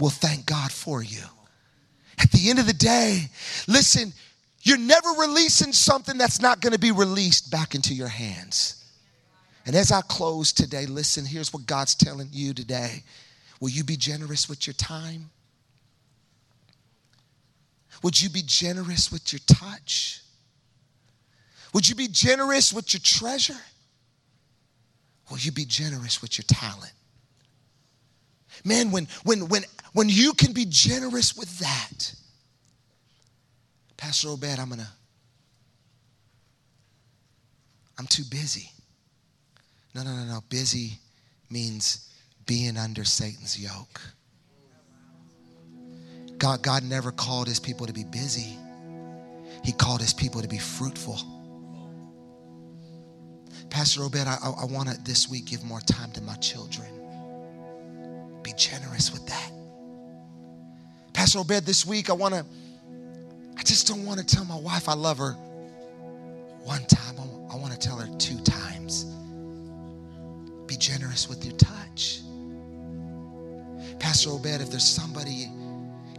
will 0.00 0.10
thank 0.10 0.46
God 0.46 0.72
for 0.72 1.00
you. 1.00 1.22
At 2.18 2.32
the 2.32 2.50
end 2.50 2.58
of 2.58 2.66
the 2.66 2.72
day, 2.72 3.30
listen, 3.68 4.12
you're 4.62 4.78
never 4.78 5.10
releasing 5.10 5.72
something 5.72 6.18
that's 6.18 6.40
not 6.40 6.60
going 6.60 6.72
to 6.72 6.78
be 6.78 6.90
released 6.90 7.52
back 7.52 7.76
into 7.76 7.94
your 7.94 8.08
hands. 8.08 8.84
And 9.64 9.76
as 9.76 9.92
I 9.92 10.00
close 10.00 10.52
today, 10.52 10.86
listen, 10.86 11.24
here's 11.24 11.52
what 11.52 11.66
God's 11.66 11.94
telling 11.94 12.30
you 12.32 12.52
today. 12.52 13.04
Will 13.60 13.70
you 13.70 13.84
be 13.84 13.96
generous 13.96 14.48
with 14.48 14.66
your 14.66 14.74
time? 14.74 15.30
Would 18.06 18.22
you 18.22 18.30
be 18.30 18.44
generous 18.46 19.10
with 19.10 19.32
your 19.32 19.40
touch? 19.48 20.20
Would 21.74 21.88
you 21.88 21.96
be 21.96 22.06
generous 22.06 22.72
with 22.72 22.94
your 22.94 23.00
treasure? 23.02 23.58
Will 25.28 25.38
you 25.38 25.50
be 25.50 25.64
generous 25.64 26.22
with 26.22 26.38
your 26.38 26.44
talent? 26.46 26.92
Man, 28.64 28.92
when 28.92 29.08
when 29.24 29.48
when 29.48 29.64
when 29.92 30.08
you 30.08 30.34
can 30.34 30.52
be 30.52 30.66
generous 30.68 31.36
with 31.36 31.58
that, 31.58 32.14
Pastor 33.96 34.28
Obed, 34.28 34.56
I'm 34.56 34.68
gonna, 34.68 34.92
I'm 37.98 38.06
too 38.06 38.22
busy. 38.30 38.70
No, 39.96 40.04
no, 40.04 40.14
no, 40.14 40.22
no. 40.26 40.44
Busy 40.48 41.00
means 41.50 42.08
being 42.46 42.76
under 42.76 43.02
Satan's 43.02 43.58
yoke. 43.58 44.00
God, 46.46 46.62
God 46.62 46.84
never 46.84 47.10
called 47.10 47.48
his 47.48 47.58
people 47.58 47.88
to 47.88 47.92
be 47.92 48.04
busy. 48.04 48.56
He 49.64 49.72
called 49.72 50.00
his 50.00 50.12
people 50.12 50.40
to 50.42 50.46
be 50.46 50.58
fruitful. 50.58 51.18
Pastor 53.68 54.04
Obed, 54.04 54.28
I, 54.28 54.38
I, 54.40 54.64
want 54.66 54.88
to 54.88 54.96
this 55.02 55.28
week 55.28 55.46
give 55.46 55.64
more 55.64 55.80
time 55.80 56.12
to 56.12 56.22
my 56.22 56.36
children. 56.36 56.86
Be 58.44 58.52
generous 58.56 59.12
with 59.12 59.26
that. 59.26 59.50
Pastor 61.12 61.40
Obed, 61.40 61.66
this 61.66 61.84
week 61.84 62.10
I 62.10 62.12
want 62.12 62.34
to, 62.34 62.46
I 63.58 63.64
just 63.64 63.88
don't 63.88 64.06
want 64.06 64.20
to 64.20 64.24
tell 64.24 64.44
my 64.44 64.54
wife 64.60 64.88
I 64.88 64.94
love 64.94 65.18
her 65.18 65.32
one 66.62 66.84
time. 66.84 67.16
I, 67.18 67.54
I 67.54 67.56
want 67.56 67.72
to 67.72 67.78
tell 67.78 67.96
her 67.96 68.06
two 68.18 68.38
times. 68.42 69.02
Be 70.68 70.76
generous 70.76 71.28
with 71.28 71.44
your 71.44 71.56
touch. 71.56 72.20
Pastor 73.98 74.30
Obed, 74.30 74.60
if 74.60 74.70
there's 74.70 74.86
somebody 74.86 75.48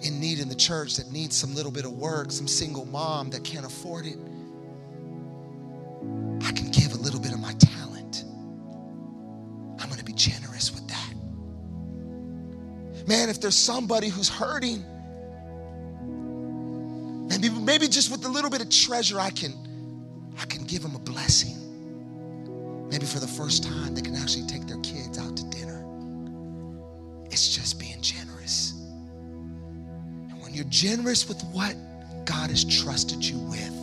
in 0.01 0.19
need 0.19 0.39
in 0.39 0.49
the 0.49 0.55
church 0.55 0.95
that 0.97 1.11
needs 1.11 1.35
some 1.35 1.55
little 1.55 1.71
bit 1.71 1.85
of 1.85 1.93
work, 1.93 2.31
some 2.31 2.47
single 2.47 2.85
mom 2.85 3.29
that 3.31 3.43
can't 3.43 3.65
afford 3.65 4.05
it, 4.05 4.17
I 6.43 6.51
can 6.51 6.69
give 6.71 6.93
a 6.93 6.97
little 6.97 7.19
bit 7.19 7.33
of 7.33 7.39
my 7.39 7.53
talent. 7.53 8.23
I'm 9.79 9.87
going 9.87 9.99
to 9.99 10.05
be 10.05 10.13
generous 10.13 10.73
with 10.73 10.87
that. 10.87 11.13
Man, 13.07 13.29
if 13.29 13.39
there's 13.41 13.57
somebody 13.57 14.09
who's 14.09 14.29
hurting, 14.29 14.83
maybe, 17.27 17.49
maybe 17.49 17.87
just 17.87 18.11
with 18.11 18.25
a 18.25 18.29
little 18.29 18.49
bit 18.49 18.61
of 18.61 18.69
treasure, 18.69 19.19
I 19.19 19.29
can, 19.29 19.53
I 20.39 20.45
can 20.45 20.63
give 20.65 20.81
them 20.81 20.95
a 20.95 20.99
blessing. 20.99 21.55
Maybe 22.89 23.05
for 23.05 23.19
the 23.19 23.27
first 23.27 23.63
time, 23.63 23.95
they 23.95 24.01
can 24.01 24.15
actually 24.15 24.47
take 24.47 24.67
their 24.67 24.79
kids 24.79 25.17
out 25.17 25.35
to 25.37 25.43
dinner. 25.49 25.85
It's 27.25 27.55
just 27.55 27.79
being 27.79 28.01
generous. 28.01 28.26
You're 30.57 30.65
generous 30.69 31.29
with 31.29 31.39
what 31.51 31.75
God 32.25 32.49
has 32.49 32.65
trusted 32.65 33.23
you 33.23 33.37
with, 33.37 33.76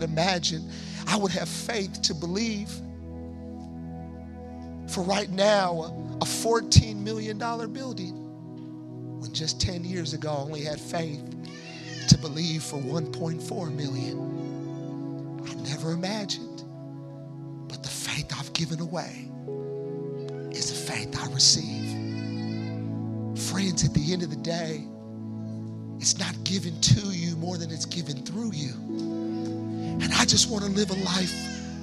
could 0.00 0.08
imagine 0.08 0.70
I 1.08 1.16
would 1.16 1.32
have 1.32 1.48
faith 1.48 2.00
to 2.02 2.14
believe 2.14 2.70
for 4.88 5.02
right 5.02 5.28
now 5.28 5.94
a 6.22 6.24
$14 6.24 6.96
million 6.96 7.38
building 7.38 8.14
when 9.20 9.32
just 9.34 9.60
10 9.60 9.84
years 9.84 10.14
ago 10.14 10.30
I 10.30 10.36
only 10.36 10.64
had 10.64 10.80
faith 10.80 11.22
to 12.08 12.18
believe 12.18 12.62
for 12.62 12.78
1.4 12.78 13.74
million. 13.74 15.42
I 15.46 15.54
never 15.68 15.92
imagined. 15.92 16.64
But 17.68 17.82
the 17.82 17.88
faith 17.88 18.32
I've 18.38 18.52
given 18.54 18.80
away 18.80 19.30
is 20.50 20.70
the 20.70 20.92
faith 20.92 21.14
I 21.22 21.30
receive. 21.32 21.90
Friends, 23.50 23.84
at 23.84 23.92
the 23.92 24.12
end 24.12 24.22
of 24.22 24.30
the 24.30 24.36
day, 24.36 24.82
it's 25.98 26.18
not 26.18 26.42
given 26.44 26.80
to 26.80 27.08
you 27.10 27.36
more 27.36 27.58
than 27.58 27.70
it's 27.70 27.84
given 27.84 28.16
through 28.24 28.52
you. 28.54 28.72
And 30.00 30.12
I 30.14 30.24
just 30.24 30.50
want 30.50 30.64
to 30.64 30.70
live 30.70 30.90
a 30.90 30.94
life 31.04 31.32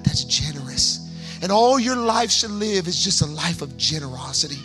that's 0.04 0.24
generous. 0.24 1.08
And 1.42 1.52
all 1.52 1.80
your 1.80 1.96
life 1.96 2.32
should 2.32 2.52
live 2.52 2.88
is 2.88 3.04
just 3.04 3.22
a 3.22 3.26
life 3.26 3.62
of 3.62 3.78
generosity. 3.78 4.62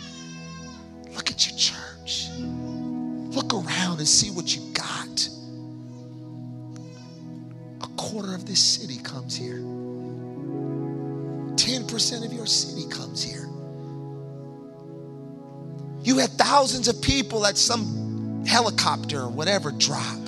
Look 1.15 1.29
at 1.29 1.47
your 1.47 1.57
church. 1.57 2.29
Look 3.35 3.53
around 3.53 3.99
and 3.99 4.07
see 4.07 4.31
what 4.31 4.55
you 4.55 4.61
got. 4.73 5.29
A 7.81 7.87
quarter 7.95 8.33
of 8.33 8.45
this 8.45 8.63
city 8.63 8.97
comes 9.03 9.35
here. 9.35 9.59
10% 11.55 12.25
of 12.25 12.33
your 12.33 12.47
city 12.47 12.89
comes 12.89 13.23
here. 13.23 13.47
You 16.03 16.17
had 16.17 16.31
thousands 16.31 16.87
of 16.87 17.01
people 17.01 17.45
at 17.45 17.57
some 17.57 18.43
helicopter 18.45 19.21
or 19.21 19.29
whatever 19.29 19.71
drop. 19.71 20.22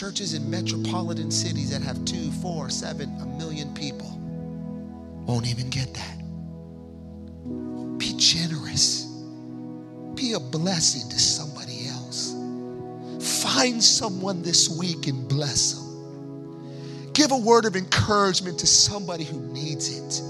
Churches 0.00 0.32
in 0.32 0.48
metropolitan 0.48 1.30
cities 1.30 1.70
that 1.70 1.82
have 1.82 2.02
two, 2.06 2.30
four, 2.40 2.70
seven, 2.70 3.14
a 3.20 3.26
million 3.36 3.74
people 3.74 4.08
won't 5.26 5.46
even 5.46 5.68
get 5.68 5.92
that. 5.92 6.18
Be 7.98 8.14
generous. 8.16 9.04
Be 10.14 10.32
a 10.32 10.40
blessing 10.40 11.10
to 11.10 11.18
somebody 11.18 11.86
else. 11.86 12.32
Find 13.42 13.84
someone 13.84 14.40
this 14.40 14.70
week 14.70 15.06
and 15.06 15.28
bless 15.28 15.74
them. 15.74 17.12
Give 17.12 17.32
a 17.32 17.36
word 17.36 17.66
of 17.66 17.76
encouragement 17.76 18.58
to 18.60 18.66
somebody 18.66 19.24
who 19.24 19.38
needs 19.52 19.98
it. 19.98 20.22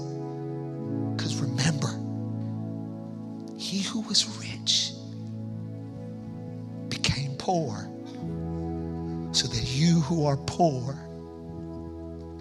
Because 1.15 1.37
remember, 1.37 1.97
he 3.57 3.83
who 3.83 4.01
was 4.01 4.27
rich 4.37 4.91
became 6.89 7.37
poor 7.37 7.87
who 10.11 10.25
are 10.25 10.35
poor 10.35 10.93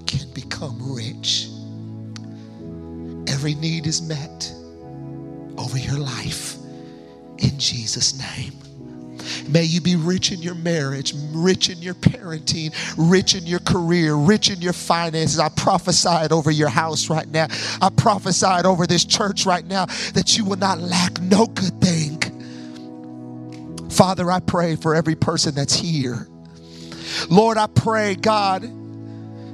can 0.04 0.28
become 0.34 0.92
rich. 0.92 1.46
Every 3.32 3.54
need 3.54 3.86
is 3.86 4.02
met 4.02 4.52
over 5.56 5.78
your 5.78 5.98
life 5.98 6.56
in 7.38 7.56
Jesus' 7.60 8.18
name. 8.18 8.54
May 9.48 9.62
you 9.62 9.80
be 9.80 9.94
rich 9.94 10.32
in 10.32 10.42
your 10.42 10.56
marriage, 10.56 11.14
rich 11.30 11.70
in 11.70 11.78
your 11.80 11.94
parenting, 11.94 12.74
rich 12.98 13.36
in 13.36 13.46
your 13.46 13.60
career, 13.60 14.16
rich 14.16 14.50
in 14.50 14.60
your 14.60 14.72
finances. 14.72 15.38
I 15.38 15.48
prophesied 15.50 16.32
over 16.32 16.50
your 16.50 16.70
house 16.70 17.08
right 17.08 17.28
now. 17.28 17.46
I 17.80 17.90
prophesied 17.96 18.66
over 18.66 18.84
this 18.84 19.04
church 19.04 19.46
right 19.46 19.64
now 19.64 19.86
that 20.14 20.36
you 20.36 20.44
will 20.44 20.58
not 20.58 20.80
lack 20.80 21.20
no 21.20 21.46
good 21.46 21.80
thing. 21.80 22.18
Father, 23.90 24.28
I 24.28 24.40
pray 24.40 24.74
for 24.74 24.96
every 24.96 25.14
person 25.14 25.54
that's 25.54 25.74
here. 25.74 26.26
Lord, 27.28 27.58
I 27.58 27.66
pray, 27.66 28.14
God, 28.14 28.62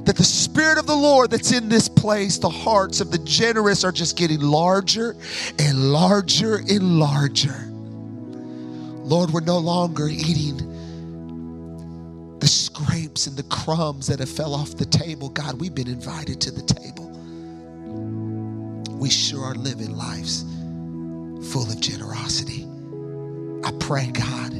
that 0.06 0.16
the 0.16 0.24
Spirit 0.24 0.78
of 0.78 0.86
the 0.86 0.94
Lord 0.94 1.30
that's 1.30 1.52
in 1.52 1.68
this 1.68 1.88
place, 1.88 2.38
the 2.38 2.48
hearts 2.48 3.00
of 3.00 3.10
the 3.10 3.18
generous 3.18 3.82
are 3.82 3.92
just 3.92 4.16
getting 4.16 4.40
larger 4.40 5.16
and 5.58 5.92
larger 5.92 6.56
and 6.56 7.00
larger. 7.00 7.68
Lord, 9.06 9.30
we're 9.30 9.40
no 9.40 9.58
longer 9.58 10.08
eating 10.08 10.58
the 12.38 12.46
scrapes 12.46 13.26
and 13.26 13.36
the 13.36 13.42
crumbs 13.44 14.06
that 14.06 14.20
have 14.20 14.30
fell 14.30 14.54
off 14.54 14.76
the 14.76 14.84
table. 14.84 15.28
God, 15.28 15.60
we've 15.60 15.74
been 15.74 15.88
invited 15.88 16.40
to 16.42 16.50
the 16.50 16.62
table. 16.62 17.10
We 18.96 19.10
sure 19.10 19.44
are 19.44 19.54
living 19.54 19.96
lives 19.96 20.44
full 21.52 21.68
of 21.70 21.80
generosity. 21.80 22.66
I 23.64 23.72
pray, 23.80 24.10
God, 24.12 24.52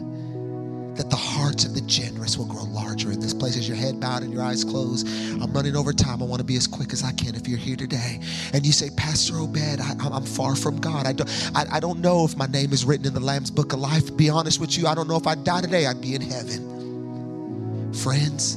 that 0.97 1.11
the 1.11 1.17
hearts 1.17 1.65
of 1.65 1.75
the 1.75 1.81
generous 1.83 2.37
will 2.37 2.47
grow 2.47 2.65
larger 2.65 3.13
in 3.13 3.21
this 3.21 3.35
place. 3.35 3.57
As 3.57 3.69
your 3.69 3.77
head 3.77 4.01
bowed 4.01 4.23
and 4.23 4.33
your 4.33 4.43
eyes 4.43 4.65
closed, 4.65 5.07
I'm 5.43 5.53
running 5.53 5.77
over 5.77 5.93
time. 5.93 6.23
I 6.23 6.25
want 6.25 6.41
to 6.41 6.45
be 6.45 6.57
as 6.57 6.67
quick 6.67 6.93
as 6.93 7.03
I 7.03 7.13
can. 7.13 7.35
If 7.35 7.47
you're 7.47 7.59
here 7.59 7.77
today 7.77 8.21
and 8.53 8.65
you 8.65 8.73
say, 8.73 8.91
Pastor 8.97 9.37
Obed, 9.39 9.81
I, 9.81 10.17
am 10.17 10.25
far 10.25 10.57
from 10.57 10.79
God. 10.81 11.07
I 11.07 11.13
don't, 11.13 11.51
I, 11.55 11.67
I 11.73 11.81
don't 11.81 12.01
know 12.01 12.25
if 12.25 12.37
my 12.37 12.47
name 12.47 12.73
is 12.73 12.85
written 12.85 13.07
in 13.07 13.15
the 13.15 13.21
Lamb's 13.21 13.51
Book 13.51 13.73
of 13.73 13.79
Life. 13.79 14.17
Be 14.17 14.31
honest 14.31 14.61
with 14.61 14.77
you, 14.77 14.87
I 14.87 14.95
don't 14.95 15.09
know 15.09 15.17
if 15.17 15.27
I 15.27 15.35
die 15.35 15.61
today, 15.61 15.87
I'd 15.87 16.01
be 16.01 16.15
in 16.15 16.23
heaven. 16.23 17.93
Friends, 17.93 18.57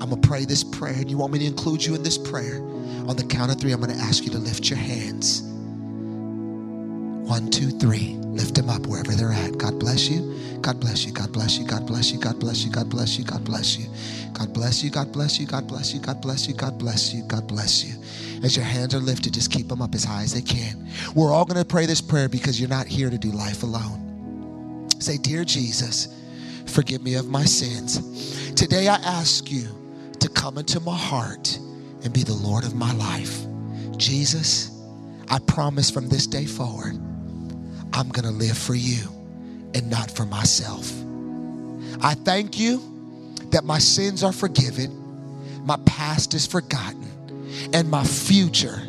I'm 0.00 0.10
going 0.10 0.20
to 0.20 0.28
pray 0.28 0.44
this 0.44 0.64
prayer, 0.64 0.94
and 0.94 1.10
you 1.10 1.18
want 1.18 1.32
me 1.32 1.38
to 1.38 1.46
include 1.46 1.84
you 1.84 1.94
in 1.94 2.02
this 2.02 2.18
prayer. 2.18 2.56
On 3.08 3.16
the 3.16 3.24
count 3.24 3.50
of 3.52 3.60
three, 3.60 3.72
I'm 3.72 3.80
going 3.80 3.92
to 3.92 4.02
ask 4.02 4.24
you 4.24 4.30
to 4.30 4.38
lift 4.38 4.68
your 4.68 4.78
hands. 4.78 5.53
One, 7.26 7.50
two, 7.50 7.70
three. 7.70 8.16
Lift 8.20 8.54
them 8.54 8.68
up 8.68 8.86
wherever 8.86 9.12
they're 9.12 9.32
at. 9.32 9.56
God 9.58 9.78
bless 9.78 10.08
you. 10.08 10.34
God 10.60 10.80
bless 10.80 11.04
you. 11.04 11.12
God 11.12 11.32
bless 11.32 11.58
you. 11.58 11.66
God 11.66 11.86
bless 11.86 12.12
you. 12.12 12.18
God 12.18 12.38
bless 12.40 12.64
you. 12.64 12.70
God 12.70 12.90
bless 12.90 13.18
you. 13.18 13.24
God 13.24 13.44
bless 13.44 13.68
you. 13.68 13.88
God 14.32 14.52
bless 14.52 14.82
you. 14.82 14.90
God 14.90 15.12
bless 15.12 15.40
you. 15.40 15.46
God 15.46 15.68
bless 15.68 15.94
you. 15.94 16.00
God 16.00 16.20
bless 16.20 16.46
you. 16.48 16.54
God 16.54 16.78
bless 16.78 17.14
you. 17.14 17.22
God 17.24 17.46
bless 17.46 17.84
you. 17.84 17.94
As 18.44 18.56
your 18.56 18.64
hands 18.64 18.94
are 18.94 18.98
lifted, 18.98 19.32
just 19.34 19.50
keep 19.50 19.68
them 19.68 19.80
up 19.80 19.94
as 19.94 20.04
high 20.04 20.22
as 20.22 20.34
they 20.34 20.42
can. 20.42 20.86
We're 21.14 21.32
all 21.32 21.44
going 21.44 21.58
to 21.58 21.64
pray 21.64 21.86
this 21.86 22.00
prayer 22.00 22.28
because 22.28 22.60
you're 22.60 22.68
not 22.68 22.86
here 22.86 23.08
to 23.08 23.18
do 23.18 23.30
life 23.30 23.62
alone. 23.62 24.88
Say, 25.00 25.16
Dear 25.16 25.44
Jesus, 25.44 26.08
forgive 26.66 27.02
me 27.02 27.14
of 27.14 27.26
my 27.26 27.44
sins. 27.44 28.52
Today 28.54 28.88
I 28.88 28.96
ask 28.96 29.50
you 29.50 29.68
to 30.20 30.28
come 30.28 30.58
into 30.58 30.80
my 30.80 30.96
heart 30.96 31.58
and 32.04 32.12
be 32.12 32.22
the 32.22 32.34
Lord 32.34 32.64
of 32.64 32.74
my 32.74 32.92
life. 32.94 33.44
Jesus, 33.96 34.70
I 35.28 35.38
promise 35.38 35.90
from 35.90 36.08
this 36.08 36.26
day 36.26 36.44
forward, 36.46 37.00
I'm 37.94 38.08
going 38.08 38.24
to 38.24 38.32
live 38.32 38.58
for 38.58 38.74
you 38.74 39.06
and 39.72 39.88
not 39.88 40.10
for 40.10 40.26
myself. 40.26 40.92
I 42.02 42.14
thank 42.14 42.58
you 42.58 42.82
that 43.50 43.62
my 43.62 43.78
sins 43.78 44.24
are 44.24 44.32
forgiven, 44.32 45.64
my 45.64 45.76
past 45.86 46.34
is 46.34 46.44
forgotten, 46.44 47.08
and 47.72 47.88
my 47.88 48.02
future 48.02 48.82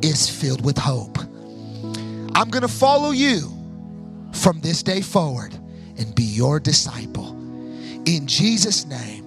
is 0.00 0.30
filled 0.30 0.64
with 0.64 0.78
hope. 0.78 1.18
I'm 1.18 2.48
going 2.50 2.62
to 2.62 2.68
follow 2.68 3.10
you 3.10 3.52
from 4.32 4.60
this 4.60 4.80
day 4.84 5.00
forward 5.00 5.52
and 5.98 6.14
be 6.14 6.22
your 6.22 6.60
disciple. 6.60 7.32
In 8.06 8.28
Jesus' 8.28 8.86
name. 8.86 9.24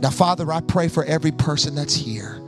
Now, 0.00 0.10
Father, 0.10 0.52
I 0.52 0.60
pray 0.60 0.86
for 0.86 1.04
every 1.04 1.32
person 1.32 1.74
that's 1.74 1.96
here. 1.96 2.40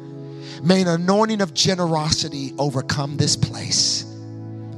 May 0.63 0.83
an 0.83 0.89
anointing 0.89 1.41
of 1.41 1.55
generosity 1.55 2.53
overcome 2.57 3.17
this 3.17 3.37
place. 3.37 4.08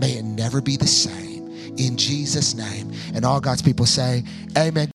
May 0.01 0.12
it 0.12 0.24
never 0.24 0.61
be 0.61 0.76
the 0.76 0.86
same. 0.86 1.38
in 1.76 1.96
Jesus' 1.96 2.55
name. 2.55 2.92
And 3.14 3.24
all 3.24 3.40
God's 3.40 3.62
people 3.62 3.86
say, 3.86 4.24
Amen. 4.59 4.88